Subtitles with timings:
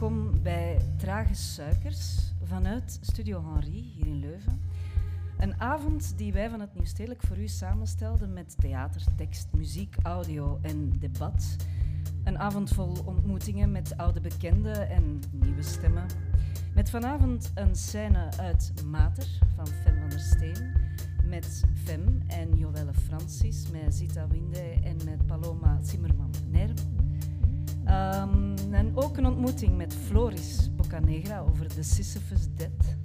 [0.00, 4.60] Welkom bij Trage Suikers vanuit Studio Henri hier in Leuven.
[5.38, 10.58] Een avond die wij van het Nieuwstedelijk voor u samenstelden met theater, tekst, muziek, audio
[10.62, 11.56] en debat.
[12.24, 16.06] Een avond vol ontmoetingen met oude bekenden en nieuwe stemmen.
[16.74, 19.26] Met vanavond een scène uit Mater
[19.56, 20.72] van Fem van der Steen.
[21.24, 26.76] Met Fem en Joelle Francis, met Zita Winde en met Paloma Zimmerman-Nerm.
[27.88, 32.96] Um, en ook een ontmoeting met Floris Boccanegra over de Sisyphus Death.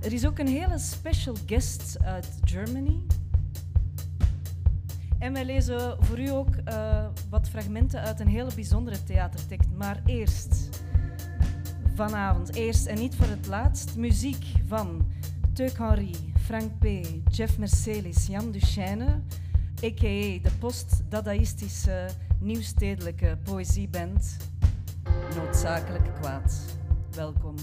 [0.00, 3.00] Er is ook een hele special guest uit Germany.
[5.18, 9.70] En wij lezen voor u ook uh, wat fragmenten uit een hele bijzondere theatertekst.
[9.76, 10.82] Maar eerst,
[11.94, 15.06] vanavond, eerst en niet voor het laatst, muziek van
[15.52, 16.84] Teuk Henry, Frank P.,
[17.30, 19.22] Jeff Mercelis, Jan Duchesne,
[19.84, 20.38] a.k.a.
[20.42, 22.08] de post-dadaïstische
[22.40, 24.36] nieuwstedelijke poëzieband
[25.36, 26.60] Noodzakelijk Kwaad.
[27.14, 27.54] Welkom.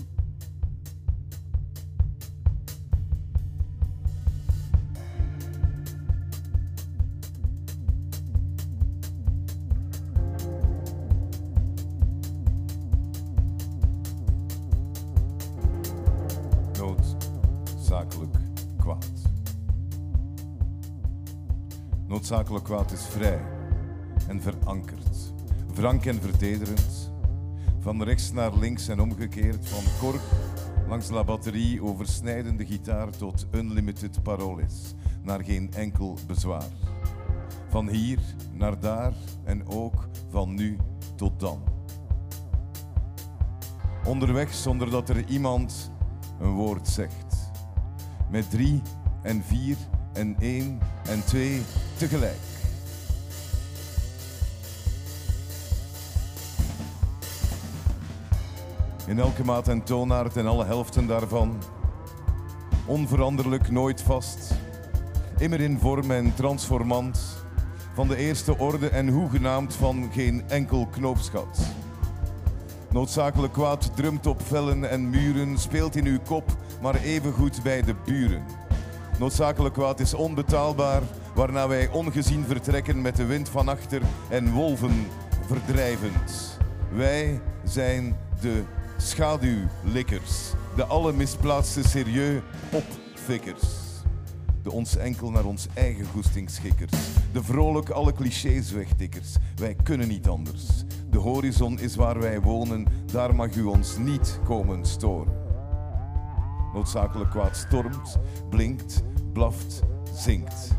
[16.78, 18.38] Noodzakelijk
[18.78, 19.12] kwaad.
[22.08, 23.55] Noodzakelijk kwaad is vrij
[24.28, 25.34] en verankerd.
[25.74, 27.12] Frank en vertederend.
[27.80, 29.70] Van rechts naar links en omgekeerd.
[29.70, 30.22] Van kork
[30.88, 34.94] langs la batterie oversnijdende gitaar tot unlimited paroles.
[35.24, 36.70] Naar geen enkel bezwaar.
[37.70, 38.20] Van hier
[38.54, 39.14] naar daar
[39.44, 40.78] en ook van nu
[41.16, 41.64] tot dan.
[44.06, 45.92] Onderweg zonder dat er iemand
[46.40, 47.52] een woord zegt.
[48.30, 48.82] Met drie
[49.22, 49.78] en vier
[50.14, 51.62] en één en twee
[51.98, 52.55] tegelijk.
[59.08, 61.58] In elke maat en toonaard en alle helften daarvan.
[62.86, 64.54] Onveranderlijk, nooit vast.
[65.38, 67.44] Immer in vorm en transformant.
[67.94, 71.60] Van de eerste orde en hoegenaamd van geen enkel knoopsgat.
[72.92, 77.96] Noodzakelijk kwaad drumt op vellen en muren, speelt in uw kop, maar evengoed bij de
[78.06, 78.44] buren.
[79.20, 81.02] Noodzakelijk kwaad is onbetaalbaar,
[81.36, 85.08] waarna wij ongezien vertrekken met de wind van achter en wolven
[85.48, 86.60] verdrijvend.
[86.92, 88.64] Wij zijn de
[88.98, 92.42] schaduwlikkers, de alle misplaatste serieus
[92.72, 93.64] opfikkers.
[94.64, 96.92] De ons enkel naar ons eigen goesting schikkers,
[97.32, 99.36] de vrolijk alle clichés wegtikkers.
[99.56, 100.64] Wij kunnen niet anders.
[101.10, 105.34] De horizon is waar wij wonen, daar mag u ons niet komen storen.
[106.74, 108.18] Noodzakelijk kwaad stormt,
[108.50, 109.82] blinkt, blaft,
[110.14, 110.72] zingt.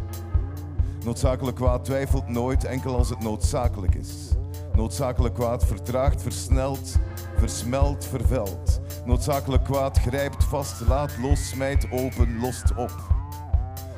[1.04, 4.28] Noodzakelijk kwaad twijfelt nooit enkel als het noodzakelijk is.
[4.75, 6.98] Noodzakelijk kwaad vertraagt, versnelt,
[7.39, 8.81] versmelt, vervelt.
[9.05, 12.93] Noodzakelijk kwaad grijpt vast, laat los, smijt open, lost op.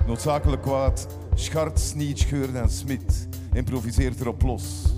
[0.07, 4.97] Noodzakelijk kwaad schart, sniet, scheurt en smit, improviseert erop los.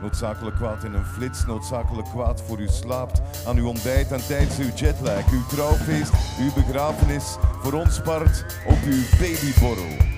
[0.00, 4.58] Noodzakelijk kwaad in een flits, noodzakelijk kwaad voor u slaapt, aan uw ontbijt en tijdens
[4.58, 10.17] uw jetlag, uw trouwfeest, uw begrafenis, voor ons part op uw babyborrel.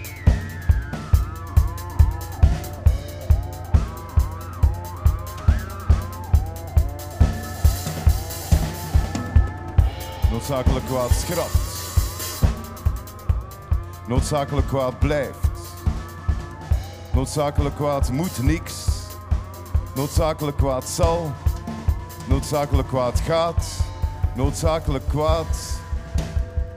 [10.51, 11.59] Noodzakelijk kwaad schrapt.
[14.07, 15.49] Noodzakelijk kwaad blijft.
[17.13, 18.87] Noodzakelijk kwaad moet niks.
[19.95, 21.33] Noodzakelijk kwaad zal.
[22.29, 23.67] Noodzakelijk kwaad gaat.
[24.35, 25.81] Noodzakelijk kwaad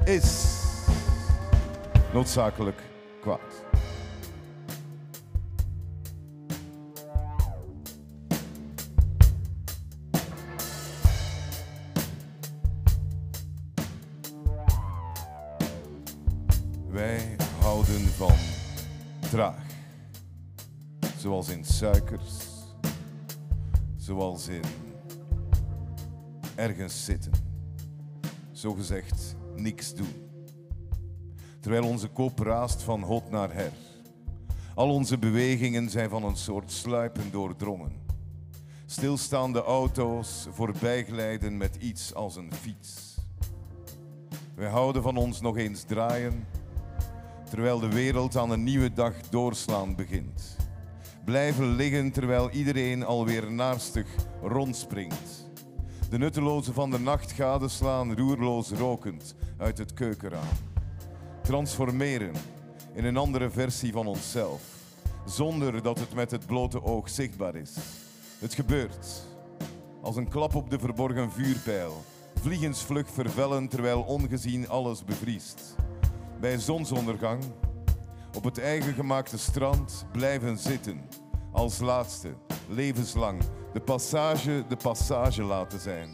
[0.05, 0.47] is.
[2.11, 2.92] Noodzakelijk
[24.33, 24.69] Zoals in
[26.55, 27.31] ergens zitten.
[28.51, 30.29] Zogezegd niks doen.
[31.59, 33.71] Terwijl onze kop raast van hot naar her.
[34.75, 37.91] Al onze bewegingen zijn van een soort sluipen doordrongen.
[38.85, 43.17] Stilstaande auto's voorbijglijden met iets als een fiets.
[44.55, 46.47] Wij houden van ons nog eens draaien,
[47.49, 50.62] terwijl de wereld aan een nieuwe dag doorslaan begint.
[51.25, 54.07] Blijven liggen terwijl iedereen alweer naarstig
[54.41, 55.49] rondspringt.
[56.09, 60.47] De nutteloze van de nacht gadeslaan, roerloos rokend uit het keukenraam.
[61.41, 62.33] Transformeren
[62.93, 64.61] in een andere versie van onszelf.
[65.25, 67.75] zonder dat het met het blote oog zichtbaar is.
[68.39, 69.21] Het gebeurt.
[70.01, 72.03] Als een klap op de verborgen vuurpijl,
[72.41, 75.75] vliegensvlug vervellen terwijl ongezien alles bevriest.
[76.39, 77.43] Bij zonsondergang,
[78.35, 81.01] op het eigen gemaakte strand, blijven zitten.
[81.51, 82.33] Als laatste,
[82.69, 83.41] levenslang,
[83.73, 86.13] de passage de passage laten zijn.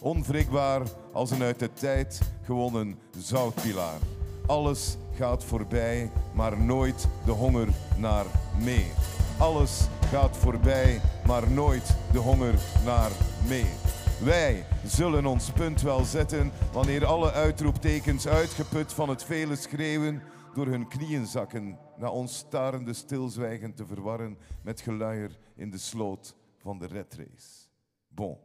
[0.00, 0.82] Onwrikbaar
[1.12, 3.98] als een uit de tijd gewonnen zoutpilaar.
[4.46, 8.24] Alles gaat voorbij, maar nooit de honger naar
[8.58, 8.92] meer.
[9.38, 9.80] Alles
[10.10, 12.54] gaat voorbij, maar nooit de honger
[12.84, 13.10] naar
[13.48, 13.74] meer.
[14.22, 20.22] Wij zullen ons punt wel zetten wanneer alle uitroeptekens uitgeput van het vele schreeuwen
[20.56, 26.36] door hun knieën zakken, na ons starende stilzwijgen te verwarren met geluier in de sloot
[26.56, 27.68] van de redrace.
[28.08, 28.38] Bon,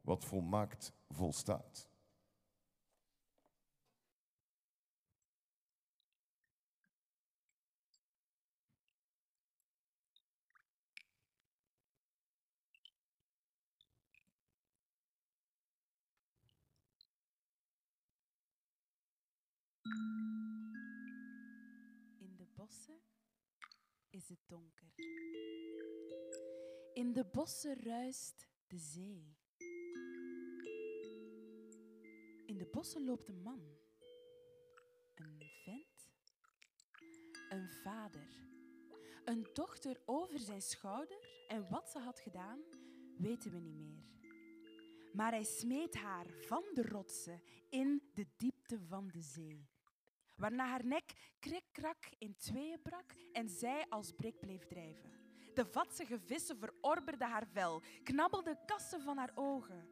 [0.00, 1.88] wat volmaakt volstaat.
[22.68, 23.00] Bossen
[24.10, 24.92] is het donker.
[26.92, 29.36] In de bossen ruist de zee.
[32.46, 33.60] In de bossen loopt een man.
[35.14, 36.10] Een vent.
[37.48, 38.28] Een vader.
[39.24, 41.44] Een dochter over zijn schouder.
[41.48, 42.60] En wat ze had gedaan,
[43.18, 44.06] weten we niet meer.
[45.12, 49.68] Maar hij smeet haar van de rotsen in de diepte van de zee
[50.38, 55.12] waarna haar nek krik-krak in tweeën brak en zij als brik bleef drijven.
[55.54, 59.88] De vatsige vissen verorberden haar vel, knabbelden kassen van haar ogen,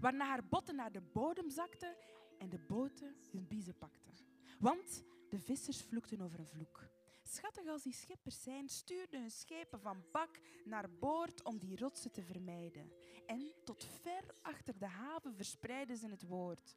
[0.00, 1.96] waarna haar botten naar de bodem zakten
[2.38, 4.14] en de boten hun biezen pakten.
[4.58, 6.88] Want de vissers vloekten over een vloek.
[7.22, 12.12] Schattig als die schippers zijn, stuurden hun schepen van bak naar boord om die rotsen
[12.12, 12.92] te vermijden.
[13.26, 16.76] En tot ver achter de haven verspreidden ze het woord.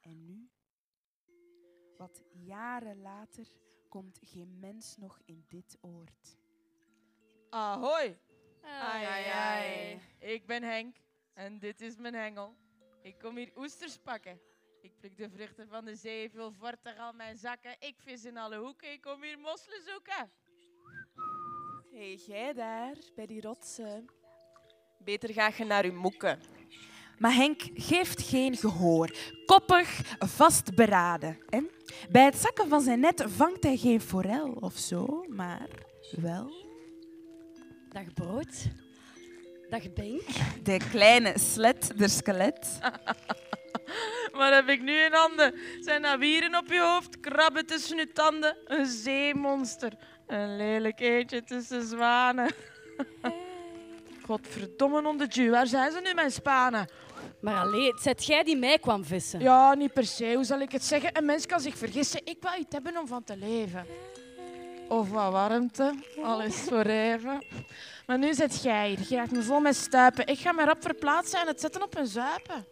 [0.00, 0.50] En nu
[1.98, 3.46] wat jaren later
[3.88, 6.38] komt geen mens nog in dit oord.
[7.50, 8.18] Ahoy!
[8.62, 10.00] Ai, ai, ai.
[10.18, 10.96] Ik ben Henk
[11.34, 12.56] en dit is mijn hengel.
[13.02, 14.40] Ik kom hier oesters pakken.
[14.80, 17.76] Ik pluk de vruchten van de zee, vul vortig al mijn zakken.
[17.78, 20.30] Ik vis in alle hoeken, ik kom hier mosselen zoeken.
[21.90, 24.06] Hé, hey, jij daar, bij die rotsen.
[24.98, 26.55] Beter ga je naar uw moeken.
[27.18, 29.16] Maar Henk geeft geen gehoor.
[29.46, 31.38] Koppig, vastberaden.
[31.48, 31.70] En
[32.10, 35.68] bij het zakken van zijn net vangt hij geen forel of zo, maar
[36.10, 36.64] wel...
[37.88, 38.66] Dag brood.
[39.68, 40.22] Dag Benk.
[40.62, 42.78] De kleine slet, de skelet.
[44.32, 45.54] Wat heb ik nu in handen?
[45.80, 47.20] Zijn dat wieren op je hoofd?
[47.20, 48.56] Krabben tussen je tanden?
[48.64, 49.92] Een zeemonster.
[50.26, 52.54] Een lelijk eentje tussen zwanen.
[54.26, 56.88] Godverdomme onder waar zijn ze nu, mijn spanen?
[57.40, 59.40] Maar alleen, het zet jij die mij kwam vissen.
[59.40, 60.32] Ja, niet per se.
[60.34, 61.10] Hoe zal ik het zeggen?
[61.12, 62.20] Een mens kan zich vergissen.
[62.24, 63.86] Ik wil iets hebben om van te leven.
[64.88, 67.44] Of wat warmte, al is voor even.
[68.06, 68.98] Maar nu zit jij hier.
[68.98, 70.26] Je gaat me vol met stuipen.
[70.26, 72.66] Ik ga me rap verplaatsen en het zetten op een zuipen.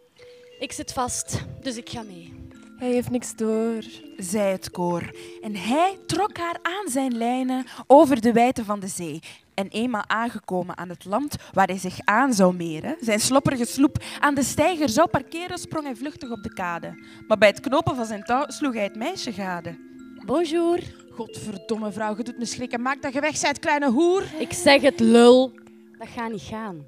[0.59, 2.43] Ik zit vast, dus ik ga mee.
[2.77, 3.83] Hij heeft niks door,
[4.17, 5.15] zei het koor.
[5.41, 9.19] En hij trok haar aan zijn lijnen over de wijte van de zee.
[9.55, 14.03] En eenmaal aangekomen aan het land waar hij zich aan zou meren, zijn slopperige sloep
[14.19, 17.03] aan de steiger zou parkeren, sprong hij vluchtig op de kade.
[17.27, 19.77] Maar bij het knopen van zijn touw sloeg hij het meisje gade.
[20.25, 20.79] Bonjour.
[21.11, 22.81] Godverdomme vrouw, je doet me schrikken.
[22.81, 24.23] Maak dat je weg bent, kleine hoer.
[24.39, 25.51] Ik zeg het, lul.
[25.97, 26.85] Dat gaat niet gaan.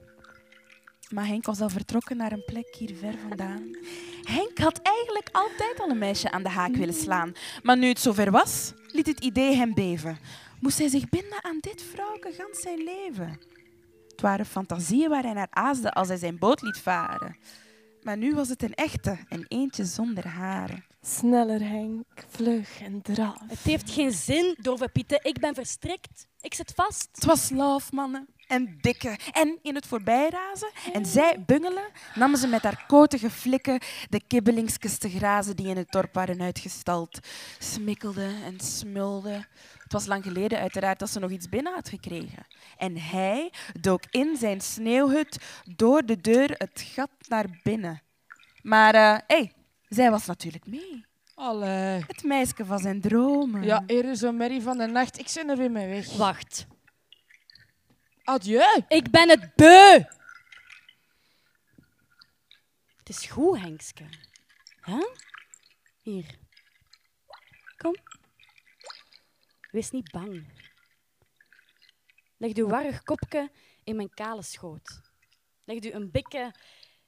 [1.10, 3.78] Maar Henk was al vertrokken naar een plek hier ver vandaan.
[4.24, 7.34] Henk had eigenlijk altijd al een meisje aan de haak willen slaan.
[7.64, 10.18] Maar nu het zover was, liet het idee hem beven.
[10.60, 13.40] Moest hij zich binden aan dit vrouwke gans zijn leven?
[14.08, 17.38] Het waren fantasieën waar hij naar aasde als hij zijn boot liet varen.
[18.02, 20.86] Maar nu was het een echte en eentje zonder haren.
[21.02, 22.06] Sneller, Henk.
[22.30, 23.40] Vlug en draf.
[23.48, 25.20] Het heeft geen zin, dove Pieten.
[25.24, 26.28] Ik ben verstrikt.
[26.42, 27.10] Ik zit vast.
[27.12, 28.28] Het was love, mannen.
[28.48, 29.18] En dikke.
[29.32, 34.98] En in het voorbijrazen en zij bungelen, namen ze met haar kotige flikken de kibbelingsjes
[34.98, 37.20] te grazen die in het dorp waren uitgestald.
[37.60, 39.46] Smikkelde en smulde.
[39.84, 42.48] Het was lang geleden uiteraard dat ze nog iets binnen had gekregen.
[42.78, 45.38] En hij dook in zijn sneeuwhut
[45.76, 48.02] door de deur het gat naar binnen.
[48.62, 49.52] Maar hé, uh, hey,
[49.88, 51.06] zij was natuurlijk mee.
[51.36, 52.04] Allee.
[52.08, 53.64] Het meisje van zijn dromen.
[53.64, 55.20] Ja, eerder zo'n merrie van de nacht.
[55.20, 56.16] Ik ben er weer mee weg.
[56.16, 56.68] Wacht.
[58.28, 58.84] Adieu.
[58.88, 60.04] Ik ben het beu.
[62.98, 64.06] Het is goed, Henkske.
[64.82, 65.08] Huh?
[66.02, 66.38] Hier.
[67.78, 67.96] Kom.
[69.72, 70.46] Wees niet bang.
[72.38, 73.52] Leg uw warrig kopje
[73.84, 75.02] in mijn kale schoot.
[75.64, 76.54] Leg u een bikke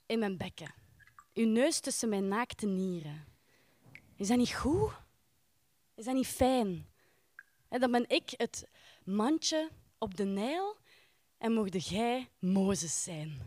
[0.05, 0.73] in mijn bekken.
[1.33, 3.25] Uw neus tussen mijn naakte nieren.
[4.15, 4.91] Is dat niet goed?
[5.95, 6.89] Is dat niet fijn?
[7.69, 8.67] Dan ben ik het
[9.03, 10.77] mandje op de Nijl
[11.39, 13.41] en mocht jij Mozes zijn.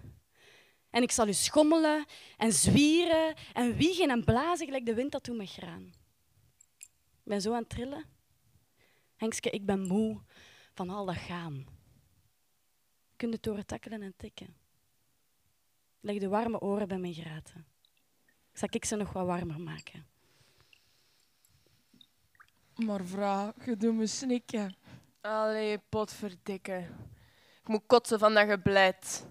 [0.90, 2.04] En ik zal u schommelen
[2.36, 5.92] en zwieren en wiegen en blazen gelijk de wind dat doet met graan.
[7.24, 8.04] Ik ben zo aan het trillen.
[9.16, 10.20] Henkske, ik ben moe
[10.74, 11.66] van al dat gaan.
[13.16, 14.56] Kun je het horen takkelen en tikken?
[16.00, 17.66] Leg de warme oren bij mijn graten.
[18.52, 20.06] Zal ik ze nog wat warmer maken?
[22.74, 24.76] Maar vrouw, je doet me snikken.
[25.20, 26.88] Allee, potverdikke.
[27.62, 29.26] Ik moet kotsen van dat gebleid.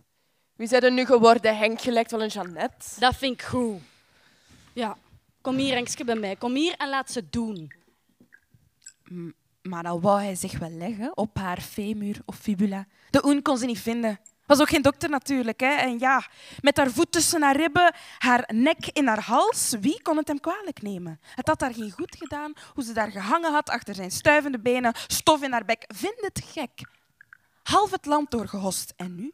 [0.56, 1.58] Wie zijn er nu geworden?
[1.58, 3.00] Henk gelijkt wel een Jeannette.
[3.00, 3.82] Dat vind ik goed.
[4.74, 4.98] Ja,
[5.42, 6.36] kom hier, Henkske, bij mij.
[6.36, 7.72] Kom hier en laat ze doen.
[9.62, 12.86] Maar al wou hij zich wel leggen op haar femur of fibula.
[13.10, 14.20] De oen kon ze niet vinden.
[14.46, 15.60] Was ook geen dokter natuurlijk.
[15.60, 15.74] Hè?
[15.76, 16.26] En ja,
[16.62, 20.40] met haar voet tussen haar ribben, haar nek in haar hals, wie kon het hem
[20.40, 21.20] kwalijk nemen?
[21.36, 24.94] Het had haar geen goed gedaan hoe ze daar gehangen had achter zijn stuivende benen,
[25.08, 25.84] stof in haar bek.
[25.88, 27.00] Vind het gek.
[27.64, 28.94] Half het land doorgehost.
[28.96, 29.34] En nu?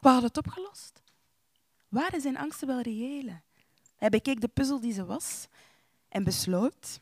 [0.00, 1.02] Wat had het opgelost?
[1.88, 3.40] Waren zijn angsten wel reële?
[3.96, 5.46] Hij bekeek de puzzel die ze was
[6.08, 7.00] en besloot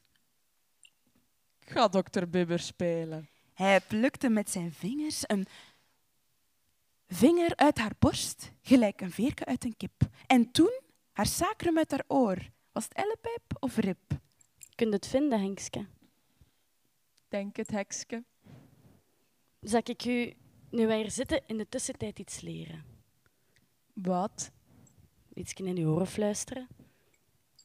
[1.60, 3.28] Ik ga dokter Bibber spelen.
[3.54, 5.46] Hij plukte met zijn vingers een
[7.08, 10.02] vinger uit haar borst, gelijk een veerke uit een kip.
[10.26, 10.80] En toen
[11.12, 12.50] haar sacrum uit haar oor.
[12.72, 14.20] Was het ellepijp of rib?
[14.74, 15.86] Kun je het vinden, Henkske?
[17.28, 18.24] Denk het, hekske.
[19.60, 20.34] Zal ik u,
[20.72, 22.84] nu wij hier zitten, in de tussentijd iets leren?
[23.92, 24.50] Wat?
[25.34, 26.68] Iets in uw oren fluisteren?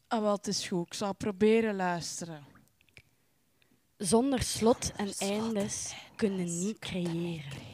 [0.07, 0.85] Ah, wel, het is goed.
[0.85, 2.45] Ik zal proberen luisteren.
[3.97, 7.65] Zonder slot en eindes kunnen niet creëren.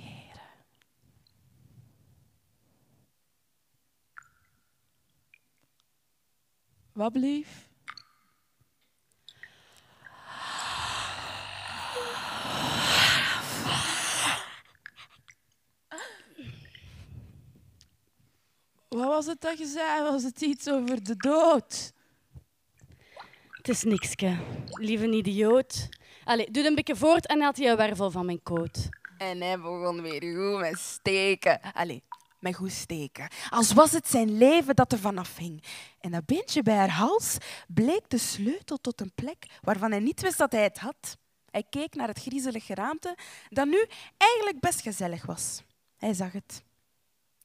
[6.93, 7.71] Wat blief?
[19.13, 20.03] Was het dat je zei?
[20.03, 21.93] Was het iets over de dood?
[23.49, 24.37] Het is nikske.
[24.71, 25.89] Lieve idioot.
[26.23, 28.89] Allee, doe een beetje voort en haalt hij een wervel van mijn koot.
[29.17, 31.59] En hij begon weer goed met steken.
[31.73, 32.03] Allee,
[32.39, 33.27] met goed steken.
[33.49, 35.63] Als was het zijn leven dat er vanaf hing.
[35.99, 40.21] En dat beentje bij haar hals bleek de sleutel tot een plek waarvan hij niet
[40.21, 41.17] wist dat hij het had.
[41.51, 43.17] Hij keek naar het griezelige geraamte
[43.49, 43.85] dat nu
[44.17, 45.63] eigenlijk best gezellig was.
[45.97, 46.63] Hij zag het.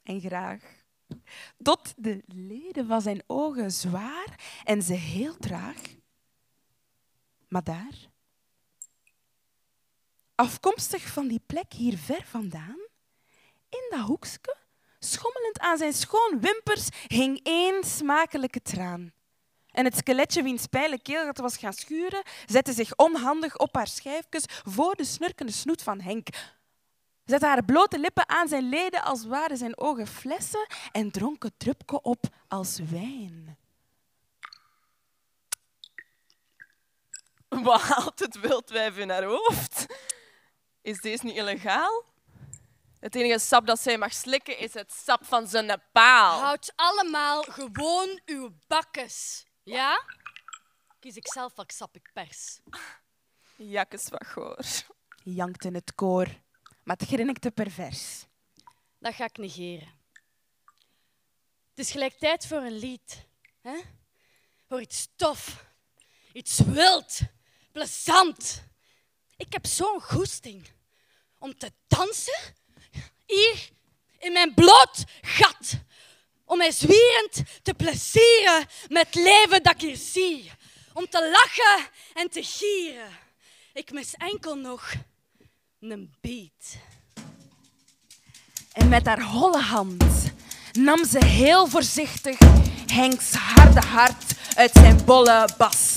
[0.02, 0.77] En graag.
[1.62, 5.82] Tot de leden van zijn ogen zwaar en ze heel traag.
[7.48, 8.08] Maar daar,
[10.34, 12.78] afkomstig van die plek hier ver vandaan,
[13.68, 14.56] in dat hoekje,
[14.98, 19.12] schommelend aan zijn schoon wimpers, hing één smakelijke traan.
[19.70, 24.44] En het skeletje wiens pijlen keelgat was gaan schuren, zette zich onhandig op haar schijfjes
[24.48, 26.28] voor de snurkende snoet van Henk.
[27.28, 31.58] Zette haar blote lippen aan zijn leden als waren zijn ogen flessen en dronk het
[31.58, 33.58] drupje op als wijn.
[37.48, 39.86] Wat haalt het wildwijf in haar hoofd?
[40.82, 42.04] Is deze niet illegaal?
[43.00, 46.40] Het enige sap dat zij mag slikken is het sap van zijn paal.
[46.40, 49.46] Houd allemaal gewoon uw bakkes.
[49.62, 50.02] Ja?
[50.98, 52.60] Kies ik zelf welk sap ik pers.
[53.56, 54.64] Jakkes van goor.
[55.22, 56.26] Jankte het koor,
[56.88, 58.24] maar het grinnikte pervers.
[58.98, 59.88] Dat ga ik negeren.
[61.70, 63.26] Het is gelijk tijd voor een lied.
[63.62, 63.80] Hè?
[64.68, 65.64] Voor iets tof.
[66.32, 67.18] Iets wild.
[67.72, 68.62] Plezant.
[69.36, 70.66] Ik heb zo'n goesting
[71.38, 72.54] om te dansen.
[73.26, 73.70] Hier
[74.18, 75.72] in mijn bloot gat.
[76.44, 80.50] Om mij zwierend te plezieren met het leven dat ik hier zie.
[80.92, 83.18] Om te lachen en te gieren.
[83.72, 84.94] Ik mis enkel nog
[85.80, 86.76] een beat.
[88.72, 90.04] En met haar holle hand
[90.72, 92.38] nam ze heel voorzichtig
[92.92, 95.92] Henks harde hart uit zijn bolle bast.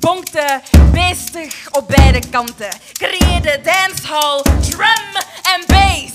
[0.00, 0.60] Bonkte
[0.92, 6.12] beestig op beide kanten, creëerde dancehall, drum en bass.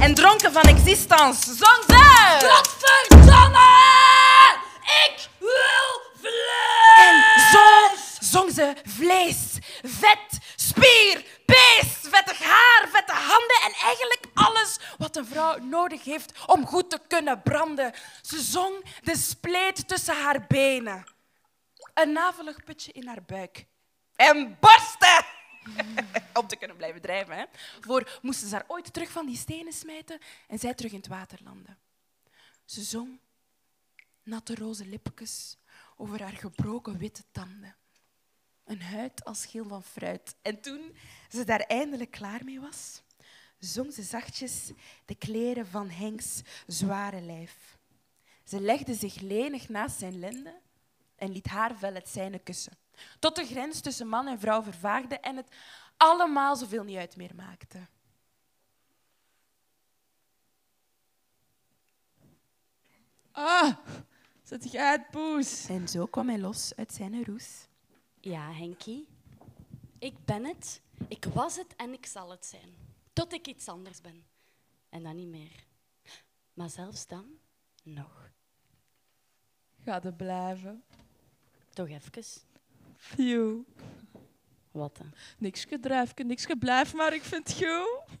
[0.00, 2.38] En dronken van existence zong ze...
[2.48, 3.70] Godverdomme!
[5.04, 6.96] Ik wil vlees!
[6.96, 9.36] En zo zong ze vlees,
[9.82, 16.46] vet, spier, beest, vettig haar, vette handen en eigenlijk alles wat een vrouw nodig heeft
[16.46, 17.94] om goed te kunnen branden.
[18.22, 21.04] Ze zong de spleet tussen haar benen,
[21.94, 23.66] een navelig putje in haar buik
[24.16, 25.24] en barstte
[26.40, 27.48] Om te kunnen blijven drijven.
[27.80, 30.18] Voor moesten ze daar ooit terug van die stenen smijten
[30.48, 31.78] en zij terug in het water landen.
[32.64, 33.20] Ze zong
[34.22, 35.56] natte roze lipjes
[35.96, 37.76] over haar gebroken witte tanden.
[38.72, 40.34] Een huid als schil van fruit.
[40.42, 40.96] En toen
[41.28, 43.02] ze daar eindelijk klaar mee was,
[43.58, 44.70] zong ze zachtjes
[45.04, 47.78] de kleren van Henks zware lijf.
[48.44, 50.54] Ze legde zich lenig naast zijn lenden
[51.16, 52.76] en liet haar vel het zijne kussen.
[53.18, 55.48] Tot de grens tussen man en vrouw vervaagde en het
[55.96, 57.86] allemaal zoveel niet uit meer maakte.
[63.32, 63.76] Ah,
[64.42, 65.68] zet je uit, poes.
[65.68, 67.70] En zo kwam hij los uit zijn roes.
[68.24, 69.08] Ja, Henkie.
[69.98, 72.74] Ik ben het, ik was het en ik zal het zijn.
[73.12, 74.24] Tot ik iets anders ben.
[74.88, 75.64] En dan niet meer.
[76.54, 77.26] Maar zelfs dan
[77.82, 78.30] nog.
[79.84, 80.84] Ga er blijven.
[81.72, 82.10] Toch even.
[82.96, 83.60] Phew.
[84.70, 85.12] Wat dan?
[85.38, 88.18] Niks gedrijfje, niks geblijf, maar ik vind het goed.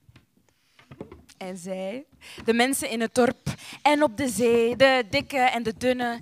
[1.36, 2.06] En zij,
[2.44, 6.20] de mensen in het dorp en op de zee, de dikke en de dunne,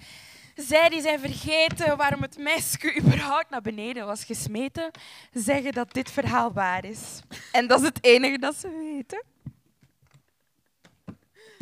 [0.61, 4.91] zij die zijn vergeten waarom het meisje überhaupt naar beneden was gesmeten,
[5.33, 7.21] zeggen dat dit verhaal waar is.
[7.53, 9.23] En dat is het enige dat ze weten.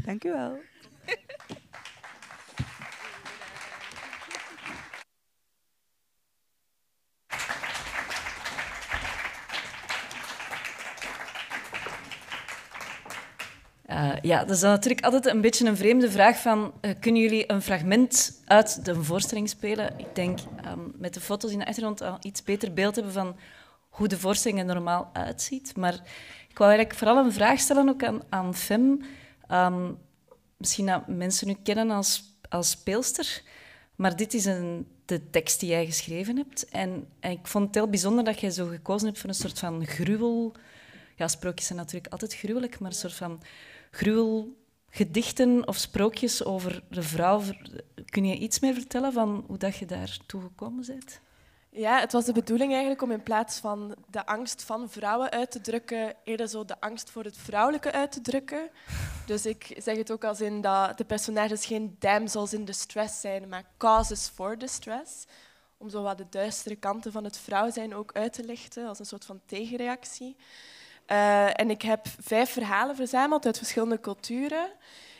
[0.04, 0.58] Dank u wel.
[13.90, 16.72] Uh, ja, dat is dan natuurlijk altijd een beetje een vreemde vraag van...
[16.80, 19.98] Uh, kunnen jullie een fragment uit de voorstelling spelen?
[19.98, 23.36] Ik denk um, met de foto's in de achtergrond al iets beter beeld hebben van
[23.88, 25.76] hoe de voorstelling er normaal uitziet.
[25.76, 25.94] Maar
[26.48, 29.00] ik wou eigenlijk vooral een vraag stellen ook aan, aan Fem.
[29.50, 29.98] Um,
[30.56, 33.42] misschien dat mensen u kennen als, als speelster,
[33.96, 36.68] maar dit is een, de tekst die jij geschreven hebt.
[36.68, 39.58] En, en ik vond het heel bijzonder dat jij zo gekozen hebt voor een soort
[39.58, 40.54] van gruwel...
[41.16, 43.42] Ja, sprookjes zijn natuurlijk altijd gruwelijk, maar een soort van
[43.90, 47.42] gruwelgedichten of sprookjes over de vrouw.
[48.04, 51.20] Kun je iets meer vertellen van hoe dat je daartoe gekomen bent?
[51.70, 55.50] Ja, het was de bedoeling eigenlijk om in plaats van de angst van vrouwen uit
[55.50, 58.70] te drukken, eerder zo de angst voor het vrouwelijke uit te drukken.
[59.26, 63.48] Dus ik zeg het ook als in dat de personages geen damsels in distress zijn,
[63.48, 65.26] maar causes for distress.
[65.76, 68.98] Om zo wat de duistere kanten van het vrouw zijn ook uit te lichten, als
[68.98, 70.36] een soort van tegenreactie.
[71.10, 74.70] Uh, en ik heb vijf verhalen verzameld uit verschillende culturen.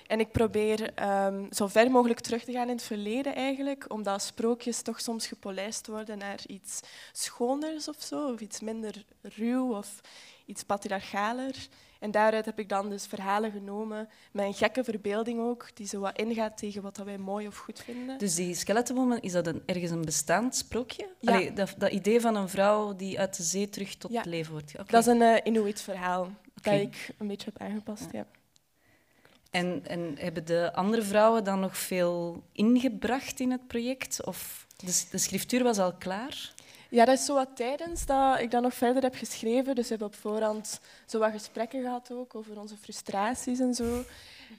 [0.06, 4.22] En ik probeer um, zo ver mogelijk terug te gaan in het verleden eigenlijk, omdat
[4.22, 6.80] sprookjes toch soms gepolijst worden naar iets
[7.12, 10.00] schoners of zo, of iets minder ruw of
[10.46, 11.54] iets patriarchaler.
[11.98, 16.00] En daaruit heb ik dan dus verhalen genomen, met een gekke verbeelding ook, die zo
[16.00, 18.18] wat ingaat tegen wat wij mooi of goed vinden.
[18.18, 21.08] Dus die skeletonwoman, is dat een, ergens een bestaand sprookje?
[21.20, 21.32] Ja.
[21.32, 24.22] Allee, dat, dat, idee van een vrouw die uit de zee terug tot ja.
[24.26, 24.72] leven wordt.
[24.72, 24.86] Okay.
[24.86, 26.78] Dat is een uh, Inuit-verhaal, okay.
[26.78, 28.18] dat ik een beetje heb aangepast, ja.
[28.18, 28.26] ja.
[29.50, 34.24] En, en, hebben de andere vrouwen dan nog veel ingebracht in het project?
[34.24, 36.52] Of de, de schriftuur was al klaar?
[36.88, 39.74] Ja, dat is zo wat tijdens dat ik dat nog verder heb geschreven.
[39.74, 44.04] Dus we hebben op voorhand zo wat gesprekken gehad ook over onze frustraties en zo.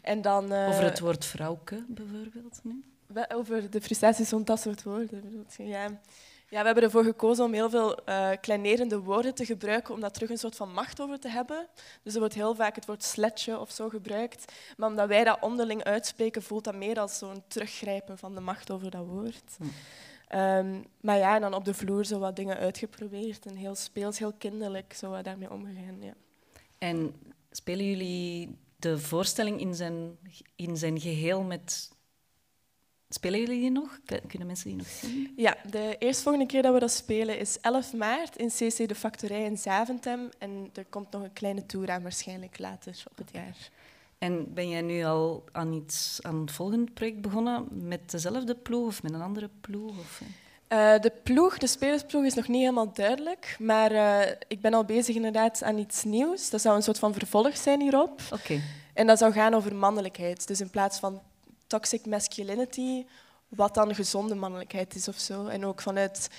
[0.01, 2.59] En dan, uh, over het woord vrouwke bijvoorbeeld?
[2.63, 3.27] Nee?
[3.27, 5.45] Over de frustraties rond dat soort woorden.
[5.57, 5.99] Ja.
[6.49, 10.11] Ja, we hebben ervoor gekozen om heel veel uh, kleinerende woorden te gebruiken om daar
[10.11, 11.67] terug een soort van macht over te hebben.
[12.03, 14.53] Dus er wordt heel vaak het woord sletje of zo gebruikt.
[14.77, 18.71] Maar omdat wij dat onderling uitspreken, voelt dat meer als zo'n teruggrijpen van de macht
[18.71, 19.55] over dat woord.
[19.57, 19.65] Hm.
[20.35, 23.45] Um, maar ja, en dan op de vloer zo wat dingen uitgeprobeerd.
[23.45, 26.01] En heel speels, heel kinderlijk zo wat daarmee omgegaan.
[26.01, 26.13] Ja.
[26.77, 27.15] En
[27.51, 30.17] spelen jullie de voorstelling in zijn,
[30.55, 31.91] in zijn geheel met...
[33.09, 33.99] Spelen jullie die nog?
[34.27, 35.33] Kunnen mensen die nog zien?
[35.35, 39.43] Ja, de eerstvolgende keer dat we dat spelen is 11 maart in CC De Factorij
[39.43, 40.29] in Zaventem.
[40.37, 43.69] En er komt nog een kleine tour aan waarschijnlijk later op het jaar.
[44.19, 48.87] En ben jij nu al aan iets aan het volgende project begonnen met dezelfde ploeg
[48.87, 49.99] of met een andere ploeg?
[49.99, 53.55] Of, uh, de ploeg, de spelersploeg, is nog niet helemaal duidelijk.
[53.59, 56.49] Maar uh, ik ben al bezig inderdaad aan iets nieuws.
[56.49, 58.21] Dat zou een soort van vervolg zijn hierop.
[58.31, 58.61] Okay.
[58.93, 60.47] En dat zou gaan over mannelijkheid.
[60.47, 61.21] Dus in plaats van
[61.67, 63.05] toxic masculinity
[63.49, 65.45] wat dan gezonde mannelijkheid is of zo.
[65.45, 66.29] En ook vanuit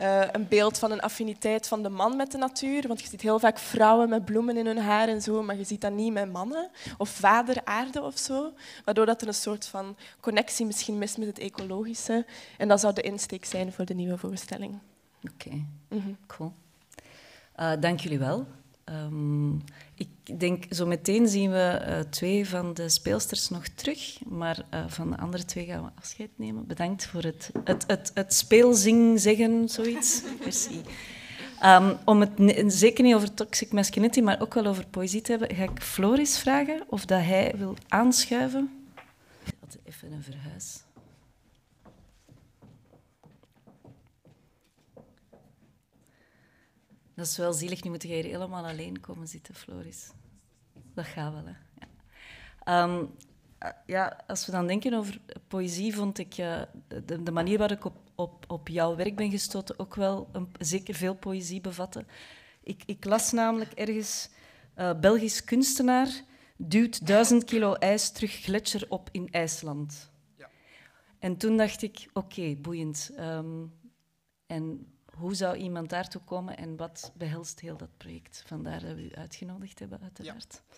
[0.00, 2.88] uh, een beeld van een affiniteit van de man met de natuur.
[2.88, 5.64] Want je ziet heel vaak vrouwen met bloemen in hun haar en zo, maar je
[5.64, 6.70] ziet dat niet met mannen.
[6.98, 8.52] Of vader aarde of zo.
[8.84, 12.26] Waardoor dat er een soort van connectie misschien mist met het ecologische.
[12.56, 14.78] En dat zou de insteek zijn voor de nieuwe voorstelling.
[15.22, 15.64] Oké, okay.
[15.88, 16.16] mm -hmm.
[16.26, 16.52] cool.
[17.60, 18.46] Uh, dank jullie wel.
[18.90, 19.62] Um,
[19.94, 24.84] ik denk, zo meteen zien we uh, twee van de speelsters nog terug, maar uh,
[24.86, 26.66] van de andere twee gaan we afscheid nemen.
[26.66, 30.22] Bedankt voor het, het, het, het speelzing zeggen, zoiets.
[30.44, 30.82] Merci.
[31.60, 32.32] Ehm, om het
[32.66, 36.38] zeker niet over toxic masculinity, maar ook wel over poëzie te hebben, ga ik Floris
[36.38, 38.70] vragen of dat hij wil aanschuiven.
[39.84, 40.82] Even een verhuis.
[47.18, 50.10] Dat is wel zielig, nu moet jij hier helemaal alleen komen zitten, Floris.
[50.94, 51.52] Dat gaat wel, hè.
[51.78, 51.88] Ja.
[52.64, 53.04] Ehm,
[53.58, 56.62] eh, ja, als we dan denken over poëzie, vond ik uh,
[57.04, 60.48] de, de, manier waarop ik op, op, op jouw werk ben gestoten ook wel een,
[60.58, 62.06] zeker veel poëzie bevatten.
[62.62, 64.28] Ik, ik las namelijk ergens
[64.76, 66.08] uh, Belgisch kunstenaar
[66.56, 70.10] duwt duizend kilo ijs terug gletsjer op in IJsland.
[70.36, 70.50] Ja.
[71.18, 73.10] En toen dacht ik, oké, boeiend.
[73.18, 73.72] Um,
[74.46, 74.86] en
[75.18, 78.42] hoe zou iemand daartoe komen en wat behelst heel dat project?
[78.46, 80.62] Vandaar dat we u uitgenodigd hebben, uiteraard.
[80.68, 80.76] Ja.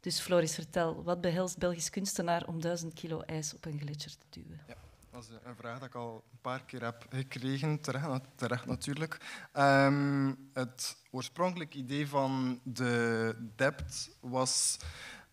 [0.00, 4.26] Dus Floris, vertel, wat behelst Belgisch kunstenaar om duizend kilo ijs op een gletsjer te
[4.30, 4.60] duwen?
[4.68, 4.74] Ja.
[5.10, 9.16] Dat is een vraag die ik al een paar keer heb gekregen, terecht, terecht natuurlijk.
[9.52, 14.78] Um, het oorspronkelijke idee van de DEPT was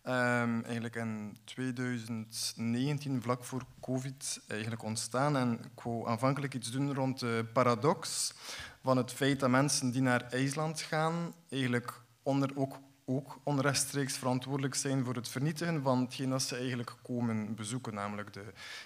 [0.08, 5.36] um, eigenlijk in 2019, vlak voor COVID, eigenlijk ontstaan.
[5.36, 8.34] En ik wou aanvankelijk iets doen rond de paradox
[8.82, 12.76] van het feit dat mensen die naar IJsland gaan, eigenlijk onder, ook
[13.08, 18.32] ook onrechtstreeks verantwoordelijk zijn voor het vernietigen van hetgeen dat ze eigenlijk komen bezoeken, namelijk
[18.32, 18.44] de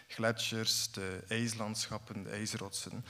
[0.09, 3.05] gletsjers, de ijslandschappen, de ijsrotsen.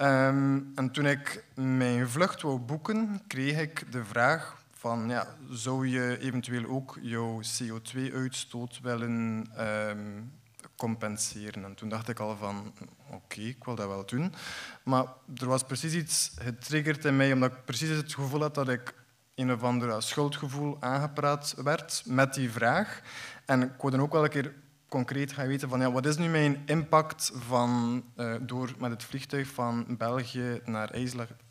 [0.00, 5.88] Um, en toen ik mijn vlucht wou boeken, kreeg ik de vraag van, ja, zou
[5.88, 10.32] je eventueel ook jouw CO2-uitstoot willen um,
[10.76, 11.64] compenseren?
[11.64, 12.74] En toen dacht ik al van,
[13.10, 14.34] oké, ik wil dat wel doen.
[14.82, 15.04] Maar
[15.36, 18.94] er was precies iets getriggerd in mij, omdat ik precies het gevoel had dat ik
[19.34, 23.00] een of ander schuldgevoel aangepraat werd met die vraag.
[23.44, 24.54] En ik wilde ook wel een keer
[24.88, 29.04] concreet gaan weten van ja, wat is nu mijn impact van, uh, door met het
[29.04, 30.90] vliegtuig van België naar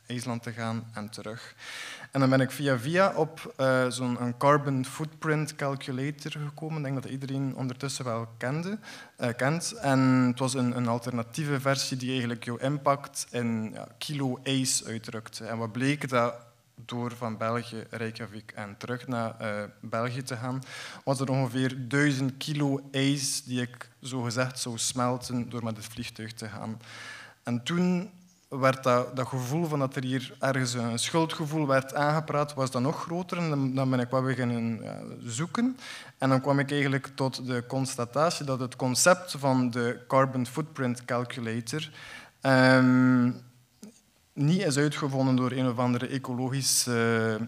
[0.07, 1.55] IJsland te gaan en terug.
[2.11, 6.77] En dan ben ik via via op uh, zo'n carbon footprint calculator gekomen.
[6.77, 8.77] Ik denk dat iedereen ondertussen wel kende,
[9.19, 9.71] uh, kent.
[9.71, 14.85] En het was een, een, alternatieve versie die eigenlijk jouw impact in ja, kilo ijs
[14.85, 15.45] uitdrukte.
[15.45, 16.33] En wat bleek dat
[16.85, 20.63] door van België, Reykjavik en terug naar uh, België te gaan,
[21.03, 26.33] was er ongeveer 1000 kilo ijs die ik zogezegd zou smelten door met het vliegtuig
[26.33, 26.81] te gaan.
[27.43, 28.11] En toen
[28.49, 32.81] werd dat, dat gevoel van dat er hier ergens een schuldgevoel werd aangepraat, was dat
[32.81, 33.37] nog groter.
[33.37, 34.81] En dan, ben ik wat beginnen
[35.23, 35.77] zoeken.
[36.17, 41.05] En dan kwam ik eigenlijk tot de constatatie dat het concept van de Carbon Footprint
[41.05, 41.89] Calculator
[42.41, 43.41] um,
[44.33, 47.39] niet is uitgevonden door een of andere ecologische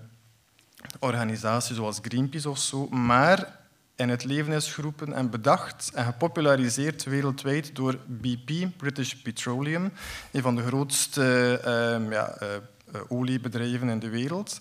[0.99, 3.58] organisatie zoals Greenpeace of zo, maar
[3.99, 9.91] in het leven is geroepen en bedacht en gepopulariseerd wereldwijd door BP, British Petroleum,
[10.31, 14.59] een van de grootste uh, ja, uh, oliebedrijven in de wereld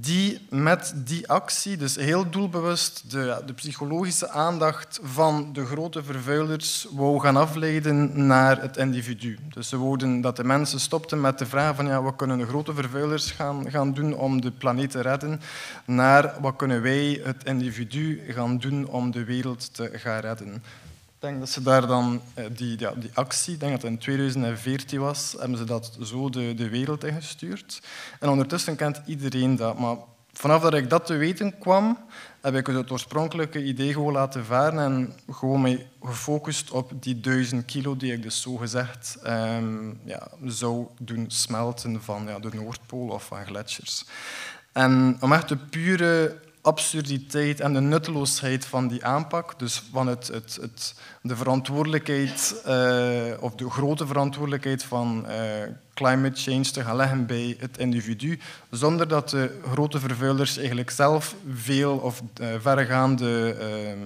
[0.00, 6.86] die met die actie, dus heel doelbewust, de, de, psychologische aandacht van de grote vervuilers
[6.90, 9.38] wou gaan afleiden naar het individu.
[9.48, 12.46] Dus ze wouden dat de mensen stopten met de vraag van ja, wat kunnen de
[12.46, 15.40] grote vervuilers gaan, gaan doen om de planeet te redden,
[15.84, 20.62] naar wat kunnen wij, het individu, gaan doen om de wereld te gaan redden.
[21.24, 25.00] Denk dat ze daar dan eh, die, ja, die actie, denk dat het in 2014
[25.00, 27.82] was, hebben ze dat zo de, de wereld ingestuurd.
[28.20, 29.78] En ondertussen kent iedereen dat.
[29.78, 29.96] Maar
[30.32, 31.98] vanaf dat ik dat te weten kwam,
[32.40, 37.64] heb ik het oorspronkelijke idee gewoon laten varen en gewoon mij gefocust op die duizend
[37.64, 43.08] kilo die ik dus zo gezegd um, ja, zou doen smelten van ja, de Noordpool
[43.08, 44.04] of van gletsjers.
[44.72, 50.26] En om echt de pure absurditeit en de nutteloosheid van die aanpak, dus van het,
[50.26, 55.34] het, het de verantwoordelijkheid uh, of de grote verantwoordelijkheid van uh,
[55.94, 58.38] climate change te gaan leggen bij het individu,
[58.70, 63.56] zonder dat de grote vervuilers eigenlijk zelf veel of uh, verregaande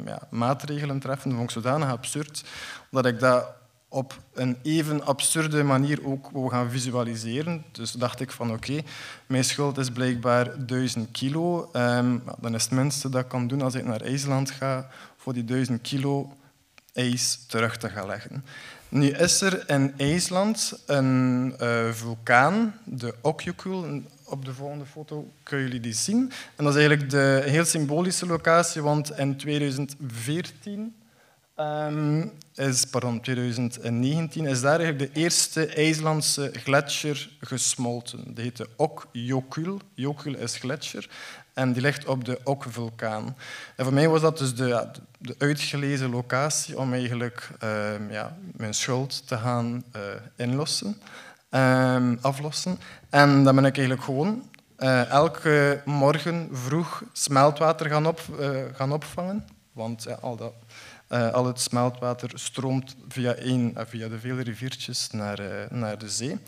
[0.05, 1.31] ja, maatregelen treffen.
[1.31, 2.45] Vond ik zodanig absurd
[2.91, 3.47] dat ik dat
[3.89, 7.65] op een even absurde manier ook wou gaan visualiseren.
[7.73, 8.81] Dus dacht ik van oké,
[9.27, 11.71] mijn schuld is blijkbaar 1000 kilo.
[11.73, 15.33] Um, dan is het minste dat ik kan doen als ik naar IJsland ga, voor
[15.33, 16.33] die 1000 kilo
[16.93, 18.45] ijs terug te gaan leggen.
[18.89, 24.03] Nu is er in IJsland een uh, vulkaan, de Okyukul.
[24.25, 26.33] Op de volgende foto kunnen jullie die zien.
[26.57, 30.95] En dat is eigenlijk de heel symbolische locatie, want in 2014
[31.61, 38.35] um, is, pardon, 2019 is daar eigenlijk de eerste IJslandse gletsjer gesmolten.
[38.35, 39.81] Die heet de Ok-Jokul.
[39.95, 41.09] Jokul is gletsjer.
[41.53, 43.37] En die ligt op de Ok-vulkaan.
[43.77, 44.87] En voor mij was dat dus de,
[45.19, 50.03] de uitgelezen locatie om eigenlijk uh, ja, mijn schuld te gaan uh,
[50.37, 50.97] inlossen.
[51.51, 52.79] ehm, aflossen.
[53.11, 54.43] En dan ben ik eigenlijk gewoon
[54.79, 59.47] eh, elke morgen vroeg smeltwater gaan, op, eh, gaan opvangen.
[59.73, 60.53] Want al, dat,
[61.09, 65.99] eh, al het smeltwater stroomt via, één, eh, via de vele riviertjes naar, eh, naar
[65.99, 66.39] de zee.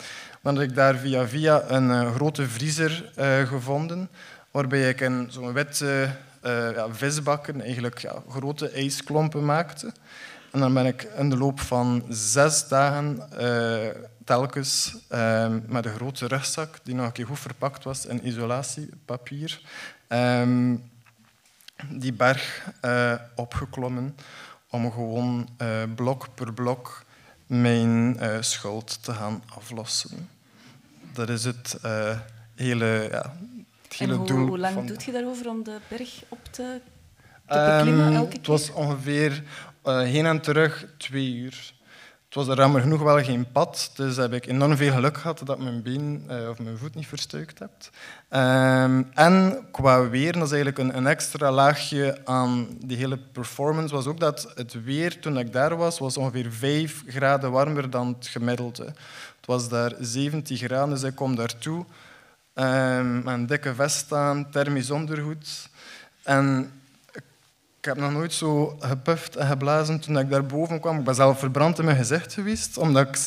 [0.42, 3.10] Dan heb ik daar via via een grote vriezer
[3.48, 4.08] gevonden,
[4.50, 6.10] waarbij ik in zo'n witte
[6.42, 9.92] ja, visbakken eigenlijk ja, grote ijsklompen maakte.
[10.50, 13.28] En dan ben ik in de loop van zes dagen
[14.24, 19.60] telkens eh, met een grote rugzak, die nog een keer goed verpakt was in isolatiepapier,
[20.08, 20.76] ehm,
[21.88, 22.64] die berg
[23.34, 24.16] opgeklommen
[24.70, 27.04] om gewoon eh, blok per blok
[27.46, 30.28] mijn eh, schuld te gaan aflossen.
[31.12, 32.18] Dat is het eh,
[32.54, 33.36] hele, ja,
[33.82, 34.46] het En hele hoe, doel.
[34.46, 36.80] hoe lang van doet je daarover om de berg op te,
[37.46, 39.42] te beklimmen Ehm, elke Het was ongeveer
[39.84, 41.72] heen en terug twee uur.
[42.30, 45.40] Het was er jammer genoeg wel geen pad, dus heb ik enorm veel geluk gehad
[45.44, 47.70] dat mijn been eh, of mijn voet niet verstuikt heb.
[48.28, 53.94] Ehm, en qua weer, dat is eigenlijk een, een extra laagje aan die hele performance,
[53.94, 58.16] was ook dat het weer toen ik daar was, was ongeveer 5 graden warmer dan
[58.18, 58.84] het gemiddelde.
[59.36, 61.84] Het was daar 17 graden, dus ik kom daartoe
[62.54, 65.68] ehm, met een dikke vest aan, thermisch ondergoed.
[66.22, 66.70] En
[67.80, 70.98] ik heb nog nooit zo gepuft en geblazen toen ik daar boven kwam.
[70.98, 73.24] Ik ben zelf verbrand in mijn gezicht geweest, omdat ik,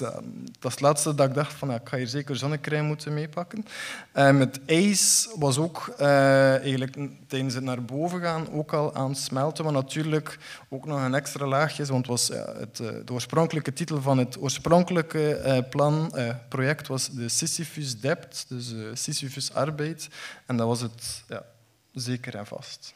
[0.59, 3.65] dat het laatste dat ik dacht van ik ga hier zeker zonnecrème moeten meepakken.
[4.13, 9.09] Um, het ijs was ook eh, eigenlijk tijdens het naar boven gaan ook al aan
[9.09, 10.37] het smelten, maar natuurlijk
[10.69, 14.41] ook nog een extra laagje, want het was, het, eh, de oorspronkelijke titel van het
[14.41, 20.07] oorspronkelijke eh, plan, eh, project was de Sisyphus Debt, dus eh, Sisyphus Arbeid.
[20.45, 21.43] En dat was het ja,
[21.93, 22.93] zeker en vast.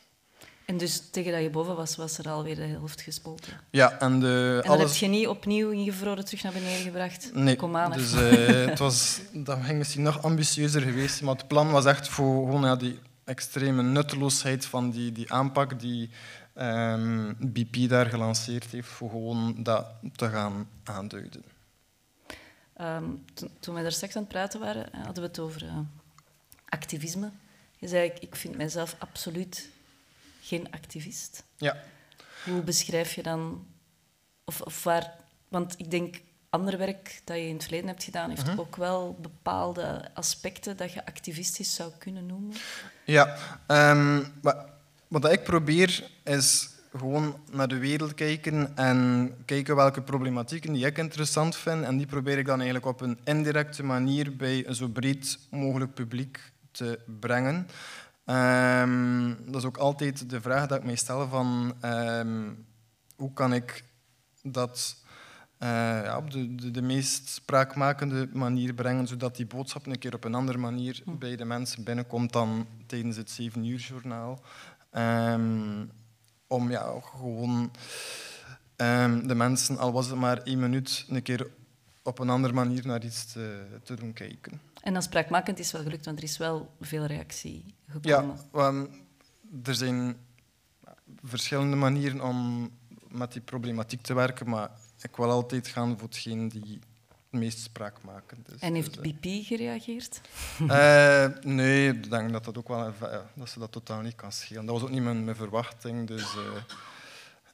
[0.68, 3.54] En dus tegen dat je boven was, was er alweer de helft gesmolten.
[3.70, 4.92] Ja, en, de, En dat alles...
[4.92, 7.30] heb je niet opnieuw ingevroren terug naar beneden gebracht?
[7.34, 11.48] Nee, Kom aan, dus eh, het was, dat ging misschien nog ambitieuzer geweest, maar het
[11.48, 16.10] plan was echt voor gewoon, ja, die extreme nutteloosheid van die, die aanpak die
[16.54, 21.44] ehm, BP daar gelanceerd heeft, voor gewoon dat te gaan aanduiden.
[22.74, 25.64] Ehm, toen, toen wij daar straks aan het praten waren, eh, hadden we het over
[25.64, 25.78] eh,
[26.66, 27.32] activisme.
[27.78, 29.76] Je zei, ik, ik vind mijzelf absoluut
[30.48, 31.44] geen activist.
[31.58, 31.78] Ja.
[32.46, 33.66] Hoe beschrijf je dan...
[34.46, 35.14] Of, of waar...
[35.48, 38.60] Want ik denk, ander werk dat je in het verleden hebt gedaan, heeft Mhm.
[38.60, 42.54] ook wel bepaalde aspecten dat je activistisch zou kunnen noemen.
[43.06, 43.38] Ja,
[44.42, 44.66] wat,
[45.08, 50.98] wat ik probeer is gewoon naar de wereld kijken en kijken welke problematieken die ik
[50.98, 51.84] interessant vind.
[51.84, 55.94] En die probeer ik dan eigenlijk op een indirecte manier bij een zo breed mogelijk
[55.94, 56.40] publiek
[56.72, 57.68] te brengen.
[58.28, 62.54] Ehm, dat is ook altijd de vraag dat ik mij stel van ehm,
[63.16, 63.84] hoe kan ik
[64.44, 64.98] dat
[65.58, 65.70] eh,
[66.04, 70.24] ja, op de, de, de meest spraakmakende manier brengen, zodat die boodschap een keer op
[70.24, 74.42] een andere manier bij de mensen binnenkomt dan tijdens het 7 uur journaal.
[74.92, 75.86] Ehm,
[76.48, 77.72] om ja, gewoon
[79.28, 81.48] de mensen, al was het maar één minuut, een keer
[82.08, 84.62] op een andere manier naar iets te, te doen kijken.
[84.82, 87.64] En dan spraakmakend is wel gelukt, want er is wel veel reactie
[88.02, 88.38] Ja, gekomen.
[88.52, 88.90] want
[89.64, 90.18] er zijn
[91.24, 92.70] verschillende manieren om
[93.10, 94.70] met die problematiek te werken, maar
[95.02, 96.80] ik wil altijd gaan voor hetgeen die
[97.30, 98.60] het meest spraakmakend is.
[98.60, 100.22] En heeft Dus, BP gereageerd?
[100.68, 104.16] eh, eh, nee, ik denk dat dat ook wel ja, dat ze dat totaal niet
[104.16, 104.66] kan schelen.
[104.66, 106.08] Dat was ook niet mijn, mijn verwachting.
[106.08, 106.36] Dus,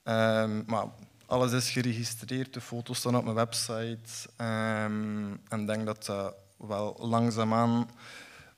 [0.04, 0.86] eh, ehm, maar
[1.34, 4.30] alles is geregistreerd, de foto's staan op mijn website.
[4.38, 7.89] ehm, en denk dat dat wel langzaamaan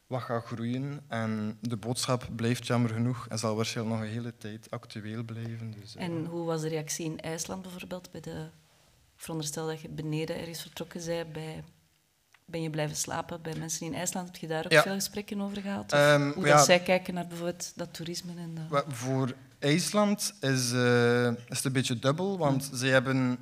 [0.07, 1.01] wat gaat groeien.
[1.07, 5.71] En de boodschap blijft jammer genoeg en zal waarschijnlijk nog een hele tijd actueel blijven.
[5.79, 8.11] Dus, eh, En hoe was de reactie in IJsland bijvoorbeeld?
[8.11, 8.47] Bij de,
[9.15, 11.63] veronderstel dat je beneden ergens vertrokken zij bij...
[12.47, 14.27] Ben je blijven slapen bij mensen in IJsland?
[14.27, 14.81] Heb je daar ook Ja.
[14.81, 15.93] veel gesprekken over gehad?
[15.93, 16.55] Of Ehm, hoe ja.
[16.55, 18.83] dat zij kijken naar bijvoorbeeld dat toerisme en dat...
[18.87, 23.37] Voor IJsland is, eh, is een beetje dubbel, want zij hebben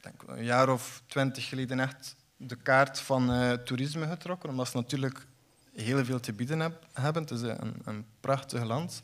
[0.00, 4.76] denk, een jaar of twintig geleden echt de kaart van eh, toerisme getrokken, omdat ze
[4.76, 5.26] natuurlijk
[5.74, 7.22] heel veel te bieden heb- hebben.
[7.22, 9.02] Het is een, een prachtig land.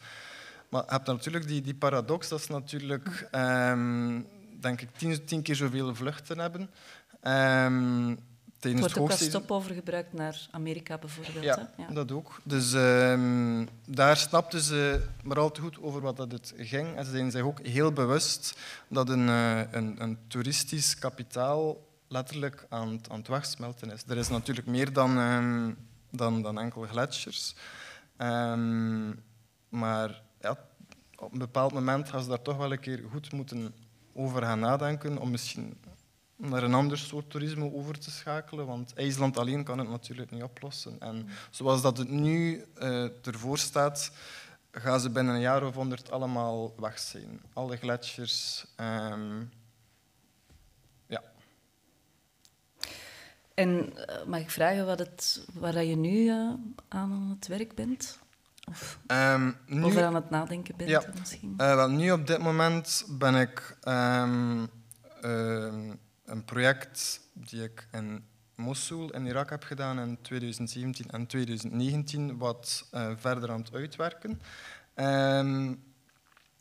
[0.69, 4.21] Maar je hebt natuurlijk die, die paradox dat ze natuurlijk, ehm,
[4.61, 6.71] denk ik, tien, tien keer zoveel vluchten hebben.
[7.21, 8.15] Ehm,
[8.79, 11.45] Wordt ook als stopover gebruikt naar Amerika bijvoorbeeld.
[11.45, 11.95] Ja, hè?
[11.95, 12.41] dat ook.
[12.43, 16.97] Dus ehm, daar snapten ze maar al te goed over wat dat het ging.
[16.97, 22.67] En ze zijn zich ook heel bewust dat een, eh, een, een toeristisch kapitaal letterlijk
[22.69, 24.03] aan, het- aan het wegsmelten is.
[24.09, 25.73] Er is natuurlijk meer dan, ehm,
[26.11, 27.55] dan, dan enkel gletsjers.
[28.17, 29.09] Ehm,
[29.69, 30.59] maar ja,
[31.17, 33.75] op een bepaald moment gaan ze daar toch wel een keer goed moeten
[34.15, 35.77] over gaan nadenken om misschien
[36.37, 40.43] naar een ander soort toerisme over te schakelen, want IJsland alleen kan het natuurlijk niet
[40.43, 41.01] oplossen.
[41.01, 44.11] En zoals dat het nu uh, ervoor staat,
[44.71, 47.41] gaan ze binnen een jaar of honderd allemaal weg zijn.
[47.53, 48.67] Alle gletsjers.
[48.81, 49.51] Um,
[51.07, 51.23] ja.
[53.55, 56.53] En uh, mag ik vragen wat het, waar je nu uh,
[56.89, 58.19] aan het werk bent?
[58.69, 61.55] Of um, nu, over aan het nadenken bent ja, misschien?
[61.57, 64.71] wel, nu op dit moment ben ik um,
[66.27, 72.89] een project die ik in Mosul in Irak heb gedaan in 2017 en 2019 wat
[72.95, 74.41] uh, verder aan het uitwerken.
[74.95, 75.85] Um,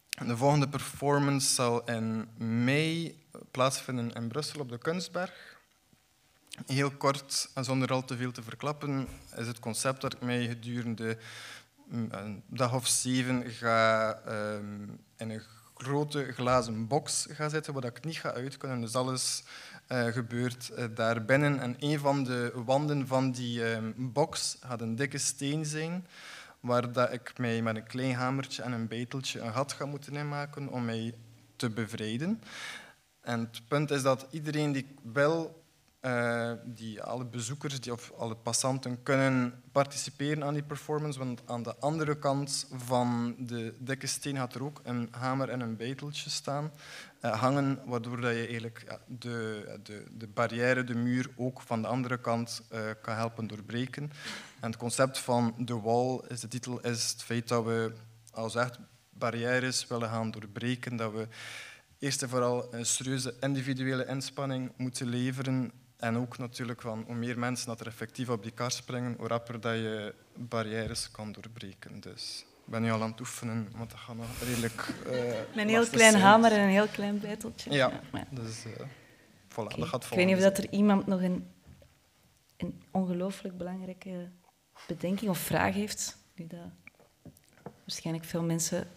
[0.10, 5.58] de volgende performance zal in mei plaatsvinden in Brussel op de Kunstberg.
[6.66, 10.48] Heel kort en zonder al te veel te verklappen is het concept dat ik mij
[10.48, 11.18] gedurende
[11.88, 15.42] mm, een dag of zeven ga um, in een
[15.76, 18.82] grote glazen box ga zitten, waar ik niet ga uitkunnen.
[18.82, 19.44] Dus alles
[19.92, 21.60] uh, gebeurt uh, daar binnen.
[21.60, 26.08] En een van de wanden van die um, box gaat een dikke steen zijn,
[26.60, 30.16] waar dat ik mij met een klein hamertje en een beteltje een gat ga moeten
[30.16, 31.14] inmaken om mij
[31.56, 32.42] te bevrijden.
[33.22, 35.65] En het punt is dat iedereen die wil
[36.06, 41.20] uh, die alle bezoekers die, of alle passanten kunnen participeren aan die performance.
[41.20, 45.60] Want aan de andere kant van de dikke steen gaat er ook een hamer en
[45.60, 46.72] een beiteltje staan,
[47.22, 51.82] uh, hangen, waardoor dat je eigenlijk ja, de, de, de barrière, de muur, ook van
[51.82, 54.12] de andere kant uh, kan helpen doorbreken.
[54.60, 57.94] En het concept van de wall, is de titel, is het feit dat we
[58.32, 61.28] als echt barrières willen gaan doorbreken, dat we
[62.00, 67.40] eerst en vooral een serieuze individuele inspanning moeten leveren en ook natuurlijk van hoe meer
[67.40, 72.00] mensen dat er effectief op die kar springen, hoe rapper dat je barrières kan doorbreken.
[72.00, 74.88] Dus ik ben nu al aan het oefenen, want dat gaat nog redelijk.
[75.06, 77.72] Uh, Met een heel klein hamer en een heel klein beiteltje.
[77.72, 78.28] Ja, ja.
[78.30, 78.74] dus uh,
[79.50, 79.80] voilà, okay.
[79.80, 81.48] dat gaat Ik weet niet of dat er iemand nog een,
[82.58, 84.30] een ongelooflijk belangrijke
[84.88, 86.18] bedenking of vraag heeft.
[86.36, 86.70] Nu dat
[87.86, 88.88] waarschijnlijk veel mensen.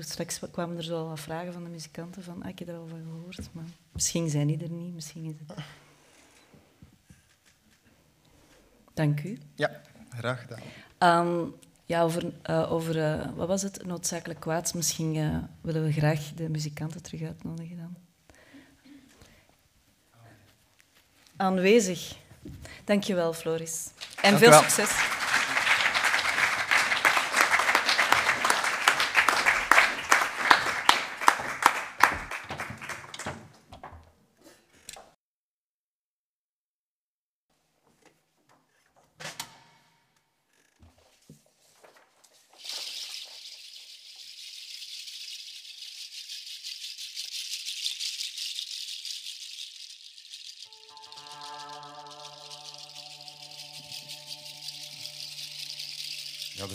[0.00, 2.76] Straks kwamen er zo al wat vragen van de muzikanten van, ah, ik heb er
[2.76, 5.64] al van gehoord, maar misschien zijn die er niet, misschien is het...
[8.94, 9.38] Dank u.
[9.54, 11.26] Ja, graag gedaan.
[11.26, 11.54] Um,
[11.84, 13.86] ja, over, uh, over uh, wat was het?
[13.86, 14.74] Noodzakelijk kwaad.
[14.74, 17.96] Misschien uh, willen we graag de muzikanten terug uitnodigen dan.
[21.36, 22.16] Aanwezig.
[22.84, 23.90] Dankjewel, Floris.
[24.22, 25.13] En Dank veel succes.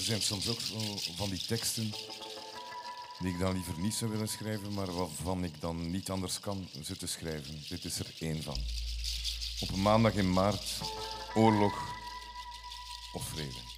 [0.09, 0.59] Zijn soms ook
[1.15, 1.93] van die teksten
[3.19, 6.69] die ik dan liever niet zou willen schrijven, maar waarvan ik dan niet anders kan
[6.83, 7.63] ze te schrijven.
[7.69, 8.57] Dit is er één van.
[9.59, 10.79] Op een maandag in maart,
[11.33, 11.73] oorlog
[13.13, 13.68] of vrede.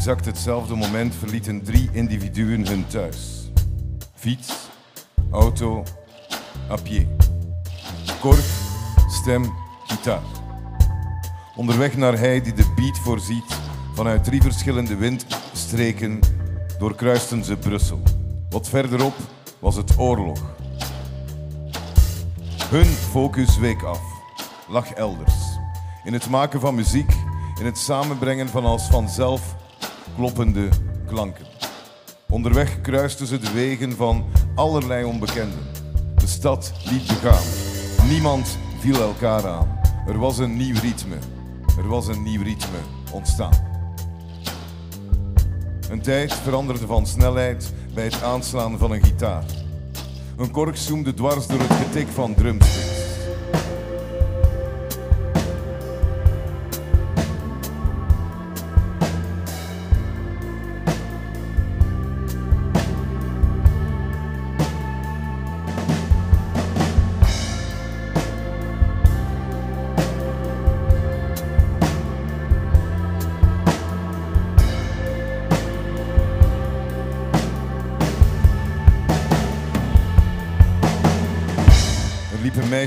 [0.00, 3.50] Exact hetzelfde moment verlieten drie individuen hun thuis.
[4.14, 4.52] Fiets,
[5.30, 5.82] auto,
[6.70, 7.06] à pied.
[8.20, 8.60] Korf,
[9.08, 9.52] stem,
[9.86, 10.22] gitaar.
[11.56, 13.60] Onderweg naar hij die de beat voorziet,
[13.94, 16.20] vanuit drie verschillende windstreken
[16.78, 18.02] doorkruisten ze Brussel.
[18.50, 19.14] Wat verderop
[19.58, 20.38] was het oorlog.
[22.70, 24.02] Hun focus week af
[24.68, 25.34] lag elders.
[26.04, 27.12] In het maken van muziek,
[27.58, 29.58] in het samenbrengen van als vanzelf
[30.16, 30.68] kloppende
[31.06, 31.44] klanken.
[32.28, 35.66] Onderweg kruisten ze de wegen van allerlei onbekenden.
[36.16, 37.44] De stad liet begaan.
[38.08, 39.80] Niemand viel elkaar aan.
[40.06, 41.16] Er was een nieuw ritme.
[41.78, 42.78] Er was een nieuw ritme
[43.12, 43.68] ontstaan.
[45.90, 49.44] Een tijd veranderde van snelheid bij het aanslaan van een gitaar.
[50.36, 52.99] Een kork zoemde dwars door het getik van drumsticks.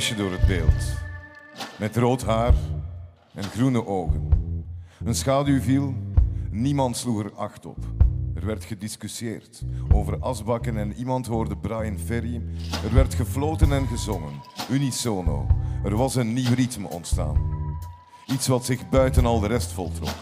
[0.03, 0.83] Meisje door het beeld.
[1.79, 2.53] Met rood haar
[3.33, 4.29] en groene ogen.
[5.03, 5.93] Een schaduw viel,
[6.51, 7.77] niemand sloeg er acht op.
[8.35, 12.41] Er werd gediscussieerd over asbakken en iemand hoorde Brian Ferry.
[12.83, 15.47] Er werd gefloten en gezongen, unisono.
[15.83, 17.37] Er was een nieuw ritme ontstaan.
[18.25, 20.15] Iets wat zich buiten al de rest voltrok.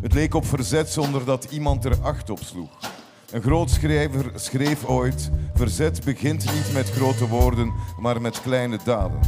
[0.00, 2.89] Het leek op verzet zonder dat iemand er acht op sloeg.
[3.32, 9.20] Een groot schrijver schreef ooit: Verzet begint niet met grote woorden, maar met kleine daden.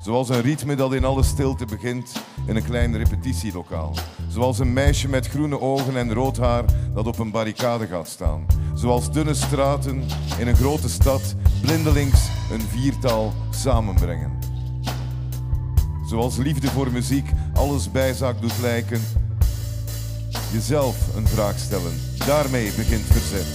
[0.00, 2.12] Zoals een ritme dat in alle stilte begint
[2.46, 3.94] in een klein repetitielokaal.
[4.28, 8.46] Zoals een meisje met groene ogen en rood haar dat op een barricade gaat staan.
[8.74, 10.04] Zoals dunne straten
[10.38, 14.38] in een grote stad blindelings een viertal samenbrengen.
[16.06, 19.00] Zoals liefde voor muziek alles bijzaak doet lijken.
[20.52, 23.46] Jezelf een vraag stellen, daarmee begint verzet.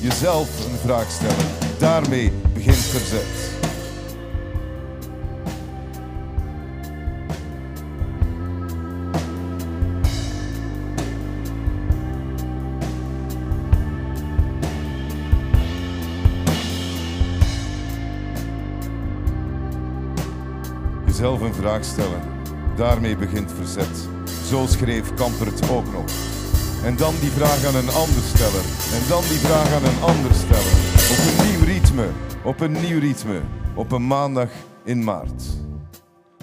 [0.00, 1.46] Jezelf een vraag stellen,
[1.78, 3.60] daarmee begint verzet.
[21.06, 22.20] Jezelf een vraag stellen,
[22.76, 24.08] daarmee begint verzet.
[24.48, 26.04] Zo schreef Kampert ook nog.
[26.84, 28.64] En dan die vraag aan een ander stellen.
[28.96, 30.72] En dan die vraag aan een ander stellen.
[31.12, 32.08] Op een nieuw ritme,
[32.44, 33.40] op een nieuw ritme,
[33.74, 34.50] op een maandag
[34.84, 35.42] in maart.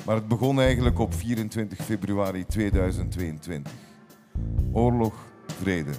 [0.06, 3.72] Maar het begon eigenlijk op 24 februari 2022.
[4.72, 5.14] Oorlog,
[5.62, 5.92] vrede.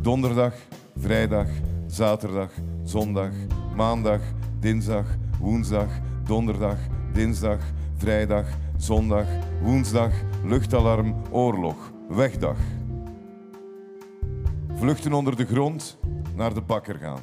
[0.00, 0.54] Donderdag,
[0.96, 1.46] vrijdag,
[1.86, 2.50] zaterdag,
[2.84, 3.30] zondag,
[3.74, 4.20] maandag,
[4.60, 5.06] dinsdag,
[5.40, 5.88] woensdag,
[6.24, 6.78] donderdag,
[7.12, 7.60] dinsdag,
[7.96, 8.46] vrijdag,
[8.76, 9.26] zondag,
[9.62, 10.12] woensdag,
[10.44, 11.76] luchtalarm, oorlog,
[12.08, 12.56] wegdag.
[14.78, 15.98] Vluchten onder de grond,
[16.34, 17.20] naar de bakker gaan.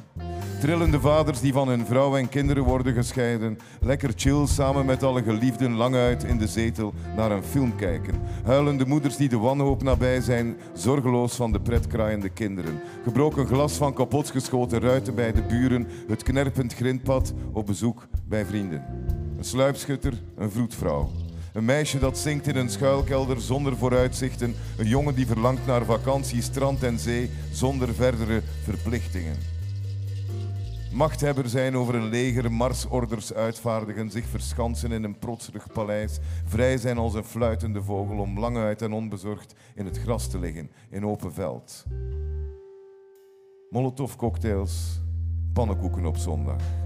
[0.60, 3.58] Trillende vaders die van hun vrouw en kinderen worden gescheiden.
[3.80, 8.20] Lekker chill samen met alle geliefden lang uit in de zetel naar een film kijken.
[8.44, 12.80] Huilende moeders die de wanhoop nabij zijn, zorgeloos van de pretkraaiende kinderen.
[13.02, 15.86] Gebroken glas van kapotgeschoten ruiten bij de buren.
[16.08, 18.84] Het knerpend grindpad op bezoek bij vrienden.
[19.38, 21.10] Een sluipschutter, een vroedvrouw.
[21.54, 24.54] Een meisje dat zingt in een schuilkelder zonder vooruitzichten.
[24.76, 29.36] Een jongen die verlangt naar vakantie, strand en zee zonder verdere verplichtingen.
[30.92, 36.98] Machthebber zijn over een leger, marsorders uitvaardigen, zich verschansen in een protserig paleis, vrij zijn
[36.98, 41.06] als een fluitende vogel om lang uit en onbezorgd in het gras te liggen, in
[41.06, 41.84] open veld.
[43.70, 45.00] Molotov-cocktails,
[45.52, 46.83] pannenkoeken op zondag.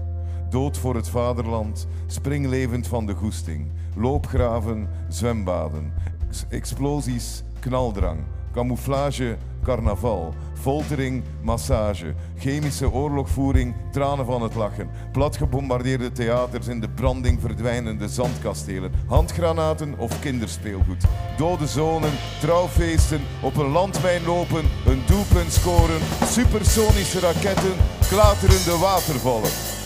[0.49, 3.71] Dood voor het vaderland, springlevend van de goesting.
[3.95, 5.93] Loopgraven, zwembaden.
[6.27, 8.19] Ex- explosies, knaldrang.
[8.53, 10.33] Camouflage, carnaval.
[10.53, 12.13] Foltering, massage.
[12.37, 14.89] Chemische oorlogvoering, tranen van het lachen.
[15.11, 18.91] Platgebombardeerde theaters in de branding verdwijnende zandkastelen.
[19.07, 21.03] Handgranaten of kinderspeelgoed.
[21.37, 25.99] Dode zonen, trouwfeesten, op een landmijn lopen, een doelpunt scoren.
[26.23, 27.73] Supersonische raketten,
[28.09, 29.78] klaterende watervallen.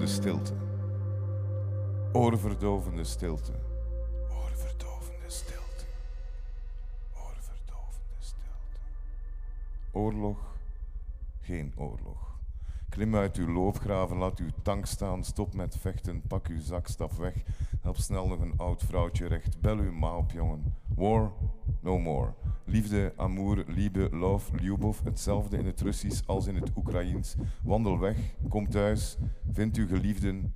[0.00, 0.54] Oorverdovende stilte.
[2.14, 3.52] Oorverdovende stilte.
[4.30, 5.86] Oorverdovende stilte.
[7.14, 8.80] Oorverdovende stilte.
[9.92, 10.38] Oorlog,
[11.42, 12.29] geen oorlog.
[12.90, 17.12] Klim uit uw loopgraven, laat uw tank staan, stop met vechten, pak uw zak, stap
[17.12, 17.34] weg.
[17.80, 20.74] Help snel nog een oud vrouwtje recht, bel uw ma op, jongen.
[20.96, 21.32] War,
[21.80, 22.34] no more.
[22.64, 27.34] Liefde, amour, liebe, love, ljubov, hetzelfde in het Russisch als in het Oekraïens.
[27.62, 28.16] Wandel weg,
[28.48, 29.16] kom thuis,
[29.52, 30.54] vind uw geliefden,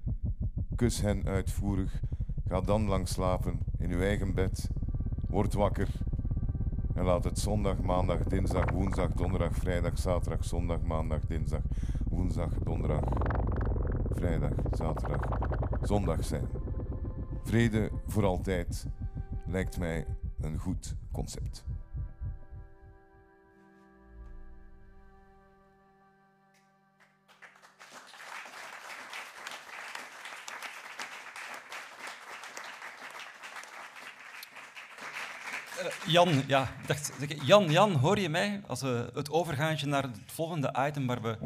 [0.77, 2.03] kus hen uitvoerig.
[2.49, 4.71] Ga dan lang slapen in uw eigen bed.
[5.29, 5.89] Word wakker
[6.95, 11.63] en laat het zondag, maandag, dinsdag, woensdag, donderdag, vrijdag, zaterdag, zondag, maandag, dinsdag,
[12.09, 13.05] woensdag, donderdag,
[14.11, 15.21] vrijdag, zaterdag,
[15.83, 16.49] zondag zijn.
[17.43, 18.87] Vrede voor altijd
[19.47, 20.07] lijkt mij
[20.41, 21.65] een goed concept.
[36.07, 37.13] Jan, ja, dacht,
[37.43, 38.61] Jan, Jan, hoor je mij?
[38.67, 41.39] Als we het overgaantje naar het volgende item waar we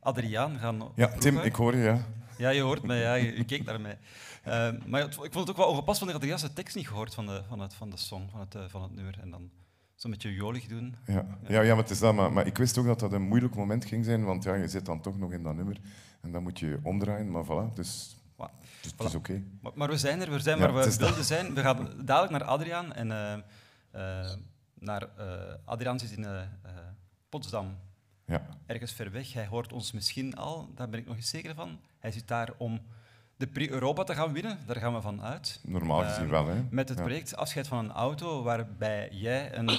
[0.00, 2.06] Adriaan gaan Ja, Tim, ik hoor je, ja.
[2.38, 3.98] Ja, je hoort mij, ja, je, je keek naar mij.
[4.42, 6.88] Eh, maar ik vond het ook wel ongepast, want ik had de juiste tekst niet
[6.88, 9.18] gehoord van de, van het, van de song, van het, eh, van het nummer.
[9.20, 9.50] En dan
[9.94, 10.96] zo'n beetje jolig doen.
[11.06, 13.28] Ja, ja, ja maar, het is dat, maar, maar ik wist ook dat dat een
[13.28, 15.76] moeilijk moment ging zijn, want ja, je zit dan toch nog in dat nummer
[16.20, 17.30] en dan moet je omdraaien.
[17.30, 18.16] Maar voilà, dus
[18.82, 19.42] Dus het is oké.
[19.60, 21.54] Maar, maar we zijn er, we zijn Ja, waar we wilden zijn.
[21.54, 22.92] We gaan dadelijk naar Adriaan.
[22.92, 23.42] En eh,
[24.78, 26.48] naar, eh, Adriaan zit in eh, eh,
[27.28, 27.76] Potsdam,
[28.26, 28.46] Ja.
[28.66, 29.32] ergens ver weg.
[29.32, 31.80] Hij hoort ons misschien al, daar ben ik nog eens zeker van.
[31.98, 32.80] Hij zit daar om
[33.36, 35.60] de Prix Europa te gaan winnen, daar gaan we van uit.
[35.62, 36.62] Normaal gezien Ehm, wel, hè.
[36.70, 37.04] Met het Ja.
[37.04, 39.70] project Afscheid van een auto, waarbij jij een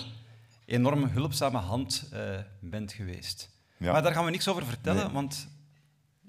[0.65, 3.49] enorm hulpzame hand eh, bent geweest.
[3.78, 3.91] Ja.
[3.91, 5.13] Maar daar gaan we niks over vertellen, Nee.
[5.13, 5.47] want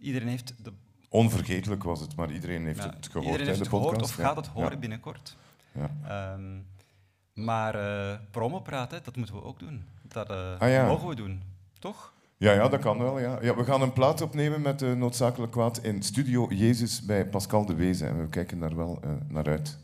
[0.01, 0.73] iedereen heeft, de,
[1.09, 3.25] Onvergetelijk was het, maar iedereen heeft het gehoord.
[3.25, 4.19] iedereen heeft de het gehoord podcast.
[4.19, 4.77] of gaat het horen Ja.
[4.79, 5.37] binnenkort.
[5.73, 5.91] Ja.
[6.05, 6.59] Ehm,
[7.45, 9.85] maar eh promopraat, hè, dat moeten we ook doen.
[10.03, 10.87] Dat eh, Ah, ja.
[10.87, 11.43] mogen we doen,
[11.79, 12.13] toch?
[12.37, 13.19] Ja, ja, dat kan wel.
[13.19, 13.39] Ja.
[13.43, 17.67] Ja, we gaan een plaat opnemen met de Noodzakelijk Kwaad in Studio Jezus bij Pascal
[17.67, 18.09] de Wezen.
[18.09, 19.79] En we kijken daar wel eh, naar uit.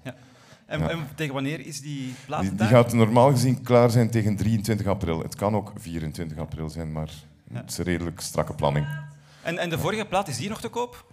[0.66, 0.88] En, Ja.
[0.90, 4.86] en tegen wanneer is die plaat Die, die gaat normaal gezien klaar zijn tegen 23
[4.86, 5.22] april.
[5.22, 7.10] Het kan ook 24 april zijn, maar
[7.50, 7.56] Ja.
[7.60, 8.86] het is een redelijk strakke planning.
[9.42, 11.12] En, en de vorige plaat, is die nog te koop?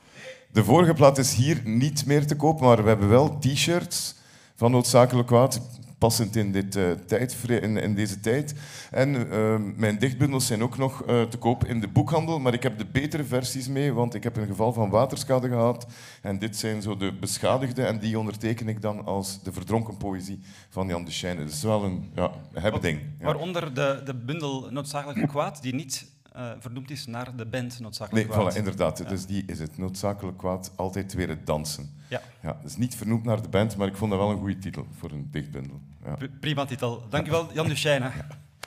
[0.52, 4.16] De vorige plaat is hier niet meer te koop, maar we hebben wel t-shirts
[4.56, 5.62] van Noodzakelijk Kwaad,
[6.02, 8.54] passend in, dit, eh, tijd, in, in deze tijd.
[8.92, 12.64] En eh, mijn dichtbundels zijn ook nog eh, te koop in de boekhandel, maar ik
[12.64, 15.88] heb de betere versies mee, want ik heb een geval van waterschade gehad.
[16.22, 20.40] En dit zijn zo de beschadigde, en die onderteken ik dan als de verdronken poëzie
[20.70, 21.36] van Jan de Schijne.
[21.36, 23.00] Dus het is wel een ja, hebben ding.
[23.20, 23.26] Ja.
[23.26, 28.28] Waaronder de, de bundel Noodzakelijk Kwaad, die niet eh, vernoemd is naar de band Noodzakelijk
[28.28, 28.54] Nee, Kwaad.
[28.54, 28.98] voilà, inderdaad.
[28.98, 29.06] Ja.
[29.06, 29.78] Dus die is het.
[29.78, 31.90] Noodzakelijk kwaad, altijd weer het dansen.
[32.08, 32.22] Ja.
[32.42, 34.86] Ja, dus niet vernoemd naar de band, maar ik vond dat wel een goede titel
[34.98, 35.80] voor een dichtbundel.
[36.06, 36.16] Ja.
[36.16, 37.04] Pri- Prima titel.
[37.10, 38.12] Dankjewel, Jan Duchesne.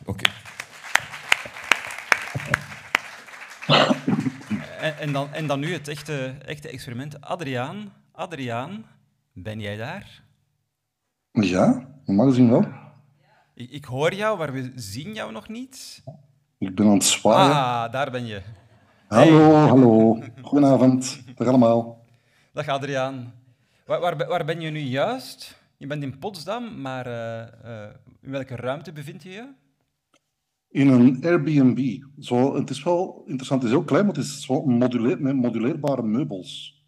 [0.04, 0.30] Oké.
[4.80, 7.20] En, en, dan, en dan nu het echte, echte experiment.
[7.20, 8.84] Adriaan, Adriaan,
[9.32, 10.22] ben jij daar?
[11.30, 12.64] Ja, normaal gezien wel.
[13.54, 16.02] Ik, ik hoor jou, maar we zien jou nog niet.
[16.58, 17.54] Ik ben aan het zwaaien.
[17.54, 18.42] Ah, daar ben je.
[19.08, 20.18] hallo, hallo.
[20.42, 21.22] Goedenavond.
[21.36, 22.04] Dag allemaal.
[22.52, 23.32] Dag Adriaan.
[23.86, 25.62] Waar, waar ben je nu juist?
[25.84, 29.52] Je bent in Potsdam, maar eh, eh, in welke ruimte bevind je je?
[30.68, 32.02] In een Airbnb.
[32.18, 35.36] Zo, het is wel interessant, het is heel klein, maar het is zo moduleer, met
[35.36, 36.82] moduleerbare meubels.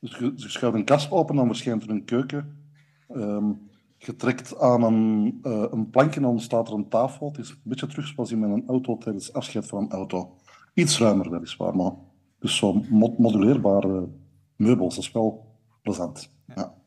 [0.00, 2.64] Dus je, je schuift een kast open, dan verschijnt er een keuken.
[3.08, 3.52] Ehm,
[3.98, 7.28] je trekt aan een, eh, een plankje en dan staat er een tafel.
[7.28, 10.36] Het is een beetje terug zoals in mijn auto tijdens afscheid van een auto.
[10.74, 11.92] Iets ruimer weliswaar, maar
[12.38, 14.08] dus zo mo- moduleerbare
[14.56, 16.34] meubels, dat is wel plezant.
[16.54, 16.78] Ja.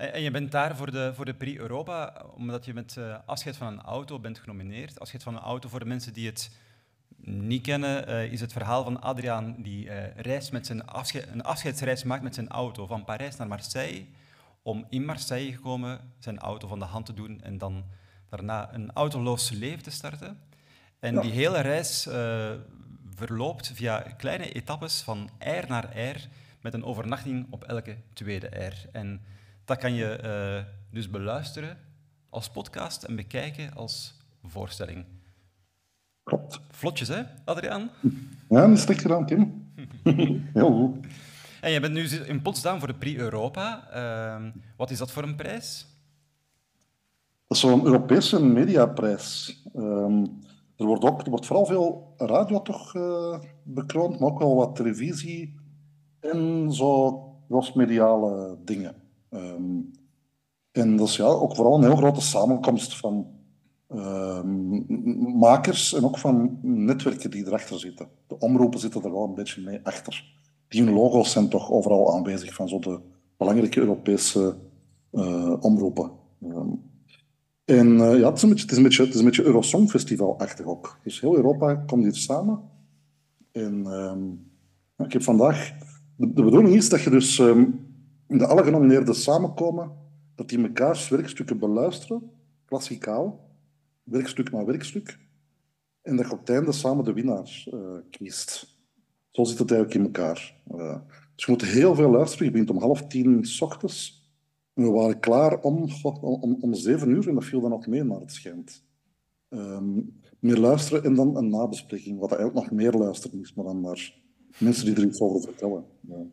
[0.00, 3.56] En je bent daar voor de, voor de Prix Europa, omdat je met eh, afscheid
[3.56, 5.00] van een auto bent genomineerd.
[5.00, 6.50] Afscheid van een auto, voor de mensen die het
[7.24, 11.42] niet kennen, eh, is het verhaal van Adriaan die eh, reist met zijn afsche- een
[11.42, 14.06] afscheidsreis maakt met zijn auto van Parijs naar Marseille,
[14.62, 17.84] om in Marseille gekomen zijn auto van de hand te doen en dan
[18.28, 20.40] daarna een autoloos leven te starten.
[21.00, 21.20] En Ja.
[21.20, 22.50] die hele reis eh,
[23.14, 26.28] verloopt via kleine etappes van R naar R,
[26.60, 28.88] met een overnachting op elke tweede R.
[28.92, 29.22] En
[29.70, 31.76] dat kan je eh, dus beluisteren
[32.30, 34.14] als podcast en bekijken als
[34.44, 35.04] voorstelling.
[36.22, 36.60] Klopt.
[36.70, 37.90] Vlotjes, hè, Adriaan?
[38.48, 39.72] Ja, dat is slecht gedaan, Tim.
[40.54, 41.06] Heel goed.
[41.60, 43.90] En je bent nu in Potsdam voor de Prix Europa.
[43.90, 45.86] Ehm, wat is dat voor een prijs?
[47.46, 49.62] Dat is zo'n Europese mediaprijs.
[49.74, 50.24] Ehm,
[50.76, 54.76] er, wordt ook, er wordt vooral veel radio toch eh, bekroond, maar ook wel wat
[54.76, 55.60] televisie
[56.20, 57.18] en zo
[57.48, 59.09] crossmediale dingen.
[59.30, 59.78] Ehm,
[60.72, 63.26] en dat is ja, ook vooral een heel grote samenkomst van
[63.88, 68.08] ehm, makers en ook van netwerken die erachter zitten.
[68.26, 70.38] De omroepen zitten er wel een beetje mee achter.
[70.68, 73.00] Die hun logo's zijn toch overal aanwezig van zo de
[73.36, 74.56] belangrijke Europese
[75.10, 76.10] eh, omroepen.
[76.42, 76.68] Ehm,
[77.64, 79.42] en eh, ja, het is een beetje, het is een beetje, het is een beetje
[79.42, 80.98] Eurosongfestival-achtig ook.
[81.02, 82.60] Dus heel Europa komt hier samen.
[83.52, 83.86] En
[84.96, 85.72] ik heb vandaag...
[86.16, 87.42] De bedoeling is dat je dus
[88.38, 89.92] de alle genomineerden samenkomen,
[90.34, 92.30] dat die mekaars werkstukken beluisteren,
[92.64, 93.48] klassikaal,
[94.02, 95.18] werkstuk na werkstuk,
[96.02, 97.78] en dat je op het einde samen de winnaar eh,
[98.10, 98.78] kiest.
[99.30, 100.62] Zo zit het eigenlijk in elkaar.
[100.70, 101.00] Eh,
[101.34, 102.44] dus je moet heel veel luisteren.
[102.44, 104.30] Je begint om half tien s ochtends.
[104.74, 105.88] En we waren klaar om,
[106.20, 108.84] om, om zeven uur en dat viel dan ook mee naar het schijnt.
[109.48, 110.00] Ehm,
[110.38, 114.14] meer luisteren en dan een nabespreking, wat eigenlijk nog meer luisteren is, maar dan naar
[114.58, 115.84] mensen die er iets over vertellen.
[116.00, 116.26] Ja.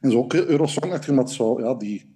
[0.00, 2.14] En zo ook Eurosong, echt met zo, ja, die...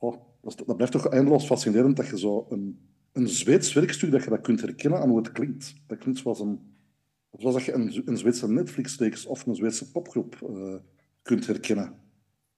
[0.00, 2.78] dat, is- dat blijft toch eindeloos fascinerend dat je zo een,
[3.12, 5.74] een Zweeds werkstuk, dat je dat kunt herkennen aan hoe het klinkt.
[5.86, 6.70] Dat klinkt zoals een...
[7.38, 10.74] Zoals dat je een, een Zweedse Netflix-reeks of een Zweedse popgroep eh,
[11.22, 11.94] kunt herkennen.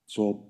[0.04, 0.48] Zo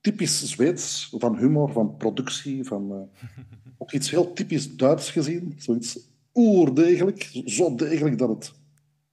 [0.00, 3.28] typisch Zweeds, van humor, van productie, van eh,
[3.78, 5.54] ook iets heel typisch Duits gezien.
[5.56, 8.52] Zoiets oerdegelijk, zo degelijk dat het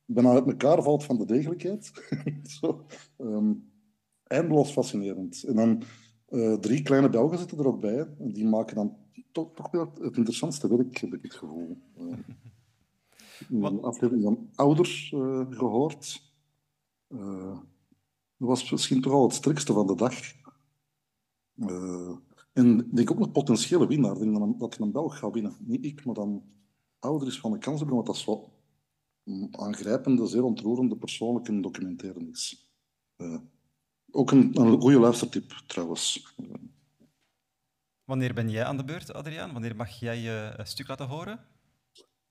[0.06, 1.92] bijna uit elkaar valt van de degelijkheid.
[2.60, 2.86] zo,
[3.18, 3.52] ehm,
[4.30, 5.44] eindeloos fascinerend.
[5.44, 5.84] En dan
[6.30, 8.08] uh, drie kleine Belgen zitten er ook bij.
[8.20, 8.98] En die maken dan
[9.32, 11.78] toch, toch wel het interessantste werk, heb ik het gevoel.
[12.00, 12.18] Uh,
[13.50, 16.34] een aflevering van Ouders uh, gehoord.
[17.08, 20.14] dat was misschien toch al het sterkste van de dag.
[22.54, 24.22] en ik denk ook een potentiële winnaar.
[24.22, 25.56] Ik denk dat een Belg gaat winnen.
[25.60, 26.44] Niet ik, maar dan
[27.00, 28.52] Ouders van de kans hebben, want dat is zo
[29.52, 32.72] aangrijpende, zeer ontroerende persoonlijke documentaire is.
[34.12, 36.34] Ook een, een goede luistertip trouwens.
[38.04, 39.54] Wanneer ben jij aan de beurt, Adriaan?
[39.54, 41.40] Wanneer mag jij je stuk laten horen?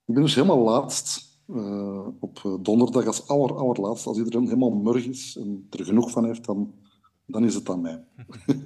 [0.05, 1.27] Ik ben dus helemaal laatst.
[1.47, 4.05] Uh, op donderdag als aller, allerlaatst.
[4.05, 6.73] Als iedereen helemaal murg is en er genoeg van heeft, dan,
[7.25, 8.03] dan is het aan mij.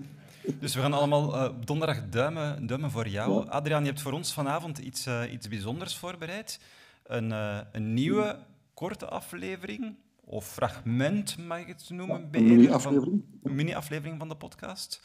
[0.60, 3.48] Dus we gaan allemaal uh, donderdag duimen, duimen voor jou.
[3.48, 6.60] Adriaan, je hebt voor ons vanavond iets, uh, iets bijzonders voorbereid.
[7.04, 7.32] Een,
[7.72, 8.40] een nieuwe,
[8.74, 9.96] korte aflevering
[10.26, 12.28] of fragment, mag ik het noemen?
[12.32, 13.24] een mini-aflevering.
[13.44, 15.02] Een mini-aflevering van de podcast.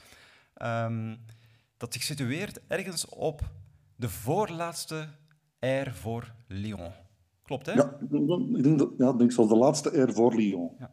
[0.62, 1.18] Um,
[1.76, 3.40] dat zich situeert ergens op
[3.96, 5.08] de voorlaatste
[5.60, 6.90] R voor Lyon.
[7.42, 7.72] Klopt, hè?
[7.72, 8.10] Ja, ik
[8.62, 10.70] denk, dat, ja, ik denk zelfs de laatste R voor Lyon.
[10.78, 10.90] Ja.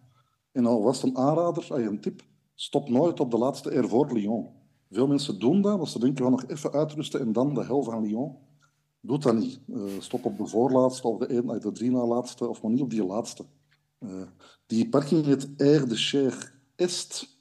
[0.52, 2.22] En al was het een aanrader, een tip,
[2.54, 4.50] stop nooit op de laatste R voor Lyon.
[4.90, 7.84] Veel mensen doen dat, als ze denken van nog even uitrusten en dan de hel
[7.84, 8.36] van Lyon.
[9.02, 9.60] Doe dat niet.
[9.68, 12.82] Uh, stop op de voorlaatste of de, een, de drie na laatste, of maar niet
[12.82, 13.46] op die laatste.
[14.06, 14.22] Uh,
[14.66, 17.40] die parking heet Air de Cher Est.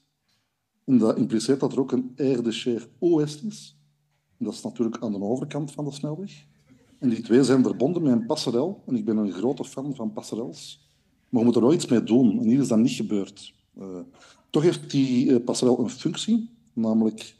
[0.85, 3.77] En dat impliceert dat er ook een Air de Cher Ouest is.
[4.39, 6.47] En dat is natuurlijk aan de overkant van de snelweg.
[6.99, 8.83] En die twee zijn verbonden met een passerel.
[8.87, 10.91] En ik ben een grote fan van passerels.
[11.29, 12.39] Maar we moeten er wel iets mee doen.
[12.41, 13.55] En hier is dat niet gebeurd.
[13.79, 14.01] Uh,
[14.51, 16.51] toch heeft die uh, passerel een functie.
[16.73, 17.37] Namelijk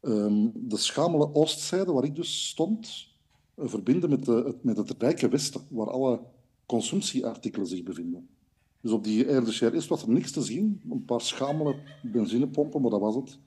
[0.00, 3.08] um, de schamele oostzijde, waar ik dus stond,
[3.56, 6.20] verbinden met, de, met het rijke westen, waar alle
[6.66, 8.28] consumptieartikelen zich bevinden.
[8.84, 10.80] Dus op die is was er niks te zien.
[10.90, 13.38] Een paar schamele benzinepompen, maar dat was het.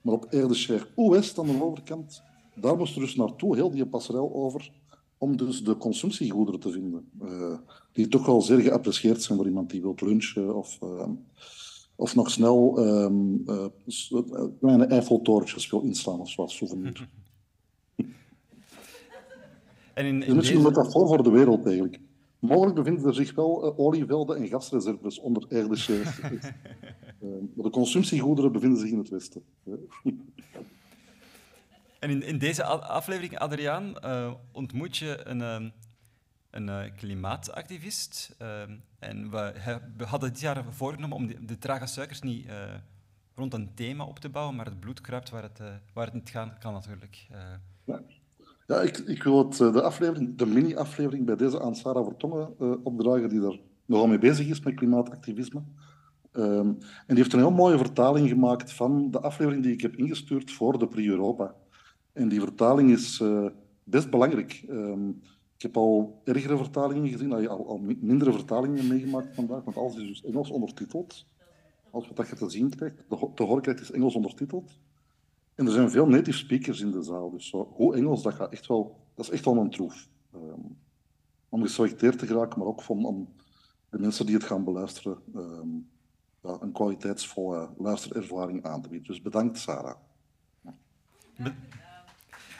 [0.00, 2.22] Maar op de Ouest, aan de overkant,
[2.54, 4.72] daar moest er dus naartoe, heel die passerel over,
[5.18, 7.08] om dus de consumptiegoederen te vinden.
[7.22, 7.58] Uh,
[7.92, 11.08] die toch wel zeer geapprecieerd zijn voor iemand die wil lunchen of, uh,
[11.96, 13.66] of nog snel um, uh,
[14.60, 17.08] kleine Eiffeltorentjes wil inslaan of zoals souvenir.
[19.94, 20.68] En in, in dus misschien deze...
[20.68, 22.00] een metafoor voor de wereld eigenlijk.
[22.44, 25.92] Mogelijk bevinden er zich wel uh, olievelden en gasreserves onder Erdische.
[25.92, 26.42] uh,
[27.64, 29.44] de consumptiegoederen bevinden zich in het westen.
[31.98, 35.72] en in, in, deze aflevering, Adriaan, uh, ontmoet je een,
[36.50, 38.36] een klimaatactivist.
[38.98, 39.52] en we,
[39.96, 42.46] we, hadden dit jaar voorgenomen om de, de trage suikers niet
[43.34, 45.60] rond een thema op te bouwen, maar het bloed kruipt waar het,
[45.92, 47.26] waar het niet gaan kan natuurlijk.
[47.84, 48.00] Ja.
[48.66, 52.74] Ja, ik, ik wil eh, de, aflevering, de mini-aflevering bij deze aan Sarah Vertongen uh,
[52.82, 55.62] opdragen, die er nogal mee bezig is met klimaatactivisme.
[56.32, 59.96] Um, en die heeft een heel mooie vertaling gemaakt van de aflevering die ik heb
[59.96, 61.54] ingestuurd voor de Prix Europa.
[62.12, 63.46] En die vertaling is uh,
[63.84, 64.64] best belangrijk.
[64.70, 65.20] Um,
[65.56, 70.06] ik heb al ergere vertalingen gezien, al, al mindere vertalingen meegemaakt vandaag, want alles is
[70.06, 71.26] dus Engels ondertiteld.
[71.90, 72.96] Als wat je te zien krijgt,
[73.34, 74.78] te horen is Engels ondertiteld.
[75.54, 78.52] En er zijn veel native speakers in de zaal, dus zo, goed Engels, dat, gaat
[78.52, 80.08] echt wel, dat is echt wel een troef.
[80.34, 80.76] Um,
[81.48, 83.28] om geselecteerd te geraken, maar ook van, om
[83.90, 85.88] de mensen die het gaan beluisteren um,
[86.42, 89.08] ja, een kwaliteitsvolle luisterervaring aan te bieden.
[89.08, 89.96] Dus bedankt, Sarah.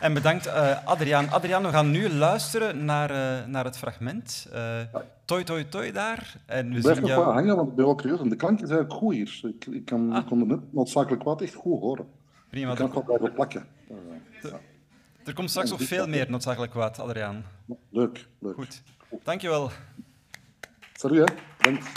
[0.00, 1.28] En bedankt, uh, Adriaan.
[1.28, 4.48] Adriaan, we gaan nu luisteren naar, uh, naar het fragment.
[4.52, 4.80] Uh,
[5.24, 6.40] toi, toi, toi daar.
[6.46, 7.32] En we Blijf nog jou...
[7.32, 8.20] hangen, want ik ben wel curieus.
[8.20, 9.40] En de klank is eigenlijk goed hier.
[9.42, 10.20] Ik, ik, kan, ah.
[10.20, 12.06] ik kon het net noodzakelijk wat echt goed horen.
[12.54, 12.70] Prima.
[12.70, 13.68] Ik kan het wel blijven plakken.
[14.42, 14.60] Ja.
[15.24, 17.44] Er komt straks nog veel meer noodzakelijk kwaad, Adriaan.
[17.90, 18.54] Leuk, leuk.
[18.54, 18.82] Goed.
[19.22, 19.70] Dankjewel.
[20.92, 21.34] Salut, hè.
[21.56, 21.88] Bedankt.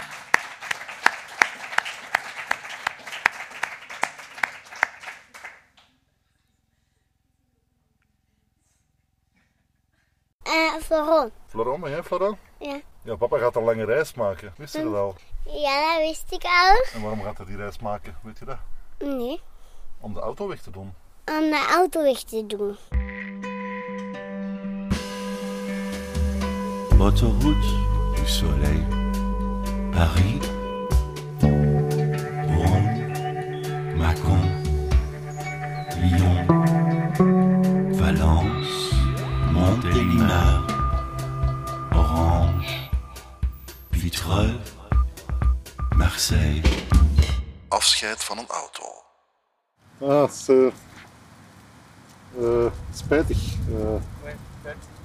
[10.48, 11.32] Uh, Floron.
[11.48, 12.38] Floron, ben jij Floron?
[12.60, 12.80] Ja.
[13.04, 14.54] Ja, papa gaat een lange reis maken.
[14.58, 15.16] Wist je dat al?
[15.46, 16.76] Ja, dat wist ik al.
[16.94, 18.16] En waarom gaat hij die reis maken?
[18.24, 18.58] Weet je dat?
[19.00, 19.42] Nee.
[20.00, 20.94] Om de auto weg te doen.
[21.26, 22.78] Om de auto weg te doen.
[27.00, 27.68] Autoroute
[28.16, 28.86] du Soleil,
[29.92, 30.42] Paris,
[32.48, 32.90] Rome,
[33.96, 34.44] Macon,
[36.02, 36.46] Lyon,
[37.96, 38.96] Valence,
[39.54, 40.66] Montélimar,
[41.92, 42.90] Orange,
[43.92, 44.60] Vitreux,
[45.96, 46.62] Marseille.
[47.70, 49.07] Afscheid van een auto.
[50.02, 50.72] Ah, dat is uh,
[52.40, 53.54] uh, spijtig.
[53.54, 54.02] Eh.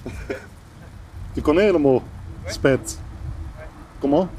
[1.33, 2.03] Je tu helemaal
[2.45, 2.45] spijt.
[2.45, 2.99] mot spijt?
[3.99, 4.29] Comment?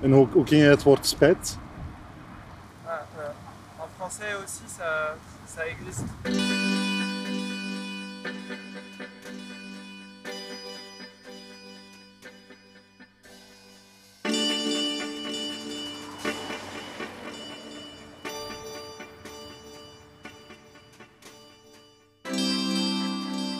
[0.00, 1.58] En hoe, hoe ken je het woord spijt?
[2.84, 2.92] Ah,
[3.78, 5.14] en français ook, ça,
[5.54, 6.67] ça existe.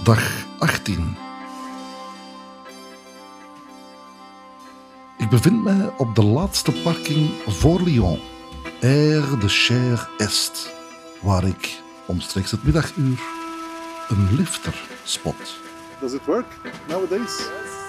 [0.09, 1.17] Dag 18.
[5.19, 8.21] Ik bevind mij op de laatste parking voor Lyon,
[8.83, 10.75] Air de Cher Est,
[11.21, 13.21] waar ik omstreeks het middaguur
[14.09, 15.61] een lifter spot.
[16.01, 16.47] Does it work
[16.87, 17.43] nowadays?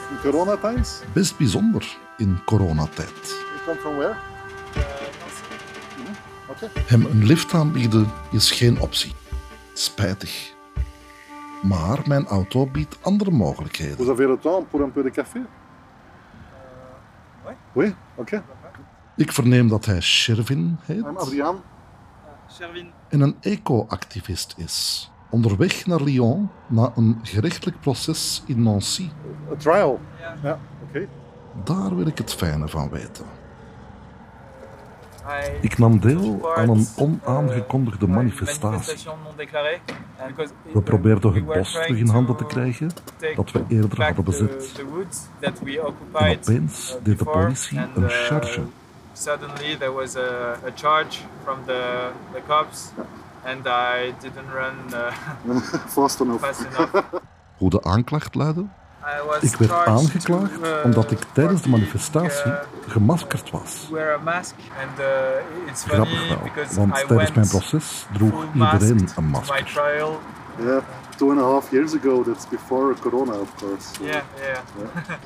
[0.09, 0.99] In corona times?
[1.13, 3.26] Best bijzonder in coronatijd.
[3.26, 4.15] You come from where?
[6.86, 9.13] Hem een lift aanbieden is geen optie.
[9.74, 10.57] Spijtig.
[11.62, 13.97] Maar mijn auto biedt andere mogelijkheden.
[13.97, 15.39] Vous avez le temps pour un peu de café?
[17.74, 18.41] Oui, ok.
[19.16, 21.62] Ik verneem dat hij Shervin heet Adriaan.
[22.51, 22.91] Shervin.
[23.10, 25.12] en een eco-activist is.
[25.30, 29.10] Onderweg naar Lyon na een gerechtelijk proces in Nancy.
[29.51, 29.99] A trial?
[30.43, 31.07] Ja, oké.
[31.64, 33.26] Daar wil ik het fijne van weten.
[35.61, 39.09] Ik nam deel aan een onaangekondigde manifestatie.
[40.73, 42.91] We probeerden het bos terug in handen te krijgen
[43.36, 44.84] dat we eerder hadden bezet.
[45.39, 45.53] En
[46.43, 48.61] opeens deed de politie een charge.
[49.13, 52.91] Suddenly there was a, a charge from the, the cops
[53.43, 55.61] and I didn't run uh,
[55.95, 56.43] fast enough.
[57.57, 58.65] Hoe de aanklacht luidde?
[59.41, 62.57] Ik werd aangeklaagd uh, omdat ik tijdens de manifestatie uh,
[62.88, 63.88] gemaskerd was.
[64.99, 69.68] uh, it's Grappig wel, because want I tijdens mijn proces droeg iedereen een masker.
[70.57, 70.82] Yeah,
[71.18, 72.24] two and a half years ago.
[72.24, 74.03] That's before corona, of course.
[74.03, 74.60] Yeah, yeah.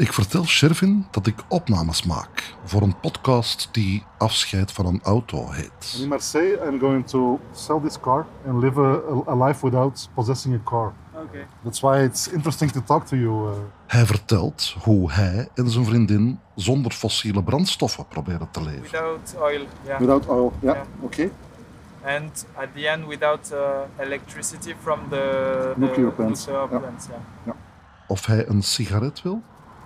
[0.00, 5.50] Ik vertel Shervin dat ik opnames maak voor een podcast die Afscheid van een auto
[5.50, 5.98] heet.
[6.00, 10.54] In Marseille, I'm going to sell this car and live a, a life without possessing
[10.54, 10.92] a car.
[11.28, 11.44] Okay.
[11.64, 13.48] That's why it's interesting to talk to you.
[13.50, 13.56] Uh,
[13.86, 18.82] Hij vertelt hoe hij en zijn vriendin zonder fossiele brandstoffen proberen te leven.
[18.82, 19.98] Without oil, yeah.
[19.98, 20.86] Without oil, yeah, Yeah.
[21.00, 21.30] okay.
[22.04, 23.58] And at the end, without uh,
[24.06, 25.16] electricity from the,
[25.74, 26.80] the Nuclear plants, nuclear yeah.
[26.80, 27.06] plants,
[27.44, 27.54] yeah.
[28.06, 29.42] Of hij een sigaret wil?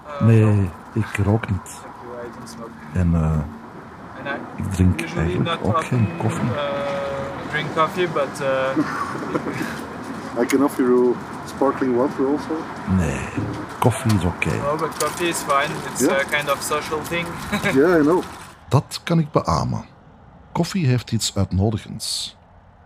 [0.06, 1.76] Uh, Nee, ik rook niet.
[2.92, 3.22] En uh,
[4.18, 6.44] And I ik drink usually eigenlijk not ook geen koffie.
[6.44, 6.50] uh,
[7.50, 8.48] drink coffee, but uh,
[10.42, 11.16] I can offer you
[11.46, 12.56] sparkling water also.
[12.96, 13.20] Nee,
[13.78, 14.48] koffie is oké.
[14.56, 15.70] no, but coffee is fine.
[15.92, 16.18] It's Yeah.
[16.20, 17.26] a kind of social thing.
[17.74, 18.22] Yeah, I know.
[18.68, 19.84] Dat kan ik beamen.
[20.52, 22.36] Koffie heeft iets uitnodigends.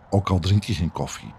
[0.09, 1.33] Ook al drink je geen koffie.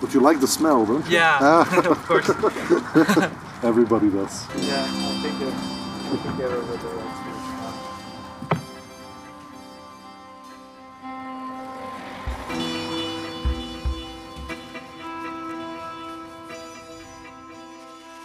[0.00, 1.10] But you like the smell, don't you?
[1.10, 1.76] Yeah, Ah.
[1.90, 2.34] of course.
[3.70, 4.46] Everybody does.
[4.56, 5.46] yeah, I think uh,
[6.12, 6.78] I think everybody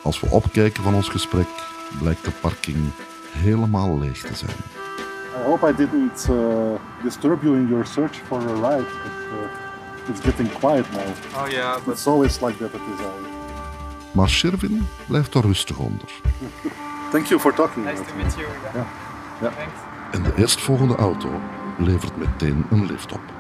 [0.08, 1.48] Als we opkijken van ons gesprek,
[2.00, 2.78] blijkt de parking
[3.32, 4.56] helemaal leeg te zijn.
[5.36, 6.36] I hope I didn't uh,
[7.04, 11.44] disturb you in your search for a ride, but uh, it's getting quiet now.
[11.44, 13.20] Oh yeah, but It's always like that at this hour.
[14.12, 16.10] Maar Shervin blijft er rustig onder.
[17.12, 17.86] Thank you for talking.
[17.86, 18.24] nice to me.
[18.24, 18.48] meet you.
[18.74, 18.86] Ja.
[19.42, 19.50] Ja.
[19.50, 19.80] Thanks.
[20.12, 21.30] En de eerstvolgende auto
[21.78, 23.37] levert meteen een lift op.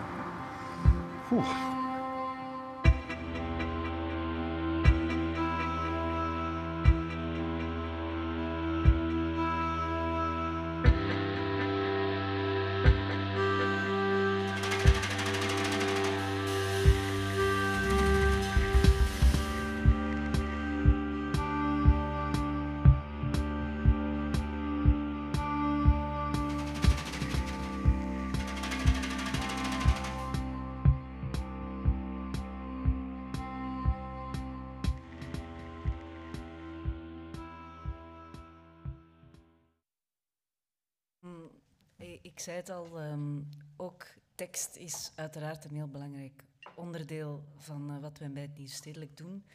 [45.38, 46.44] uiteraard een heel belangrijk
[46.76, 49.46] onderdeel van eh, wat wij bij het Nieuw Stedelijk doen.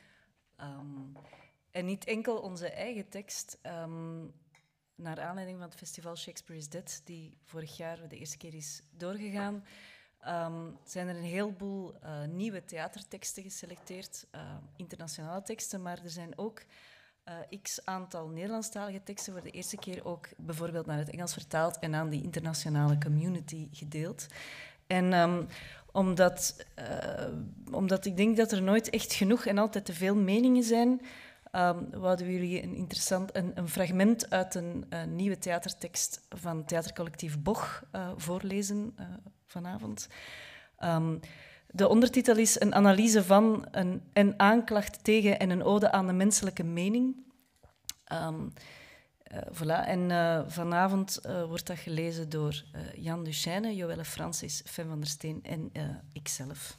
[0.57, 1.01] Ehm,
[1.70, 3.59] en niet enkel onze eigen tekst.
[3.62, 4.24] ehm,
[4.95, 8.83] naar aanleiding van het festival Shakespeare is Dead, die vorig jaar de eerste keer is
[8.91, 9.64] doorgegaan,
[10.20, 16.39] ehm, zijn er een heleboel eh, nieuwe theaterteksten geselecteerd, eh, internationale teksten, maar er zijn
[16.39, 16.62] ook
[17.62, 21.95] x aantal Nederlandstalige teksten voor de eerste keer ook bijvoorbeeld naar het Engels vertaald en
[21.95, 24.26] aan die internationale community gedeeld.
[24.87, 25.43] En ehm,
[25.93, 27.26] omdat, eh,
[27.72, 31.01] omdat ik denk dat er nooit echt genoeg en altijd te veel meningen zijn,
[31.53, 37.43] um, wouden we jullie een interessant een, een fragment uit een, nieuwe theatertekst van theatercollectief
[37.43, 39.07] Boch eh, voorlezen eh,
[39.47, 40.09] vanavond.
[40.76, 41.16] Ehm,
[41.68, 46.12] de ondertitel is een analyse van een, een aanklacht tegen en een ode aan de
[46.12, 47.16] menselijke mening.
[49.33, 49.87] Eh, voilà.
[49.87, 52.64] En eh, vanavond eh, wordt dat gelezen door
[52.95, 55.72] Jan Duchesne, Joelle Francis, Fem van der Steen en
[56.12, 56.78] ikzelf.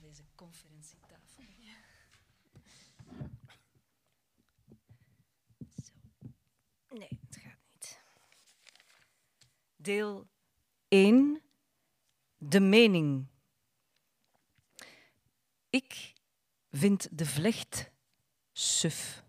[0.00, 1.42] Deze conferentietafel.
[5.84, 5.92] Zo.
[6.88, 8.00] Nee, het gaat niet.
[9.76, 10.26] Deel
[10.88, 11.42] 1.
[12.36, 13.26] De mening.
[15.70, 16.09] Ik
[16.70, 17.90] vind de vlecht
[18.52, 19.24] suf.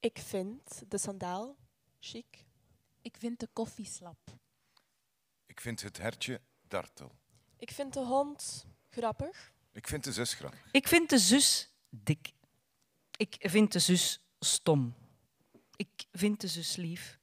[0.00, 1.56] Ik vind de sandaal
[2.00, 2.44] chic.
[3.02, 4.18] Ik vind de koffie slap.
[5.46, 7.12] Ik vind het hertje dartel.
[7.56, 9.52] Ik vind de hond grappig.
[9.72, 10.68] Ik vind de zus grappig.
[10.72, 12.32] Ik vind de zus dik.
[13.16, 14.94] Ik vind de zus stom.
[15.76, 17.18] Ik vind de zus lief.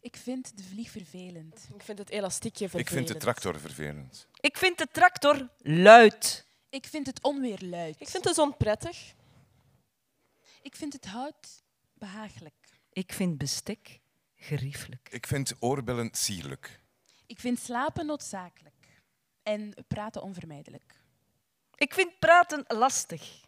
[0.00, 1.68] Ik vind de vlieg vervelend.
[1.74, 2.96] Ik vind het elastiekje Ik vervelend.
[2.96, 4.26] vind de tractor vervelend.
[4.40, 6.46] Ik vind de tractor luid.
[6.74, 8.00] Ik vind het onweer luid.
[8.00, 9.14] Ik vind de zon prettig.
[10.62, 11.62] Ik vind het hout
[11.92, 12.54] behagelijk.
[12.92, 14.00] Ik vind bestek
[14.34, 15.08] geriefelijk.
[15.10, 16.80] Ik vind oorbellen sierlijk.
[17.26, 19.02] Ik vind slapen noodzakelijk.
[19.42, 21.00] En praten onvermijdelijk.
[21.74, 23.42] Ik vind praten lastig.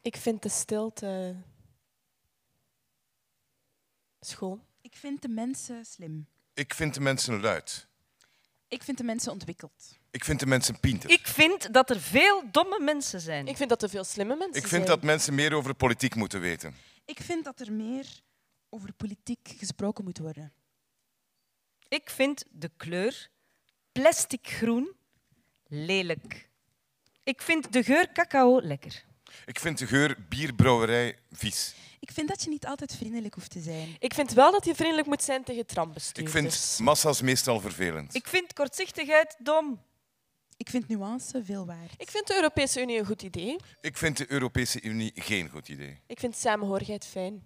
[0.00, 1.36] Ik vind de stilte
[4.20, 4.64] schoon.
[4.80, 6.26] Ik vind de mensen slim.
[6.54, 7.86] Ik vind de mensen luid.
[8.68, 9.99] Ik vind de mensen ontwikkeld.
[10.10, 11.10] Ik vind de mensen pinter.
[11.10, 13.46] Ik vind dat er veel domme mensen zijn.
[13.46, 14.96] Ik vind dat er veel slimme mensen Ik vind zijn.
[14.96, 16.74] dat mensen meer over politiek moeten weten.
[17.04, 18.06] Ik vind dat er meer
[18.68, 20.52] over politiek gesproken moet worden.
[21.88, 23.30] Ik vind de kleur
[23.92, 24.92] plastic groen
[25.66, 26.48] lelijk.
[27.24, 29.04] Ik vind de geur cacao lekker.
[29.46, 31.74] Ik vind de geur bierbrouwerij vies.
[32.00, 33.96] Ik vind dat je niet altijd vriendelijk hoeft te zijn.
[33.98, 36.34] Ik vind wel dat je vriendelijk moet zijn tegen Ik trambestuurders.
[36.34, 38.14] vind massa's meestal vervelend.
[38.14, 39.80] Ik vind kortzichtigheid dom.
[40.60, 41.94] Ik vind nuance veel waard.
[41.96, 43.56] Ik vind de Europese Unie een goed idee.
[43.80, 45.98] Ik vind de Europese Unie geen goed idee.
[46.06, 47.42] Ik vind samenhorigheid fijn.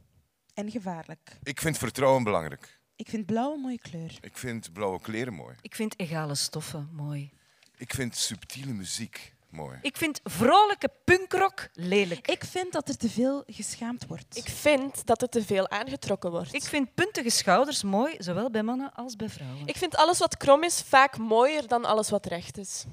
[0.55, 1.39] En gevaarlijk.
[1.43, 2.81] Ik vind vertrouwen belangrijk.
[2.97, 4.19] Ik vind blauw een mooie kleur.
[4.21, 5.57] Ik vind blauwe kleren mooi.
[5.61, 7.33] Ik vind egale stoffen mooi.
[7.77, 9.79] Ik vind subtiele muziek mooi.
[9.83, 12.29] Ik vind vrolijke punkrock lelijk.
[12.29, 14.37] Ik vind dat er te veel geschaamd wordt.
[14.37, 16.55] Ik vind dat er te veel aangetrokken wordt.
[16.55, 19.67] Ik vind puntige schouders mooi, zowel bij mannen als bij vrouwen.
[19.67, 22.85] Ik vind alles wat krom is vaak mooier dan alles wat recht is.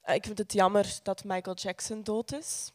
[0.00, 2.72] Eh, Ik vind het jammer dat Michael Jackson dood is.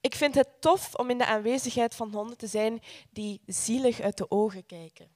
[0.00, 4.16] Ik vind het tof om in de aanwezigheid van honden te zijn die zielig uit
[4.16, 5.08] de ogen kijken.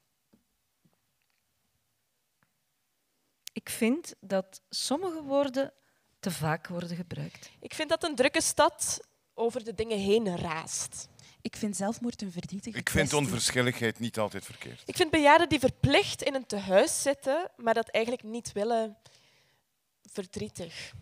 [3.55, 5.72] Ik vind dat sommige woorden
[6.20, 7.50] te vaak worden gebruikt.
[7.61, 9.00] Ik vind dat een drukke stad
[9.34, 11.09] over de dingen heen raast.
[11.40, 13.18] Ik vind zelfmoord een verdrietige Ik vind kwestie.
[13.18, 14.82] onverschilligheid niet altijd verkeerd.
[14.86, 18.96] Ik vind bejaarden die verplicht in een tehuis zitten, maar dat eigenlijk niet willen,
[20.02, 20.92] verdrietig.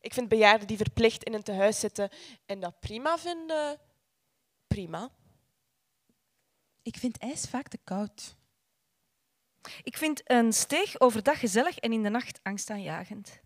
[0.00, 2.10] Ik vind bejaarden die verplicht in een tehuis zitten
[2.46, 3.78] en dat prima vinden,
[4.66, 5.10] prima.
[6.82, 8.36] Ik vind ijs vaak te koud.
[9.82, 13.40] Ik vind een steeg overdag gezellig en in de nacht angstaanjagend.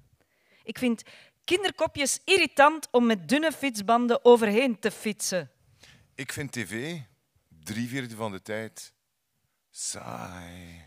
[0.63, 1.03] Ik vind
[1.45, 5.51] kinderkopjes irritant om met dunne fietsbanden overheen te fietsen.
[6.15, 7.01] Ik vind tv
[7.49, 8.93] drie vierde van de tijd
[9.71, 10.87] saai.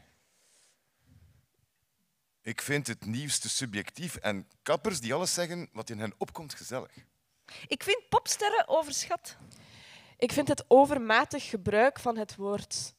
[2.42, 6.92] Ik vind het nieuwste subjectief en kappers die alles zeggen wat in hen opkomt gezellig.
[7.68, 9.38] Ik vind popsterren overschat.
[10.18, 12.94] Ik vind het overmatig gebruik van het woord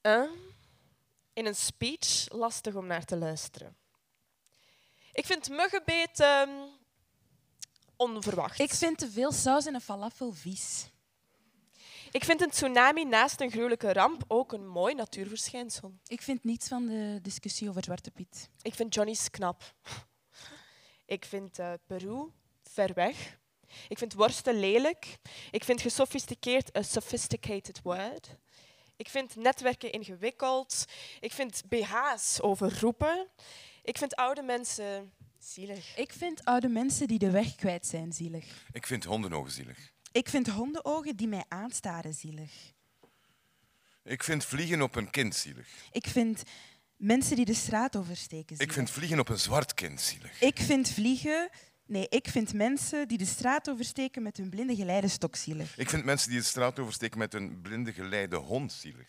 [0.00, 0.30] eh,
[1.38, 3.76] in een speech lastig om naar te luisteren.
[5.12, 6.70] Ik vind muggenbeten
[7.96, 8.58] onverwacht.
[8.58, 10.90] Ik vind te veel saus in een falafel vies.
[12.10, 15.92] Ik vind een tsunami naast een gruwelijke ramp ook een mooi natuurverschijnsel.
[16.06, 18.48] Ik vind niets van de discussie over Zwarte Piet.
[18.62, 19.74] Ik vind Johnny's knap.
[21.06, 22.30] Ik vind eh, Peru
[22.62, 23.38] ver weg.
[23.88, 25.18] Ik vind worsten lelijk.
[25.50, 28.36] Ik vind gesofisticeerd een sophisticated word.
[28.98, 30.84] Ik vind netwerken ingewikkeld.
[31.20, 33.28] Ik vind BH's overroepen.
[33.82, 35.96] Ik vind oude mensen zielig.
[35.96, 38.44] Ik vind oude mensen die de weg kwijt zijn zielig.
[38.72, 39.92] Ik vind hondenogen zielig.
[40.12, 42.52] Ik vind hondenogen die mij aanstaren zielig.
[44.04, 45.68] Ik vind vliegen op een kind zielig.
[45.92, 46.42] Ik vind
[46.96, 48.74] mensen die de straat oversteken Ik zielig.
[48.74, 50.40] vind vliegen op een zwart kind zielig.
[50.40, 51.48] Ik vind vliegen...
[51.88, 55.78] Nee, ik vind mensen die de straat oversteken met hun blinde geleidestok zielig.
[55.78, 59.08] Ik vind mensen die de straat oversteken met een blinde geleide hond zielig.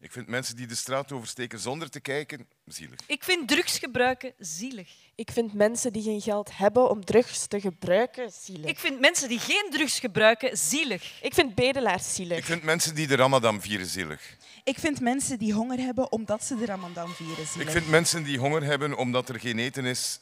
[0.00, 2.98] Ik vind mensen die de straat oversteken zonder te kijken zielig.
[3.06, 4.90] Ik vind drugs gebruiken zielig.
[5.14, 8.70] Ik vind mensen die geen geld hebben om drugs te gebruiken zielig.
[8.70, 11.22] Ik vind mensen die geen drugs gebruiken zielig.
[11.22, 12.38] Ik vind bedelaars zielig.
[12.38, 14.36] Ik vind mensen die de Ramadan vieren zielig.
[14.64, 17.66] Ik vind mensen die honger hebben omdat ze de Ramadan vieren zielig.
[17.66, 20.20] Ik vind mensen die honger hebben omdat er geen eten is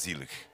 [0.00, 0.46] zielig.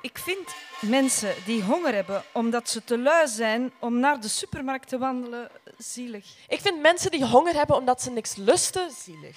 [0.00, 4.88] Ik vind mensen die honger hebben omdat ze te lui zijn om naar de supermarkt
[4.88, 6.26] te wandelen zielig.
[6.48, 9.36] Ik vind mensen die honger hebben omdat ze niks lusten zielig.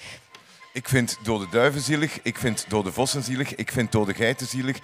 [0.72, 2.22] Ik vind dode duiven zielig.
[2.22, 3.54] Ik vind dode vossen zielig.
[3.54, 4.78] Ik vind dode geiten zielig.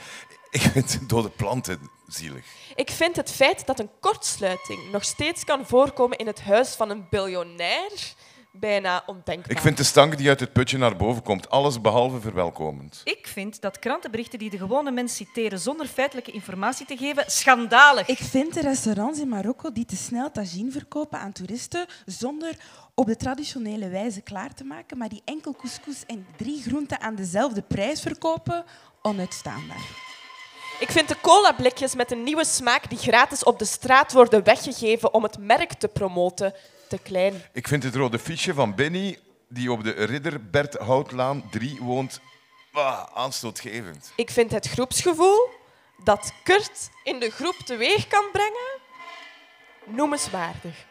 [0.51, 2.45] Ik vind dode planten zielig.
[2.75, 6.91] Ik vind het feit dat een kortsluiting nog steeds kan voorkomen in het huis van
[6.91, 8.15] een biljonair
[8.61, 9.51] bijna ondenkbaar.
[9.51, 13.01] Ik vind de stank die uit het putje naar boven komt alles behalve verwelkomend.
[13.05, 18.09] Ik vind dat krantenberichten die de gewone mens citeren zonder feitelijke informatie te geven schandalig.
[18.09, 22.57] Ik vind de restaurants in Marokko die te snel tagine verkopen aan toeristen zonder
[22.95, 27.15] op de traditionele wijze klaar te maken, maar die enkel couscous en drie groenten aan
[27.15, 28.65] dezelfde prijs verkopen,
[29.03, 30.03] onuitstaanbaar.
[30.79, 35.15] Ik vind de colablikjes met een nieuwe smaak die gratis op de straat worden weggegeven
[35.15, 36.55] om het merk te promoten
[36.89, 37.43] te klein.
[37.53, 39.19] Ik vind het rode fiche van Benny,
[39.49, 42.21] die op de Ridder Bert Houtlaan 3 woont,
[42.73, 44.13] ah, aanstootgevend.
[44.17, 45.49] Ik vind het groepsgevoel
[46.05, 48.81] dat Kurt in de groep teweeg kan brengen
[49.85, 50.87] noemenswaardig.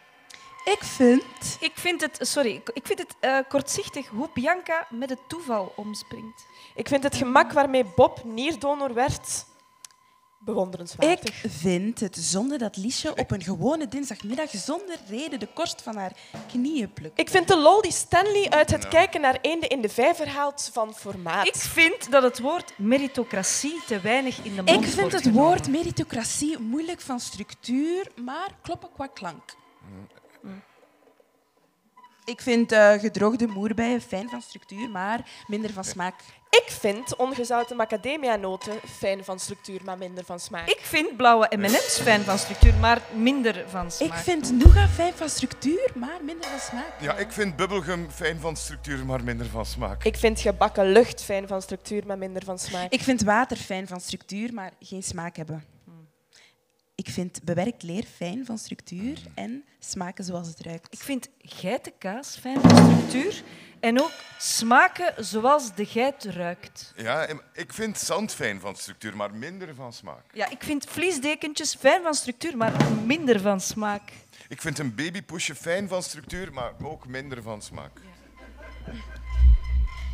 [0.65, 1.57] Ik vind...
[1.59, 6.45] Ik vind het, sorry, ik vind het eh, kortzichtig hoe Bianca met het toeval omspringt.
[6.75, 9.45] Ik vind het gemak waarmee Bob nierdonor werd
[10.45, 11.43] bewonderenswaardig.
[11.43, 15.95] Ik vind het zonde dat Liesje op een gewone dinsdagmiddag zonder reden de korst van
[15.95, 16.11] haar
[16.47, 17.19] knieën plukt.
[17.19, 20.69] Ik vind de lol die Stanley uit het kijken naar eenden in de vijver haalt
[20.73, 21.47] van formaat.
[21.47, 25.21] Ik vind dat het woord meritocratie te weinig in de mond Ik vind wordt het
[25.21, 25.43] genomen.
[25.43, 29.55] woord meritocratie moeilijk van structuur, maar kloppen qua klank.
[32.25, 36.15] Ik vind eh, gedroogde moerbijen fijn van structuur, maar minder van smaak.
[36.54, 40.70] Ik vind ongezouten macadamianoten fijn van structuur, maar minder van smaak.
[40.70, 44.10] Ik vind blauwe M&M's fijn van structuur, maar minder van smaak.
[44.10, 47.01] Ik vind nougat fijn van structuur, maar minder van smaak.
[47.01, 50.04] Ja, ik vind bubblegum fijn van structuur, maar minder van smaak.
[50.04, 52.91] Ik vind gebakken lucht fijn van structuur, maar minder van smaak.
[52.91, 55.72] Ik vind water fijn van structuur, maar geen smaak hebben.
[57.06, 60.93] Ik vind bewerkt leer fijn van structuur en smaken zoals het ruikt.
[60.93, 63.43] Ik vind geitenkaas fijn van structuur
[63.80, 66.93] en ook smaken zoals de geit ruikt.
[66.95, 70.24] Ja, ik vind zand fijn van structuur, maar minder van smaak.
[70.34, 72.74] Ja, ik vind vliesdekentjes fijn van structuur, maar
[73.06, 74.12] minder van smaak.
[74.49, 77.99] Ik vind een babypoesje fijn van structuur, maar ook minder van smaak.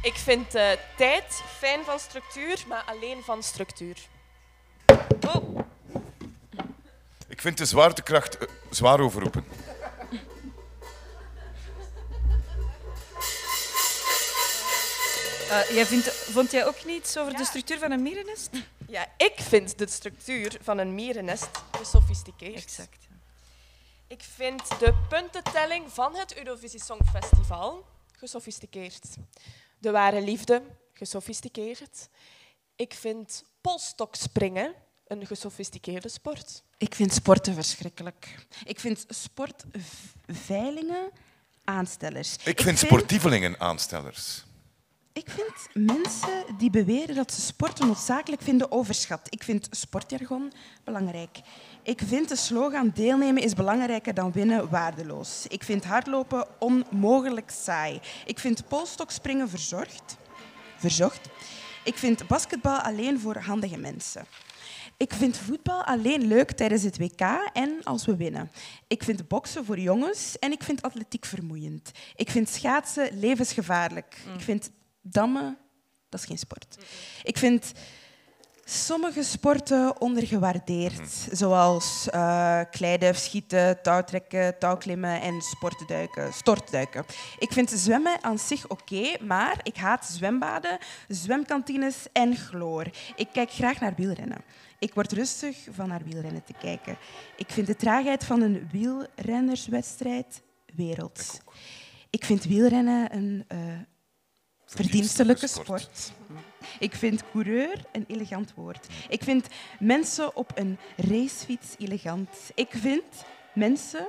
[0.01, 3.97] Ik vind eh, tijd fijn van structuur, maar alleen van structuur.
[5.27, 5.59] Oh.
[7.29, 9.45] Ik vind de zwaartekracht eh, zwaar overroepen.
[15.49, 18.49] Eh, jij vindt, vond jij ook niets over de structuur van een mierennest?
[18.87, 22.55] Ja, ik vind de structuur van een mierennest gesofisticeerd.
[22.55, 23.07] Exact.
[24.07, 29.05] Ik vind de puntentelling van het Eurovisie Songfestival gesofisticeerd.
[29.77, 30.61] De ware liefde
[30.93, 32.09] gesofisticeerd.
[32.75, 34.75] Ik vind polstokspringen
[35.09, 36.63] een gesofisticeerde sport.
[36.77, 38.35] Ik vind sporten verschrikkelijk.
[38.63, 41.11] Ik vind sportveilingen
[41.63, 42.35] aanstellers.
[42.45, 44.43] Ik vind sportievelingen aanstellers.
[45.13, 49.21] Ik vind mensen die beweren dat ze sporten noodzakelijk vinden overschat.
[49.29, 50.51] Ik vind sportjargon
[50.83, 51.39] belangrijk.
[51.83, 55.45] Ik vind de slogan deelnemen is belangrijker dan winnen waardeloos.
[55.47, 57.99] Ik vind hardlopen onmogelijk saai.
[58.25, 60.17] Ik vind polstokspringen verzorgd.
[60.77, 61.29] Verzocht.
[61.83, 64.25] Ik vind basketbal alleen voor handige mensen.
[64.99, 67.21] Ik vind voetbal alleen leuk tijdens het WK
[67.53, 68.51] en als we winnen.
[68.87, 71.91] Ik vind boksen voor jongens en ik vind atletiek vermoeiend.
[72.15, 74.17] Ik vind schaatsen levensgevaarlijk.
[74.35, 74.71] Ik vind
[75.01, 75.57] dammen,
[76.09, 76.77] dat is geen sport.
[77.23, 77.71] Ik vind
[78.65, 87.05] sommige sporten ondergewaardeerd, zoals eh kleiduif schieten, touwtrekken, touwklimmen en sportduiken, stortduiken.
[87.37, 90.77] Ik vind zwemmen aan zich oké, maar ik haat zwembaden,
[91.07, 92.85] zwemkantines en chloor.
[93.15, 94.43] Ik kijk graag naar wielrennen.
[94.79, 96.97] Ik word rustig van naar wielrennen te kijken.
[97.35, 100.41] Ik vind de traagheid van een wielrennerswedstrijd
[100.75, 101.39] werelds.
[102.09, 103.59] Ik vind wielrennen een eh,
[104.65, 106.11] verdienstelijke sport.
[106.79, 108.87] Ik vind coureur een elegant woord.
[109.09, 109.47] Ik vind
[109.79, 112.29] mensen op een racefiets elegant.
[112.55, 114.07] Ik vind mensen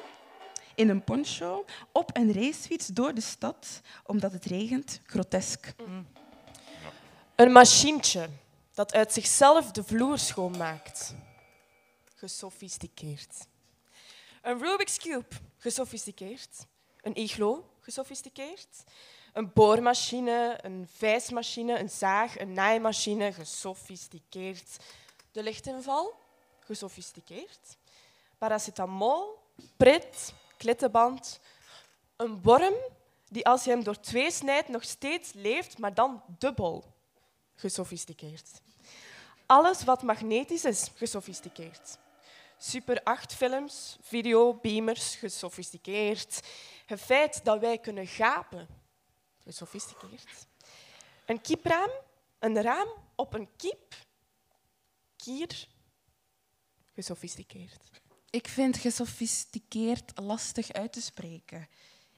[0.74, 5.74] in een poncho op een racefiets door de stad omdat het regent grotesk.
[7.34, 8.28] Een machientje
[8.74, 11.14] dat uit zichzelf de vloer schoonmaakt.
[12.14, 13.46] Gesofisticeerd.
[14.42, 15.36] Een Rubik's Cube.
[15.58, 16.66] Gesofisticeerd.
[17.00, 17.74] Een iglo.
[17.80, 18.82] gesofisticeerd.
[19.32, 24.76] Een boormachine, een vijsmachine, een zaag, een naaimachine, gesofisticeerd.
[25.32, 26.14] De lichtinval,
[26.60, 27.78] gesofisticeerd.
[28.38, 29.38] Paracetamol,
[29.76, 31.40] prit, klittenband.
[32.16, 32.74] Een worm
[33.28, 36.84] die als je hem door twee snijdt nog steeds leeft, maar dan dubbel
[37.60, 38.60] gesofisticeerd.
[39.46, 41.98] Alles wat magnetisch is, gesofisticeerd.
[42.58, 46.40] Super 8 films, video, beamers, gesofisticeerd.
[46.86, 48.68] Het feit dat wij kunnen gapen,
[49.42, 50.46] gesofisticeerd.
[51.26, 51.90] Een kiepraam,
[52.38, 53.94] een raam op een kiep,
[55.16, 55.68] kier,
[56.94, 57.90] gesofisticeerd.
[58.30, 61.68] Ik vind gesofisticeerd lastig uit te spreken.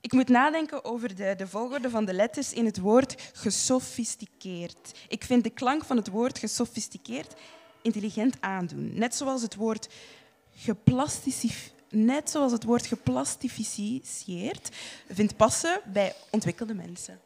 [0.02, 4.98] Ik moet nadenken over de, de volgorde van de letters in het woord gesofisticeerd.
[5.08, 7.34] Ik vind de klank van het woord gesofisticeerd
[7.82, 8.92] intelligent aandoen.
[8.94, 9.88] Net zoals het woord
[11.88, 14.68] net zoals het woord geplastificeerd
[15.08, 17.20] vindt passen bij ontwikkelde mensen.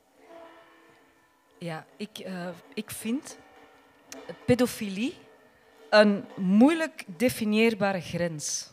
[1.59, 3.37] Ja, ik, uh, ik vind
[4.47, 5.15] pedofilie
[5.91, 8.71] een moeilijk definieerbare grens.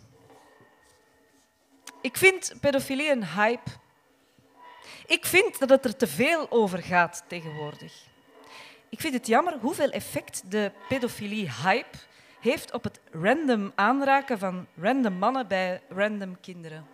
[2.01, 3.81] Ik vind pedofilie een hype.
[5.05, 7.93] Ik vind dat het er te veel over gaat tegenwoordig.
[8.89, 11.97] Ik vind het jammer hoeveel effect de pedofilie-hype
[12.39, 16.85] heeft op het random aanraken van random mannen bij random kinderen.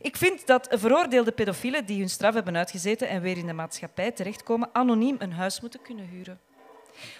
[0.00, 4.12] Ik vind dat veroordeelde pedofielen die hun straf hebben uitgezeten en weer in de maatschappij
[4.12, 6.40] terechtkomen, anoniem een huis moeten kunnen huren.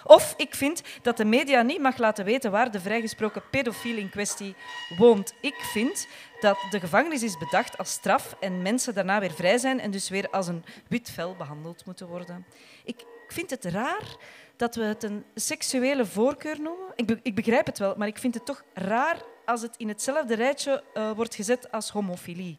[0.03, 4.09] Of ik vind dat de media niet mag laten weten waar de vrijgesproken pedofiel in
[4.09, 4.55] kwestie
[4.97, 5.33] woont.
[5.41, 6.07] Ik vind
[6.39, 10.09] dat de gevangenis is bedacht als straf en mensen daarna weer vrij zijn en dus
[10.09, 12.45] weer als een wit vel behandeld moeten worden.
[12.83, 14.17] Ik vind het raar
[14.55, 16.87] dat we het een seksuele voorkeur noemen.
[16.95, 20.35] Ik, ik begrijp het wel, maar ik vind het toch raar als het in hetzelfde
[20.35, 22.57] rijtje uh, wordt gezet als homofilie.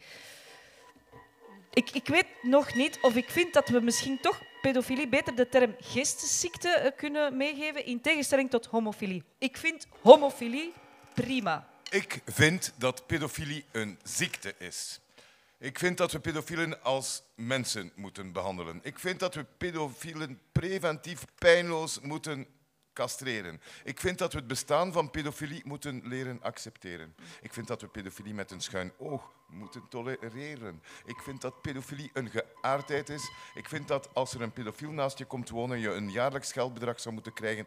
[1.73, 5.49] Ik, ik weet nog niet of ik vind dat we misschien toch pedofilie beter de
[5.49, 9.25] term geestesziekte uh, kunnen meegeven in tegenstelling tot homofilie.
[9.39, 10.73] Ik vind homofilie
[11.15, 11.69] prima.
[11.91, 15.01] Ik vind dat pedofilie een ziekte is.
[15.59, 18.81] Ik vind dat we pedofielen als mensen moeten behandelen.
[18.83, 22.47] Ik vind dat we pedofielen preventief pijnloos moeten
[22.93, 23.61] castreren.
[23.85, 27.15] Ik vind dat we het bestaan van pedofilie moeten leren accepteren.
[27.41, 30.83] Ik vind dat we pedofilie met een schuin oog moeten tolereren.
[31.05, 33.31] Ik vind dat pedofilie een geaardheid is.
[33.55, 37.01] Ik vind dat als er een pedofiel naast je komt wonen, je een jaarlijks geldbedrag
[37.01, 37.67] zou moeten krijgen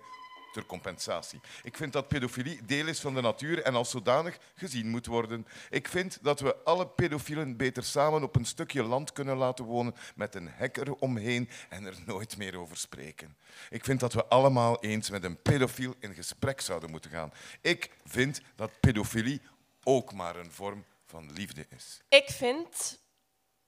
[0.54, 1.40] ter compensatie.
[1.64, 5.48] Ik vind dat pedofilie deel is van de natuur en als zodanig gezien moet worden.
[5.70, 9.96] Ik vind dat we alle pedofielen beter samen op een stukje land kunnen laten wonen
[10.16, 13.38] met een hek eromheen en er nooit meer over spreken.
[13.70, 17.34] Ik vind dat we allemaal eens met een pedofiel in gesprek zouden moeten gaan.
[17.62, 19.42] Ik vind dat pedofilie
[19.84, 22.02] ook maar een vorm van liefde is.
[22.10, 23.00] Ik vind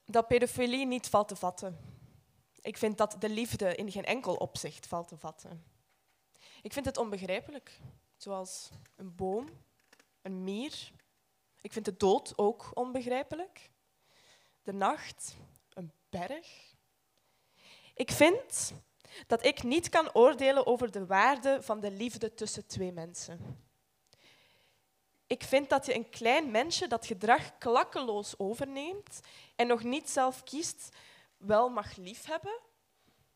[0.05, 1.77] dat pedofilie niet valt te vatten.
[2.61, 5.63] Ik vind dat de liefde in geen enkel opzicht valt te vatten.
[6.61, 7.79] Ik vind het onbegrijpelijk,
[8.17, 9.49] zoals een boom,
[10.21, 10.91] een mier.
[11.61, 13.69] Ik vind de dood ook onbegrijpelijk.
[14.63, 15.35] De nacht,
[15.73, 16.75] een berg.
[17.93, 18.73] Ik vind
[19.27, 23.63] dat ik niet kan oordelen over de waarde van de liefde tussen twee mensen.
[25.35, 29.19] Ik vind dat je een klein mensje dat gedrag klakkeloos overneemt
[29.55, 30.95] en nog niet zelf kiest,
[31.37, 32.59] wel mag liefhebben.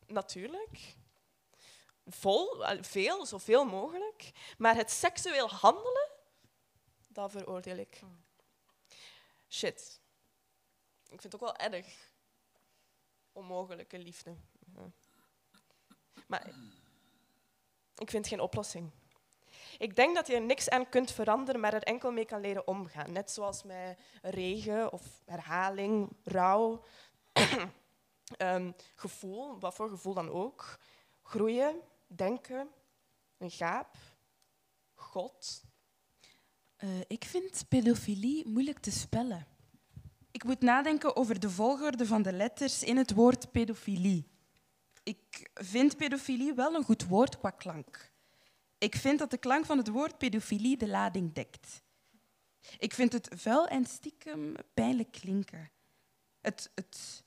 [0.06, 0.96] Natuurlijk
[2.06, 4.30] vol, veel, zoveel mogelijk.
[4.58, 6.10] Maar het seksueel handelen,
[7.08, 8.00] dat veroordeel ik.
[9.48, 10.00] Shit.
[11.02, 12.12] Ik vind het ook wel erg.
[13.32, 14.36] Onmogelijke liefde.
[16.26, 16.50] Maar
[17.94, 18.90] ik vind geen oplossing.
[19.80, 22.66] Ik denk dat je er niks aan kunt veranderen, maar er enkel mee kan leren
[22.66, 23.12] omgaan.
[23.12, 26.84] Net zoals met regen of herhaling, rouw,
[28.38, 30.78] um, gevoel, wat voor gevoel dan ook.
[31.22, 32.68] Groeien, denken,
[33.38, 33.96] een gaap,
[34.94, 35.62] God?
[36.78, 39.46] Uh, ik vind pedofilie moeilijk te spellen.
[40.30, 44.30] Ik moet nadenken over de volgorde van de letters in het woord pedofilie.
[45.02, 48.09] Ik vind pedofilie wel een goed woord qua klank.
[48.80, 51.82] Ik vind dat de klank van het woord pedofilie de lading dekt.
[52.78, 55.70] Ik vind het vuil en stiekem pijnlijk klinken.
[56.40, 57.22] Het, het,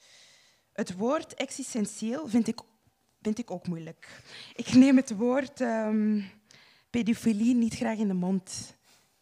[0.72, 2.60] het woord existentieel vind ik
[3.22, 4.22] vind ik ook moeilijk.
[4.56, 6.30] Ik neem het woord um,
[6.90, 8.76] pedofilie niet graag in de mond.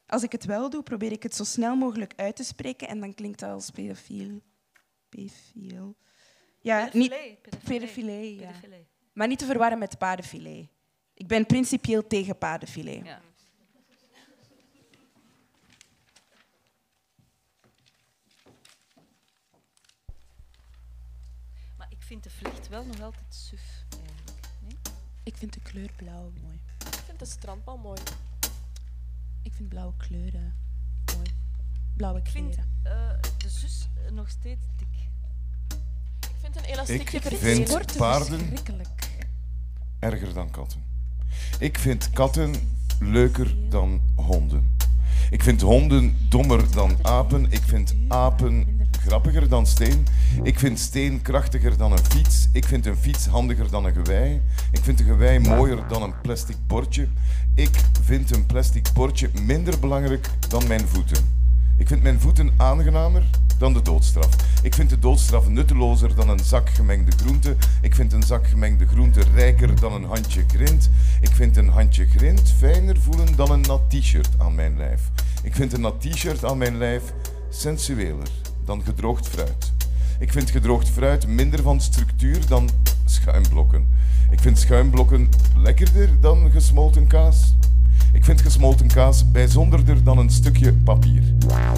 [0.05, 2.99] Als ik het wel doe, probeer ik het zo snel mogelijk uit te spreken en
[2.99, 4.41] dan klinkt dat als pedofiel.
[5.09, 5.95] Pedofiel.
[6.59, 7.13] Ja, niet
[7.63, 8.39] pedofilie.
[8.39, 8.51] Ja.
[9.13, 10.67] Maar niet te verwarren met paardenfilet.
[11.22, 13.06] Ik ben principieel tegen paardenfilet.
[13.06, 13.22] Ja.
[22.11, 24.48] vind de vlecht wel nog altijd suf, eigenlijk.
[24.60, 24.77] Nee?
[25.23, 26.60] Ik vind de kleur blauw mooi.
[26.77, 28.02] Ik vind de strandbal mooi.
[29.43, 30.56] Ik vind blauwe kleuren
[31.15, 31.31] mooi.
[31.95, 34.88] Blauwe Ik vind eh, de zus eh, nog steeds dik.
[36.19, 37.98] Ik vind een Ik elastiekje vind vervelend.
[37.98, 38.53] paarden
[39.99, 40.90] erger dan katten.
[41.59, 42.53] Ik vind katten
[42.99, 44.77] leuker dan honden.
[45.29, 47.45] Ik vind honden dommer dan apen.
[47.49, 50.05] Ik vind apen grappiger dan steen.
[50.43, 52.47] Ik vind steen krachtiger dan een fiets.
[52.53, 54.41] Ik vind een fiets handiger dan een gewei.
[54.71, 57.07] Ik vind een gewei mooier dan een plastic bordje.
[57.55, 61.40] Ik vind een plastic bordje minder belangrijk dan mijn voeten.
[61.81, 63.23] Ik vind mijn voeten aangenamer
[63.57, 64.35] dan de doodstraf.
[64.63, 67.55] Ik vind de doodstraf nuttelozer dan een zak gemengde groente.
[67.81, 70.89] Ik vind een zak gemengde groente rijker dan een handje grind.
[71.21, 75.11] Ik vind een handje grind fijner voelen dan een nat t-shirt aan mijn lijf.
[75.43, 77.03] Ik vind een nat t-shirt aan mijn lijf
[77.49, 78.29] sensueler
[78.65, 79.71] dan gedroogd fruit.
[80.19, 82.69] Ik vind gedroogd fruit minder van structuur dan
[83.05, 83.87] schuimblokken.
[84.29, 87.53] Ik vind schuimblokken lekkerder dan gesmolten kaas.
[88.13, 91.23] Ik vind gesmolten kaas bijzonderder dan een stukje papier.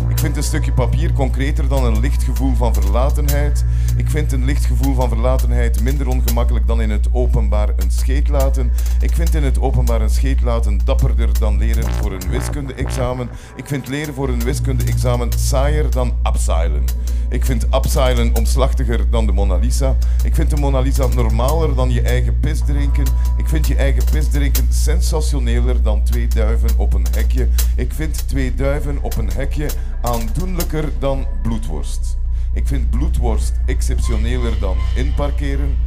[0.09, 3.65] Ik vind een stukje papier concreter dan een licht gevoel van verlatenheid.
[3.97, 8.29] Ik vind een licht gevoel van verlatenheid minder ongemakkelijk dan in het openbaar een scheet
[8.29, 8.71] laten.
[9.01, 13.29] Ik vind in het openbaar een scheet laten dapperder dan leren voor een wiskunde-examen.
[13.55, 16.83] Ik vind leren voor een wiskunde-examen saaier dan abseilen.
[17.29, 19.95] Ik vind abseilen omslachtiger dan de Mona Lisa.
[20.23, 23.05] Ik vind de Mona Lisa normaler dan je eigen pis drinken.
[23.37, 27.47] Ik vind je eigen pis drinken sensationeler dan twee duiven op een hekje.
[27.75, 29.69] Ik vind twee duiven op een hekje
[30.01, 32.17] aandoenlijker dan bloedworst.
[32.53, 35.77] Ik vind bloedworst exceptioneler dan inparkeren.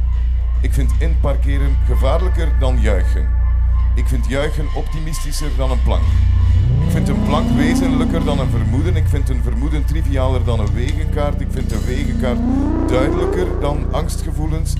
[0.61, 3.29] Ik vind inparkeren gevaarlijker dan juichen.
[3.95, 6.03] Ik vind juichen optimistischer dan een plank.
[6.85, 8.95] Ik vind een plank wezenlijker dan een vermoeden.
[8.95, 11.41] Ik vind een vermoeden trivialer dan een wegenkaart.
[11.41, 12.39] Ik vind een wegenkaart
[12.87, 14.73] duidelijker dan angstgevoelens.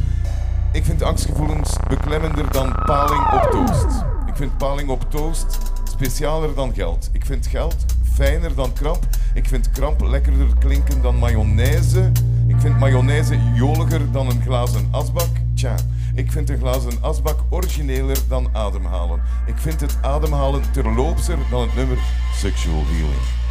[0.72, 4.17] Ik vind angstgevoelens beklemmender dan paling op toast.
[4.38, 7.10] Ik vind paling op toast specialer dan geld.
[7.14, 7.76] Ik vind geld
[8.14, 9.08] fijner dan kramp.
[9.34, 12.12] Ik vind kramp lekkerder klinken dan mayonaise.
[12.48, 15.30] Ik vind mayonaise joliger dan een glazen asbak.
[15.56, 15.76] Tja,
[16.16, 19.22] ik vind een glazen asbak origineler dan ademhalen.
[19.46, 21.98] Ik vind het ademhalen terloopser dan het nummer
[22.34, 23.47] Sexual Healing.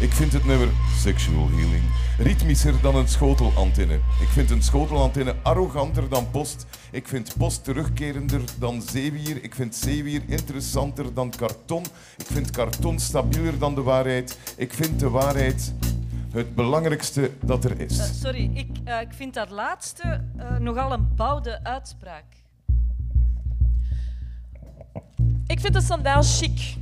[0.00, 1.82] Ik vind het nummer Sexual Healing
[2.18, 3.94] ritmischer dan een schotelantenne.
[3.94, 6.66] Ik vind een schotelantenne arroganter dan post.
[6.90, 9.44] Ik vind post terugkerender dan zeewier.
[9.44, 11.84] Ik vind zeewier interessanter dan karton.
[12.16, 14.38] Ik vind karton stabieler dan de waarheid.
[14.56, 15.72] Ik vind de waarheid
[16.32, 17.98] het belangrijkste dat er is.
[17.98, 22.24] Eh, sorry, ik, eh, ik vind dat laatste eh, nogal een bouwde uitspraak.
[25.46, 26.76] Ik vind de sandaal chic.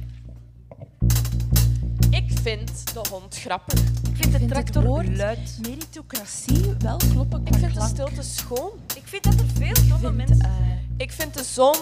[2.11, 3.81] Ik vind de hond grappig.
[3.81, 5.59] Ik vind de vind tractor het woord luid.
[5.63, 8.71] meritocratie wel kloppen Ik vind de stilte schoon.
[8.95, 10.51] Ik vind dat er veel domme vind, mensen eh,
[10.97, 11.77] Ik vind de zon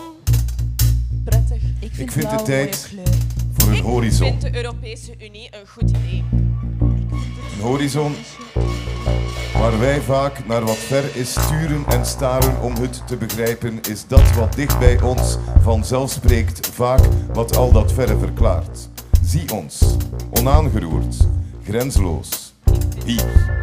[1.24, 1.62] prettig.
[1.62, 2.94] Ik vind, Ik vind de tijd
[3.52, 4.28] voor een Ik horizon.
[4.28, 6.24] vind de Europese Unie een goed idee.
[7.54, 8.14] Een horizon
[9.58, 14.06] waar wij vaak naar wat ver is sturen en staren om het te begrijpen, is
[14.06, 17.00] dat wat dicht bij ons vanzelf spreekt, vaak
[17.32, 18.88] wat al dat verre verklaart.
[19.24, 19.96] Zie ons,
[20.30, 21.16] onaangeroerd,
[21.64, 22.54] grensloos,
[23.04, 23.62] hier.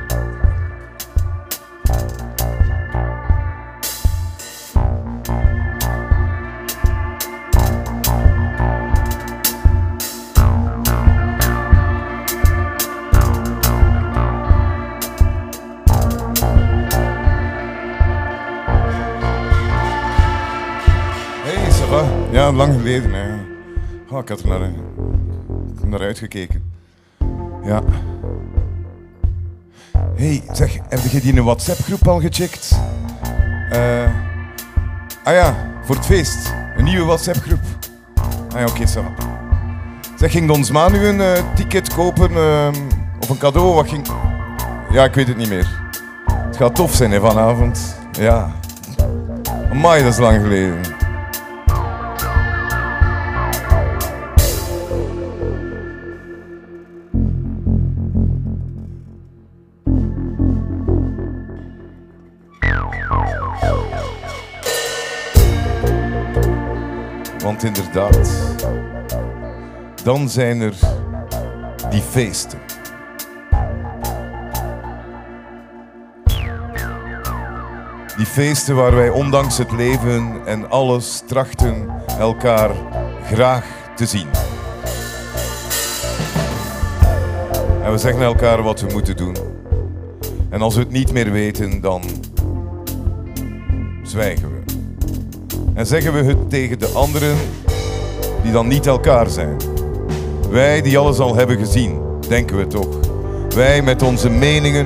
[22.32, 23.14] Ja, lang geleden.
[23.14, 23.34] Hè.
[24.10, 24.91] Oh, ik had er naar, ik heb
[25.92, 26.74] naar uitgekeken.
[27.64, 27.82] Ja.
[30.16, 32.80] Hey, zeg, heb je die een WhatsApp-groep al gecheckt?
[33.70, 34.10] Eh,
[35.24, 36.54] ah ja, voor het feest.
[36.78, 37.60] Een nieuwe WhatsApp-groep.
[38.54, 39.04] Ah ja, oké, zo.
[40.18, 42.36] Zeg, ging ons ma nu een eh, ticket kopen?
[42.36, 42.76] ehm,
[43.20, 43.74] of een cadeau?
[43.74, 44.08] Wat ging...
[44.92, 45.80] Ja, ik weet het niet meer.
[46.26, 47.96] Het gaat tof zijn hè, vanavond.
[48.12, 48.52] Ja.
[49.72, 51.01] Amai, dat is lang geleden.
[70.04, 70.74] Dan zijn er
[71.90, 72.60] die feesten.
[78.18, 82.72] Die feesten waar wij ondanks het leven en alles trachten elkaar
[83.26, 83.66] graag
[83.96, 84.28] te zien.
[87.84, 89.36] En we zeggen elkaar wat we moeten doen.
[90.50, 92.02] En als we het niet meer weten, dan
[94.04, 94.60] zwijgen we.
[95.74, 97.38] En zeggen we het tegen de anderen
[98.44, 99.58] die dan niet elkaar zijn.
[100.52, 102.88] Wij die alles al hebben gezien, denken we toch.
[103.56, 104.86] Wij met onze meningen.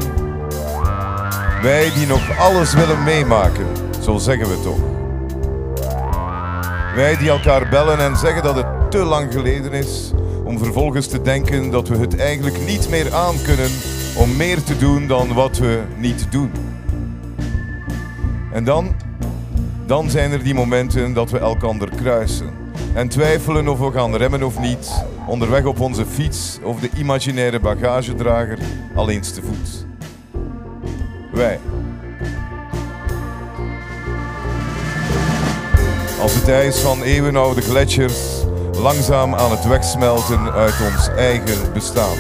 [1.62, 3.66] Wij die nog alles willen meemaken,
[4.02, 4.80] zo zeggen we toch.
[6.96, 10.12] Wij die elkaar bellen en zeggen dat het te lang geleden is,
[10.44, 13.70] om vervolgens te denken dat we het eigenlijk niet meer aan kunnen
[14.18, 16.52] om meer te doen dan wat we niet doen.
[18.52, 18.96] En dan,
[19.86, 22.65] dan zijn er die momenten dat we elkander kruisen
[22.96, 27.60] en twijfelen of we gaan remmen of niet, onderweg op onze fiets of de imaginaire
[27.60, 28.58] bagagedrager
[28.96, 29.86] alleens te voet.
[31.32, 31.60] Wij.
[36.22, 38.44] Als het ijs van eeuwenoude gletsjers
[38.78, 42.18] langzaam aan het wegsmelten uit ons eigen bestaan.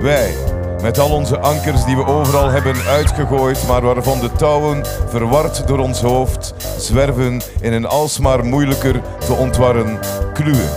[0.00, 0.34] Wij,
[0.82, 5.78] met al onze ankers die we overal hebben uitgegooid, maar waarvan de touwen, verward door
[5.78, 9.98] ons hoofd, zwerven in een alsmaar moeilijker te ontwarren
[10.32, 10.70] kluwen.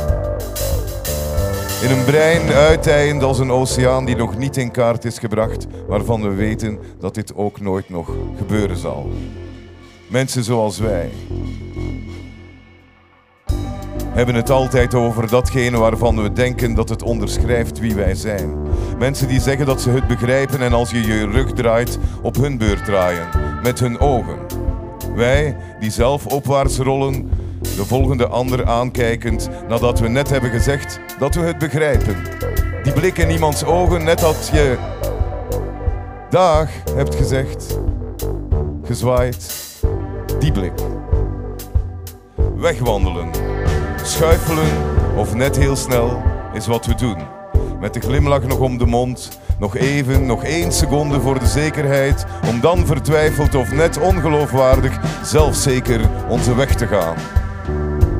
[1.82, 6.22] In een brein uiteind als een oceaan die nog niet in kaart is gebracht, waarvan
[6.22, 9.10] we weten dat dit ook nooit nog gebeuren zal.
[10.07, 11.10] Mensen zoals wij,
[14.13, 18.57] hebben het altijd over datgene waarvan we denken dat het onderschrijft wie wij zijn.
[18.97, 22.57] Mensen die zeggen dat ze het begrijpen en als je je rug draait, op hun
[22.57, 23.27] beurt draaien,
[23.63, 24.38] met hun ogen.
[25.15, 27.29] Wij die zelf opwaarts rollen,
[27.61, 32.15] de volgende ander aankijkend nadat we net hebben gezegd dat we het begrijpen.
[32.83, 34.77] Die blik in iemands ogen, net als je
[36.29, 37.79] dag hebt gezegd,
[38.83, 39.53] gezwaaid,
[40.39, 40.73] die blik.
[42.55, 43.51] Wegwandelen
[44.03, 44.72] Schuifelen
[45.15, 46.23] of net heel snel
[46.53, 47.18] is wat we doen.
[47.80, 52.26] Met de glimlach nog om de mond, nog even, nog één seconde voor de zekerheid,
[52.49, 55.99] om dan vertwijfeld of net ongeloofwaardig zelfzeker
[56.30, 57.15] onze weg te gaan.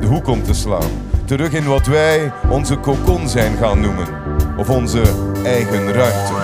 [0.00, 0.90] De hoek om te slaan,
[1.24, 4.08] terug in wat wij onze kokon zijn gaan noemen,
[4.56, 5.02] of onze
[5.44, 6.41] eigen ruimte.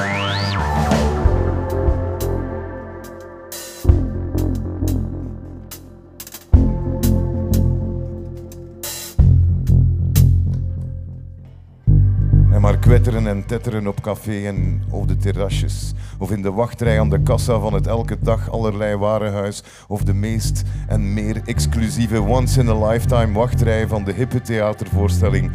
[12.89, 15.93] Kwetteren en tetteren op café en op de terrasjes.
[16.19, 19.63] Of in de wachtrij aan de kassa van het elke dag allerlei warenhuis.
[19.89, 25.51] Of de meest en meer exclusieve once-in-a-lifetime wachtrij van de hippe theatervoorstelling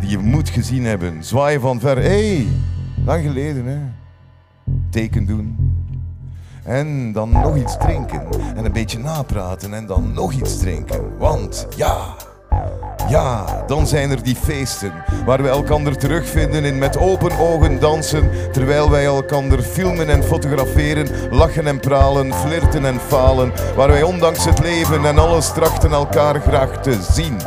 [0.00, 1.24] die je moet gezien hebben.
[1.24, 1.96] Zwaaien van ver.
[1.96, 2.46] Hé, hey,
[3.04, 3.78] lang geleden hè.
[4.90, 5.56] Teken doen.
[6.64, 8.26] En dan nog iets drinken.
[8.56, 11.18] En een beetje napraten en dan nog iets drinken.
[11.18, 12.14] Want ja,
[13.08, 14.92] ja, dan zijn er die feesten
[15.24, 21.08] waar we elkander terugvinden in met open ogen dansen, terwijl wij elkander filmen en fotograferen,
[21.30, 26.40] lachen en pralen, flirten en falen, waar wij ondanks het leven en alles trachten elkaar
[26.40, 27.40] graag te zien.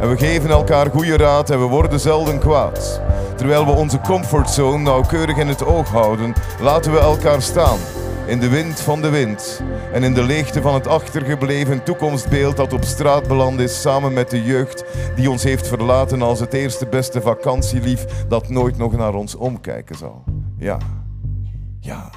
[0.00, 3.00] En we geven elkaar goede raad en we worden zelden kwaad.
[3.36, 7.78] Terwijl we onze comfortzone nauwkeurig in het oog houden, laten we elkaar staan
[8.30, 9.62] in de wind van de wind
[9.92, 14.30] en in de leegte van het achtergebleven toekomstbeeld dat op straat beland is samen met
[14.30, 14.84] de jeugd
[15.16, 19.96] die ons heeft verlaten als het eerste beste vakantielief dat nooit nog naar ons omkijken
[19.96, 20.24] zal.
[20.58, 20.78] Ja,
[21.80, 22.10] ja,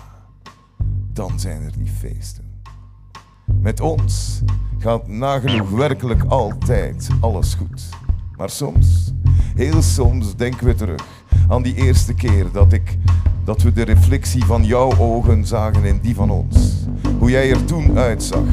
[1.13, 2.61] dan zijn er die feesten.
[3.61, 4.41] Met ons
[4.77, 7.89] gaat nagenoeg werkelijk altijd alles goed.
[8.37, 9.13] Maar soms,
[9.55, 11.05] heel soms denken we terug
[11.47, 12.97] aan die eerste keer dat ik
[13.43, 16.85] dat we de reflectie van jouw ogen zagen in die van ons.
[17.19, 18.43] Hoe jij er toen uitzag,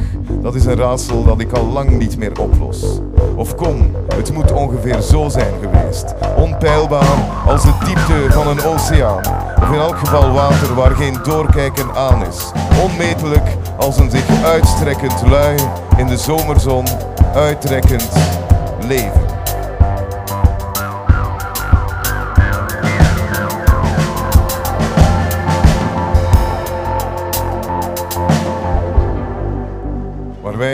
[0.41, 2.99] dat is een raadsel dat ik al lang niet meer oplos.
[3.35, 6.13] Of kom, het moet ongeveer zo zijn geweest.
[6.35, 9.25] Onpeilbaar als de diepte van een oceaan.
[9.61, 12.51] Of in elk geval water waar geen doorkijken aan is.
[12.83, 15.57] Onmetelijk als een zich uitstrekkend lui
[15.97, 16.85] in de zomerzon
[17.33, 18.09] uittrekkend
[18.87, 19.30] leven.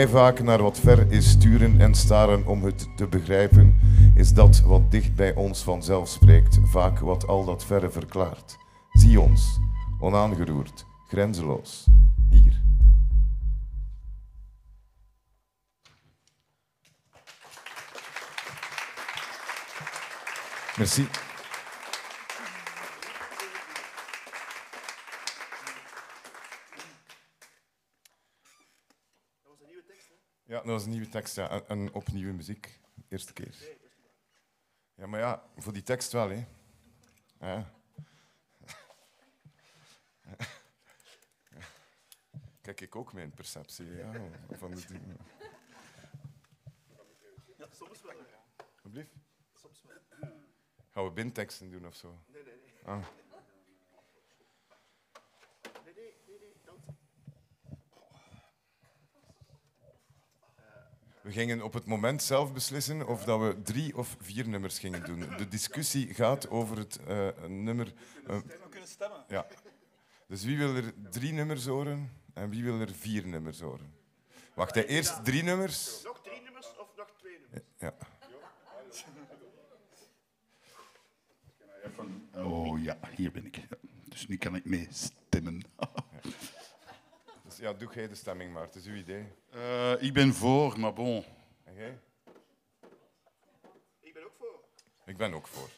[0.06, 3.80] Vaak naar wat ver is sturen en staren om het te begrijpen,
[4.14, 8.56] is dat wat dicht bij ons vanzelf spreekt, vaak wat al dat verre verklaart.
[8.92, 9.58] Zie ons,
[10.00, 11.86] onaangeroerd, grenzeloos,
[12.30, 12.60] hier.
[20.76, 21.27] Merci.
[30.48, 31.50] Ja, dat was een nieuwe tekst, ja.
[31.50, 32.80] En, en opnieuw muziek.
[33.08, 33.76] Eerste keer.
[34.94, 36.46] Ja, maar ja, voor die tekst wel, hè.
[37.40, 37.72] Ja.
[42.60, 44.12] Kijk ik ook mijn perceptie ja,
[44.50, 45.16] van de dingen.
[47.56, 48.14] Ja, soms wel.
[48.74, 49.14] Alsjeblieft.
[49.54, 49.96] Soms wel.
[50.90, 52.22] Gaan we binteksten doen of zo?
[52.26, 52.84] Nee, nee, nee.
[52.84, 53.06] Ah.
[55.84, 56.84] Nee, nee, nee, nee, dank.
[61.28, 65.04] We gingen op het moment zelf beslissen of dat we drie of vier nummers gingen
[65.04, 65.18] doen.
[65.36, 67.92] De discussie gaat over het eh, een nummer.
[68.26, 69.24] eh, We kunnen stemmen.
[69.28, 69.46] ja.
[70.26, 73.94] Dus wie wil er drie nummers horen en wie wil er vier nummers horen?
[74.54, 76.02] Wacht, hè, eerst drie nummers.
[76.04, 77.64] Nog drie nummers of nog twee nummers?
[77.78, 77.94] Ja.
[82.44, 83.60] Oh ja, hier ben ik.
[84.08, 85.62] Dus nu kan ik mee stemmen.
[87.60, 89.24] Ja, doe jij de stemming maar, het is uw idee.
[89.50, 91.24] Eh, ik ben voor, maar bon.
[91.64, 91.98] En jij?
[94.00, 94.64] Ik ben ook voor.
[95.06, 95.70] Ik ben ook voor.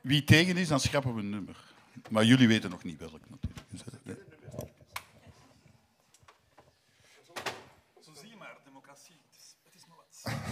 [0.00, 1.74] Wie tegen is, dan schrappen we een nummer.
[2.10, 3.60] Maar jullie weten nog niet welk natuurlijk.
[4.02, 4.16] Nee.
[8.00, 9.16] Zo zie je maar, democratie.
[9.26, 10.32] Het is, het is maar wat.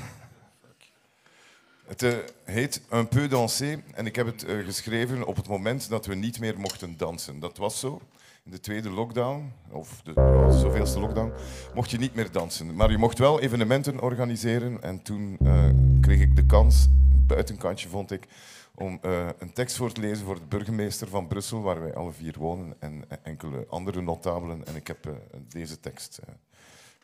[1.82, 5.88] Het eh, heet Un peu danser en ik heb het eh, geschreven op het moment
[5.88, 7.38] dat we niet meer mochten dansen.
[7.38, 8.02] Dat was zo.
[8.44, 10.12] In de tweede lockdown, of de
[10.60, 11.32] zoveelste lockdown,
[11.74, 12.74] mocht je niet meer dansen.
[12.74, 15.68] Maar je mocht wel evenementen organiseren en toen eh,
[16.00, 18.26] kreeg ik de kans, een buitenkantje vond ik,
[18.74, 22.12] om eh, een tekst voor te lezen voor de burgemeester van Brussel, waar wij alle
[22.12, 24.66] vier wonen, en eh, enkele andere notabelen.
[24.66, 25.08] En ik heb
[25.48, 26.20] deze tekst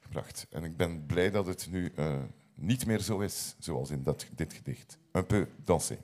[0.02, 0.46] gebracht.
[0.50, 1.92] En ik ben blij dat het nu
[2.54, 4.98] niet meer zo is, zoals in dat, dit gedicht.
[5.12, 5.98] Un peu danser.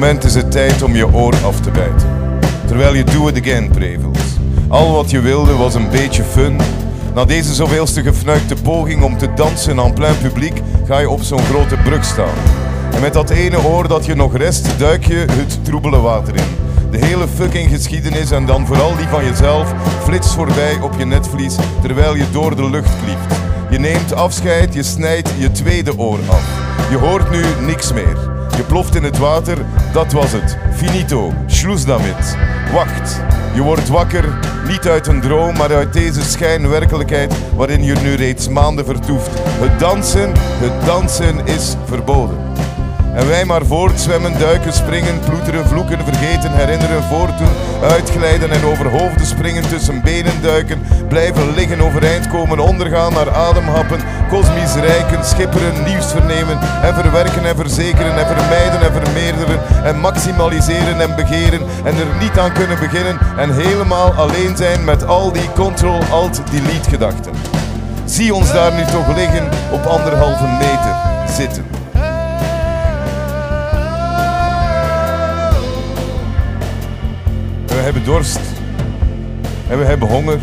[0.00, 2.08] Moment is het tijd om je oor af te bijten.
[2.66, 4.18] Terwijl je do it again prevelt.
[4.68, 6.56] Al wat je wilde was een beetje fun.
[7.14, 11.44] Na deze zoveelste gefnuikte poging om te dansen aan plein publiek ga je op zo'n
[11.44, 12.34] grote brug staan.
[12.92, 16.56] En met dat ene oor dat je nog rest, duik je het troebele water in.
[16.90, 21.56] De hele fucking geschiedenis en dan vooral die van jezelf flitst voorbij op je netvlies
[21.82, 23.40] terwijl je door de lucht klieft.
[23.70, 26.44] Je neemt afscheid, je snijdt je tweede oor af.
[26.90, 28.35] Je hoort nu niks meer.
[28.56, 29.58] Je ploft in het water,
[29.92, 30.56] dat was het.
[30.72, 32.36] Finito, schluss damit.
[32.72, 33.20] Wacht,
[33.54, 34.38] je wordt wakker,
[34.68, 39.30] niet uit een droom, maar uit deze schijnwerkelijkheid waarin je nu reeds maanden vertoeft.
[39.34, 42.45] Het dansen, het dansen is verboden.
[43.16, 47.48] En wij maar voortzwemmen, duiken, springen, ploeteren, vloeken, vergeten, herinneren, voortdoen,
[47.82, 54.00] uitglijden en over hoofden springen, tussen benen duiken, blijven liggen, overeind komen, ondergaan, naar ademhappen,
[54.28, 61.00] kosmisch rijken, schipperen, nieuws vernemen en verwerken en verzekeren en vermijden en vermeerderen en maximaliseren
[61.00, 65.52] en begeren en er niet aan kunnen beginnen en helemaal alleen zijn met al die
[65.54, 67.32] control-alt-delete gedachten.
[68.04, 70.94] Zie ons daar nu toch liggen op anderhalve meter
[71.36, 71.75] zitten.
[77.96, 78.40] Hebben dorst.
[79.68, 80.38] En we hebben honger.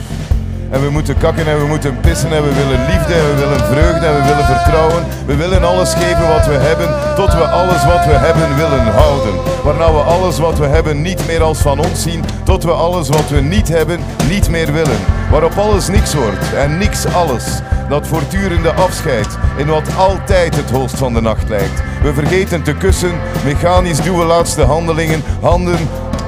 [0.70, 2.32] En we moeten kakken en we moeten pissen.
[2.34, 5.04] En we willen liefde en we willen vreugde en we willen vertrouwen.
[5.26, 7.16] We willen alles geven wat we hebben.
[7.16, 9.34] Tot we alles wat we hebben willen houden.
[9.64, 12.24] Waarna we alles wat we hebben niet meer als van ons zien.
[12.44, 14.00] Tot we alles wat we niet hebben
[14.30, 15.00] niet meer willen.
[15.32, 17.46] Waarop alles niks wordt en niks alles.
[17.90, 21.84] Dat voortdurende afscheid in wat altijd het holst van de nacht lijkt.
[22.04, 23.12] We vergeten te kussen.
[23.44, 25.24] Mechanisch doen we laatste handelingen.
[25.42, 25.78] Handen,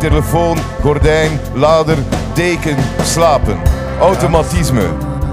[0.09, 1.97] telefoon, gordijn, lader,
[2.33, 3.57] deken, slapen.
[3.99, 4.83] Automatisme.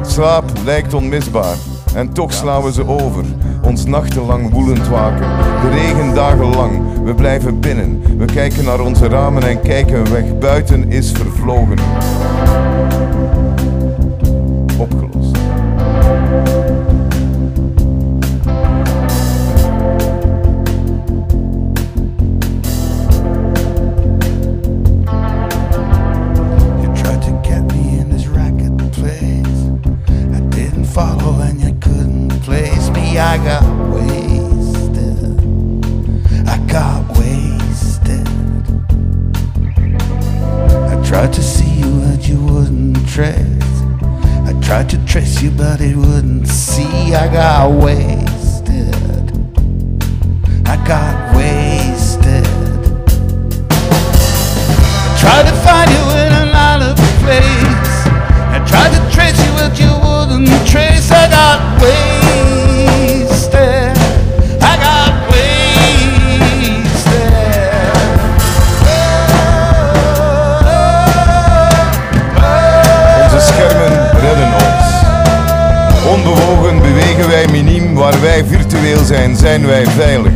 [0.07, 1.57] Slaap lijkt onmisbaar.
[1.94, 3.24] En toch slaan we ze over.
[3.62, 5.27] Ons nachtenlang woelend waken.
[5.61, 7.03] De regen dagenlang.
[7.05, 8.19] We blijven binnen.
[8.19, 10.39] We kijken naar onze ramen en kijken weg.
[10.39, 11.78] Buiten is vervlogen.
[43.14, 47.14] I tried to trace you, but it wouldn't see.
[47.14, 48.94] I got wasted.
[50.66, 52.47] I got wasted.
[53.68, 58.06] I tried to find you in an out of place.
[58.48, 61.10] I tried to trace you, but you wouldn't trace.
[61.10, 63.81] I got wasted.
[78.12, 80.32] Waar wij virtueel zijn, zijn wij veilig.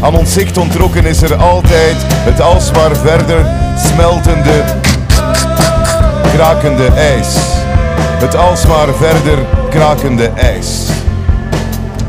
[0.00, 3.46] Aan ons zicht ontrokken is er altijd het alsmaar verder
[3.76, 4.64] smeltende,
[6.34, 7.36] krakende ijs.
[7.96, 9.38] Het alsmaar verder
[9.70, 10.88] krakende ijs.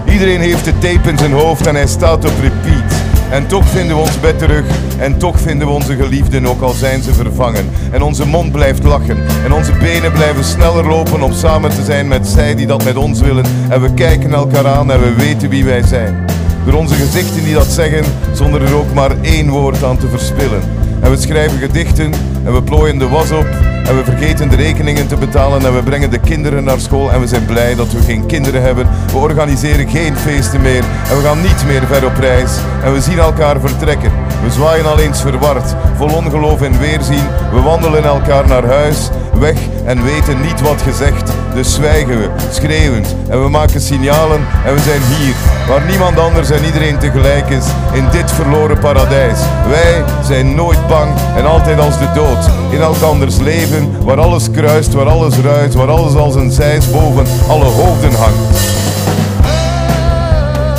[0.05, 3.02] Iedereen heeft de tape in zijn hoofd en hij staat op repeat.
[3.31, 4.65] En toch vinden we ons bed terug
[4.99, 7.69] en toch vinden we onze geliefden ook al zijn ze vervangen.
[7.91, 12.07] En onze mond blijft lachen en onze benen blijven sneller lopen om samen te zijn
[12.07, 13.45] met zij die dat met ons willen.
[13.69, 16.25] En we kijken elkaar aan en we weten wie wij zijn.
[16.65, 20.61] Door onze gezichten die dat zeggen zonder er ook maar één woord aan te verspillen.
[21.01, 22.13] En we schrijven gedichten
[22.43, 25.83] en we plooien de was op en we vergeten de rekeningen te betalen en we
[25.83, 28.87] brengen de kinderen naar school en we zijn blij dat we geen kinderen hebben.
[29.11, 33.01] We organiseren geen feesten meer en we gaan niet meer ver op reis en we
[33.01, 34.11] zien elkaar vertrekken.
[34.43, 37.27] We zwaaien al eens verward, vol ongeloof en weerzien.
[37.51, 41.31] We wandelen elkaar naar huis, weg en weten niet wat gezegd.
[41.53, 45.33] Dus zwijgen we, schreeuwend en we maken signalen en we zijn hier,
[45.67, 49.39] waar niemand anders en iedereen tegelijk is, in dit verloren paradijs.
[49.69, 54.93] Wij zijn nooit bang en altijd als de dood, in elkanders leven, waar alles kruist,
[54.93, 58.59] waar alles ruist, waar alles als een zeis boven alle hoofden hangt.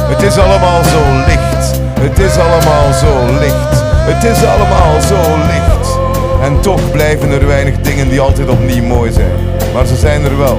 [0.09, 5.74] Het is allemaal zo licht, het is allemaal zo licht, het is allemaal zo licht.
[6.45, 9.33] En toch blijven er weinig dingen die altijd opnieuw mooi zijn.
[9.75, 10.59] Maar ze zijn er wel.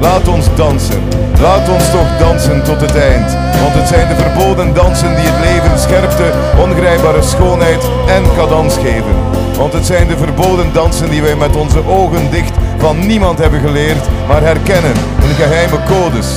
[0.00, 1.02] Laat ons dansen.
[1.40, 3.36] Laat ons toch dansen tot het eind.
[3.62, 6.32] Want het zijn de verboden dansen die het leven scherpte,
[6.62, 9.14] ongrijpbare schoonheid en cadans geven.
[9.56, 13.60] Want het zijn de verboden dansen die wij met onze ogen dicht van niemand hebben
[13.60, 14.94] geleerd, maar herkennen
[15.28, 16.28] in geheime codes.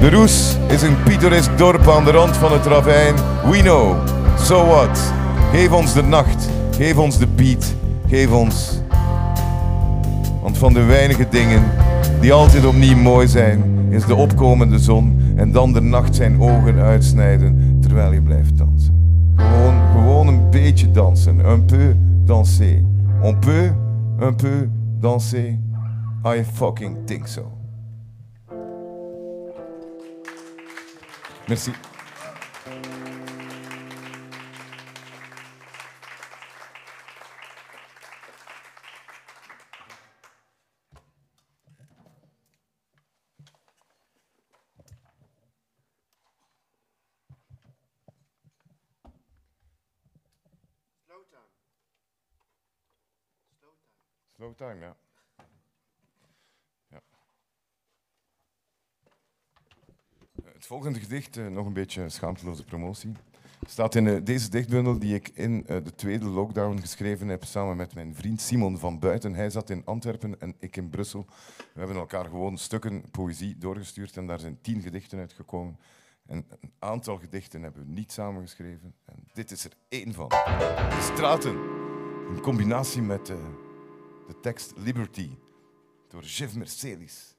[0.00, 3.14] De Roes is een pittoresk dorp aan de rand van het ravijn.
[3.50, 3.96] We know.
[4.42, 4.98] So what?
[5.52, 6.48] Geef ons de nacht.
[6.76, 7.74] Geef ons de beat.
[8.06, 8.80] Geef ons.
[10.42, 11.62] Want van de weinige dingen
[12.20, 16.78] die altijd opnieuw mooi zijn, is de opkomende zon en dan de nacht zijn ogen
[16.78, 18.94] uitsnijden terwijl je blijft dansen.
[19.36, 21.38] Gewoon, gewoon een beetje dansen.
[21.50, 21.94] Un peu
[22.24, 22.82] danser.
[23.22, 23.72] On peut
[24.20, 24.68] un peu
[25.00, 25.58] danser.
[26.26, 27.52] I fucking think so.
[31.46, 31.70] Merci.
[54.36, 54.96] Slow time, ja.
[56.88, 57.00] ja.
[60.44, 63.12] Eh, Het volgende gedicht, eh, nog een beetje schaamteloze promotie,
[63.66, 67.94] staat in eh, deze dichtbundel die ik in de tweede lockdown geschreven heb samen met
[67.94, 69.34] mijn vriend Simon van Buiten.
[69.34, 71.26] Hij zat in Antwerpen en ik in Brussel.
[71.56, 75.78] We hebben elkaar gewoon stukken poëzie doorgestuurd en daar zijn tien gedichten uitgekomen.
[76.26, 78.94] En een aantal gedichten hebben we niet samengeschreven.
[79.04, 80.28] En dit is er één van.
[80.28, 81.52] De straten.
[82.28, 83.36] In combinatie met eh,
[84.26, 85.30] de tekst Liberty
[86.08, 87.33] door Jeff Mercedes.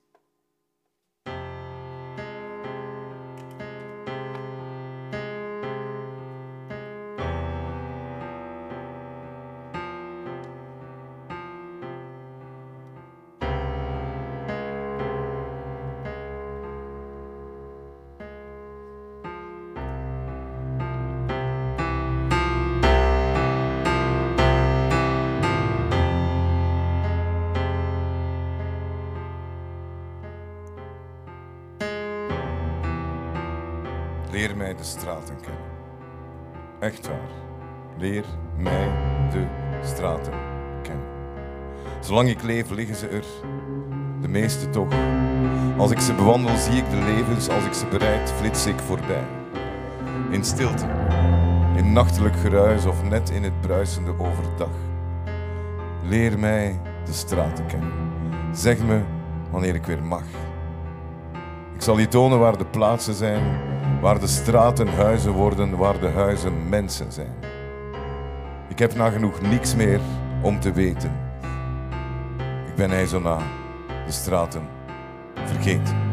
[42.15, 43.23] Zolang ik leef, liggen ze er.
[44.21, 44.93] De meeste toch.
[45.77, 47.49] Als ik ze bewandel, zie ik de levens.
[47.49, 49.23] Als ik ze bereid, flits ik voorbij.
[50.29, 50.85] In stilte.
[51.75, 54.69] In nachtelijk geruis of net in het bruisende overdag.
[56.03, 57.93] Leer mij de straten kennen.
[58.51, 59.01] Zeg me
[59.51, 60.25] wanneer ik weer mag.
[61.73, 63.59] Ik zal je tonen waar de plaatsen zijn,
[64.01, 67.33] waar de straten huizen worden, waar de huizen mensen zijn.
[68.67, 69.99] Ik heb nagenoeg niks meer
[70.41, 71.24] om te weten.
[72.75, 73.37] Ik ben hij zo na,
[74.05, 74.67] de straten
[75.45, 76.04] vergeten.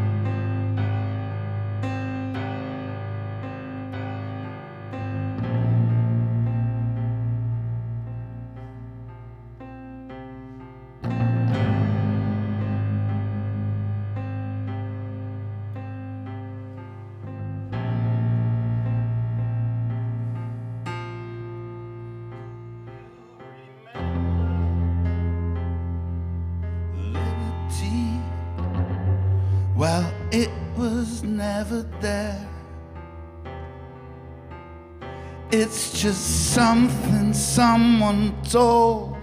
[37.55, 39.15] Someone told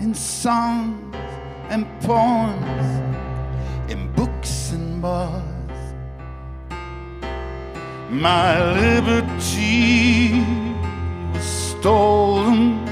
[0.00, 1.14] in songs
[1.68, 2.86] and poems,
[3.92, 5.42] in books and bars.
[8.08, 10.40] My liberty
[11.34, 12.86] was stolen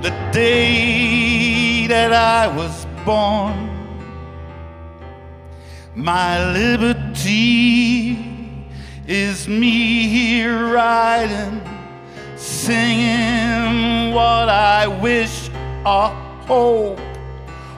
[0.00, 3.68] the day that I was born.
[5.96, 8.16] My liberty
[9.08, 11.60] is me here riding,
[12.48, 15.50] singing what I wish
[15.84, 16.08] or
[16.46, 16.98] hope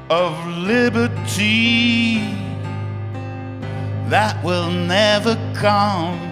[0.09, 2.21] of liberty
[4.09, 6.30] that will never come.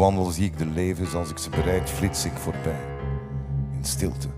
[0.00, 1.14] Bewandel, zie ik de levens.
[1.14, 2.84] Als ik ze bereid, flits ik voorbij.
[3.72, 4.28] In stilte,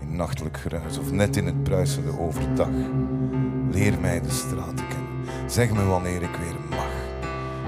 [0.00, 2.68] in nachtelijk geruis of net in het bruisende overdag.
[3.70, 5.50] Leer mij de straten kennen.
[5.50, 6.92] Zeg me wanneer ik weer mag.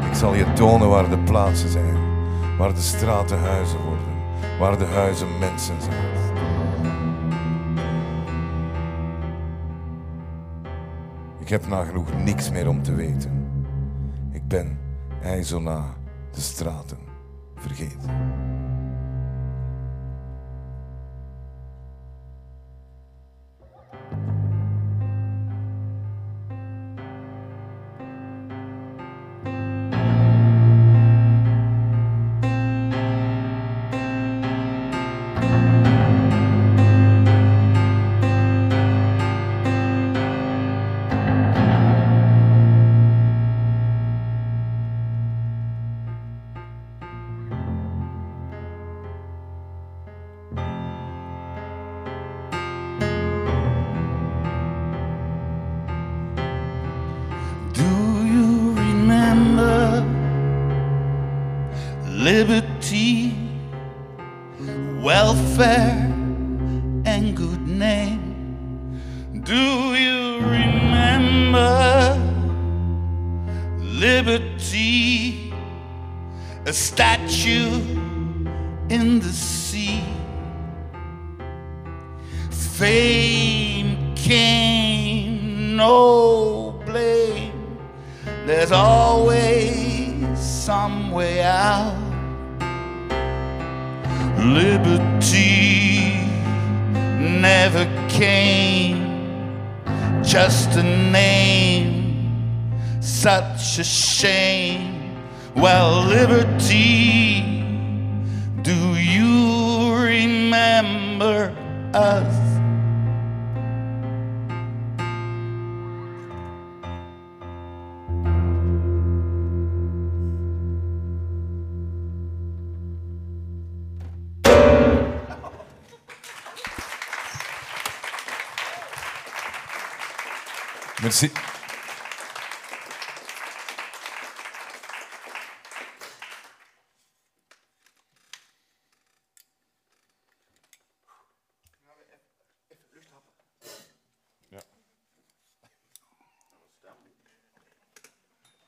[0.08, 1.96] Ik zal je tonen waar de plaatsen zijn.
[2.58, 4.58] Waar de straten huizen worden.
[4.58, 6.06] Waar de huizen mensen zijn.
[11.40, 13.64] Ik heb nagenoeg niks meer om te weten.
[14.32, 14.78] Ik ben
[15.22, 15.94] ijzona
[16.30, 17.11] de straten
[17.62, 18.51] vergeten.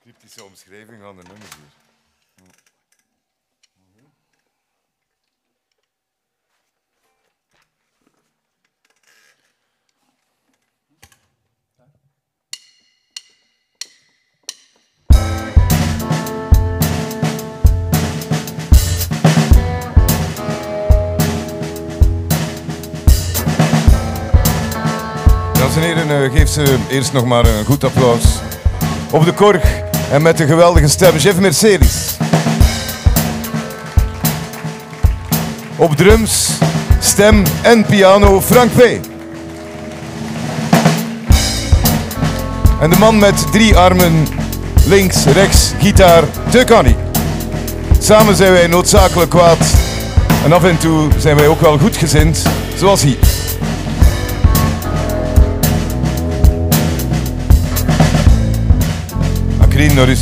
[0.04, 1.82] Cryptische omschrijving van de nummers hier.
[25.52, 28.40] Dames en heren, eh, geef ze eerst nog maar een goed applaus.
[29.12, 29.83] Op de korg
[30.14, 32.16] en met de geweldige stem Jeff Mercedes.
[35.76, 36.48] Op drums,
[37.00, 38.80] stem en piano Frank P.
[42.80, 44.26] En de man met drie armen,
[44.86, 46.96] links, rechts, gitaar, Teukani.
[47.98, 49.74] Samen zijn wij noodzakelijk kwaad.
[50.44, 52.42] En af en toe zijn wij ook wel goedgezind,
[52.76, 53.33] zoals hier.
[59.86, 60.16] Berlin naar.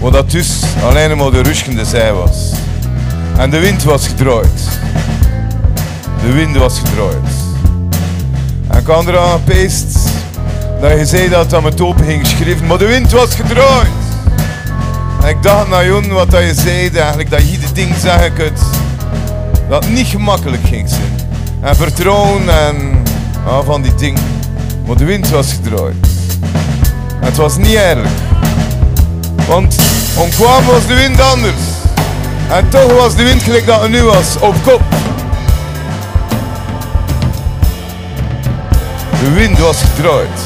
[0.00, 2.52] Waar dat dus alleen maar de ruschende zij was.
[3.36, 4.80] En de wind was gedraaid.
[6.22, 7.32] De wind was gedraaid.
[8.68, 9.98] En ik had eraan gepeest
[10.80, 13.88] dat je zei dat dat met open ging geschreven, maar de wind was gedraaid.
[15.22, 17.94] En ik dacht naar Jon wat dat je zei, eigenlijk dat je de ding
[18.34, 18.60] kunt,
[19.68, 21.30] dat het niet gemakkelijk ging zijn.
[21.60, 23.02] En vertrouwen en
[23.46, 24.22] ja, van die dingen.
[24.86, 26.16] Maar de wind was gedraaid.
[27.28, 28.08] Het was niet eerlijk.
[29.48, 29.76] Want
[30.16, 31.62] omkwam was de wind anders.
[32.50, 34.82] En toch was de wind gelijk dat het nu was, op kop.
[39.20, 40.40] De wind was gedraaid.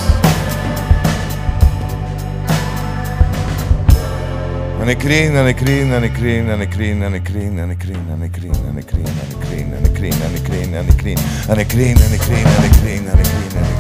[4.81, 7.59] En ik reen en ik reen en ik reen en ik reen en ik reen
[7.59, 10.23] en ik reen en ik reen en ik reen en ik reen en ik reen
[10.25, 11.17] en ik reen en ik reen
[11.49, 13.72] en ik reen en ik reen en ik reen en ik reen en ik reen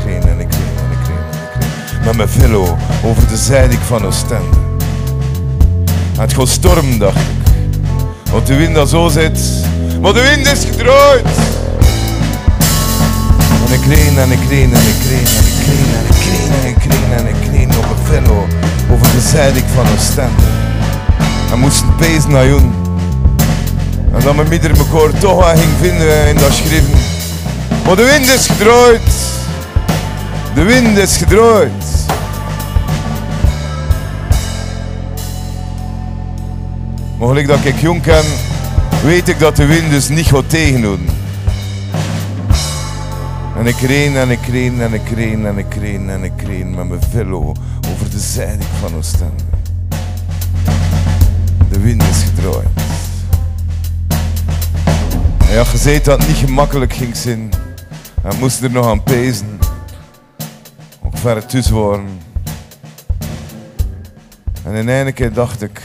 [2.05, 4.59] met mijn velo over de zijdik van Oostende.
[6.19, 7.53] Het gaat storm, dacht ik.
[8.33, 9.41] Want de wind dat zo zit,
[10.01, 11.27] maar de wind is gedraaid.
[13.67, 16.53] En ik reen en ik reen en ik reen en ik reen en ik reen
[16.63, 18.47] en ik reen en ik reen op een velo
[18.93, 20.43] over de zijdik van Oostende.
[21.53, 22.75] En moesten pezen naar Joen.
[24.15, 26.99] En dat mijn moeder elkaar toch wel ging vinden in dat schrijven.
[27.87, 29.01] Maar de wind is gedraaid.
[30.55, 31.17] De wind is
[37.23, 37.47] gedraaid.
[37.47, 38.25] Mogelijk dat ik jong ken,
[39.05, 41.07] weet ik dat de wind dus niet gaat tegenhouden.
[43.57, 46.75] En ik reen en ik reen en ik reen en ik reen en ik reen
[46.75, 47.55] met mijn velo
[47.93, 49.43] over de zijde van Oostende.
[51.71, 52.69] De wind is gedraaid.
[55.39, 57.51] En ja, zei dat het niet gemakkelijk ging zijn.
[58.23, 59.59] En moest er nog aan pezen.
[61.03, 62.21] Ook verder tussen.
[64.65, 65.81] En in een keer dacht ik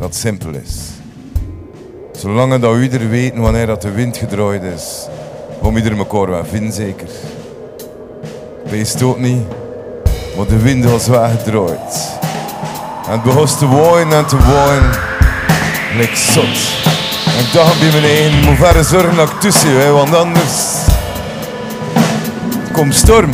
[0.00, 0.76] dat simpel is.
[2.12, 5.06] Zolang dat ieder weet wanneer dat de wind gedraaid is,
[5.60, 7.08] om ieder elkaar wel vinden zeker.
[8.70, 9.42] Wees ook niet,
[10.36, 12.18] maar de wind was wel gedraaid.
[13.06, 14.90] En het begon te waaien en te waaien,
[15.96, 16.58] like zot.
[17.26, 20.76] En ik dacht bij mijn eigen, moet verder zorgen dat ik tussen want anders
[22.72, 23.30] komt storm.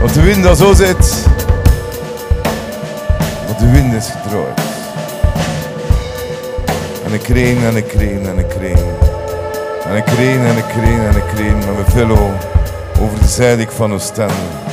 [0.00, 1.23] Want de wind dat zo zit, want
[3.64, 4.60] de wind is gedraaid.
[7.04, 8.86] En ik reen en ik reen en ik reen.
[9.84, 12.30] En ik reen en ik reen en ik reen met mijn velo
[13.00, 14.63] over de zijdik van Oostende.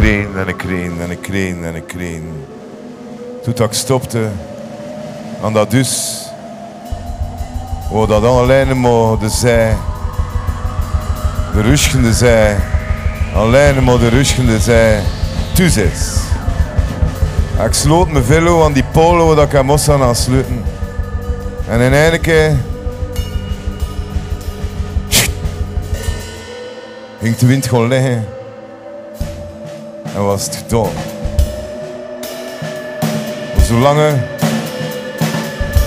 [0.00, 2.44] Reen en ik reen en ik reen en ik reen.
[3.42, 4.28] Toen dat ik stopte
[5.42, 6.24] aan dat dus,
[7.90, 9.76] waar dat alleen maar de zij,
[11.54, 12.56] de ruschende zij,
[13.34, 15.02] alleen maar de ruschende zij.
[17.58, 18.84] En Ik sloot mijn velo aan die
[19.26, 20.64] waar dat ik moest aan aansluiten.
[21.68, 22.56] En in één keer
[27.20, 28.38] ging de wind gewoon liggen
[30.24, 30.92] was het gedaan.
[33.54, 33.98] Maar zolang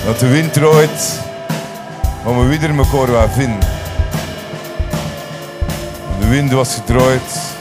[0.04, 1.20] dat de wind draait,
[2.24, 3.68] gaan we weer elkaar wel vinden.
[6.20, 7.52] De wind was gedraaid.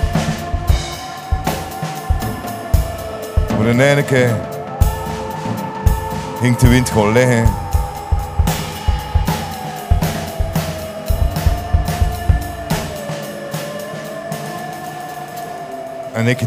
[3.58, 4.36] Maar in één keer
[6.42, 7.63] ging de wind gewoon liggen.
[16.24, 16.40] En ik.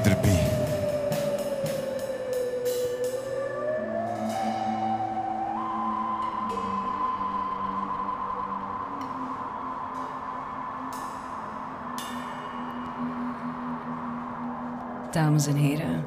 [15.12, 16.04] Dames en heren,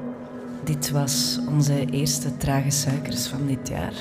[0.64, 3.94] dit was onze eerste trage suikers van dit jaar.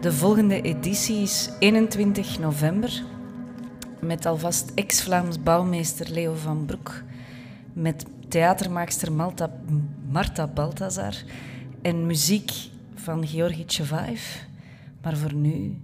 [0.00, 3.02] De volgende editie is 21 november
[4.00, 7.02] met alvast ex-Vlaams bouwmeester Leo van Broek,
[7.72, 9.50] met theatermaakster Malta,
[10.10, 11.14] Marta Balthazar
[11.82, 12.52] en muziek
[12.94, 14.36] van Georgi Tjevaev.
[15.02, 15.78] Maar voor nu,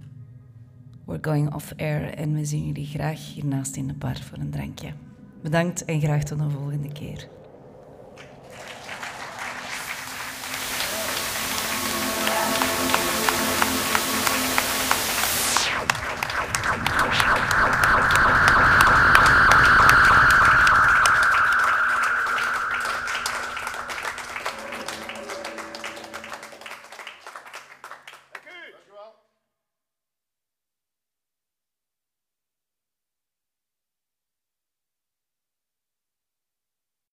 [1.05, 4.49] we're going off air en we zien jullie graag hiernaast in de bar voor een
[4.49, 4.93] drankje.
[5.41, 7.27] Bedankt en graag tot een volgende keer.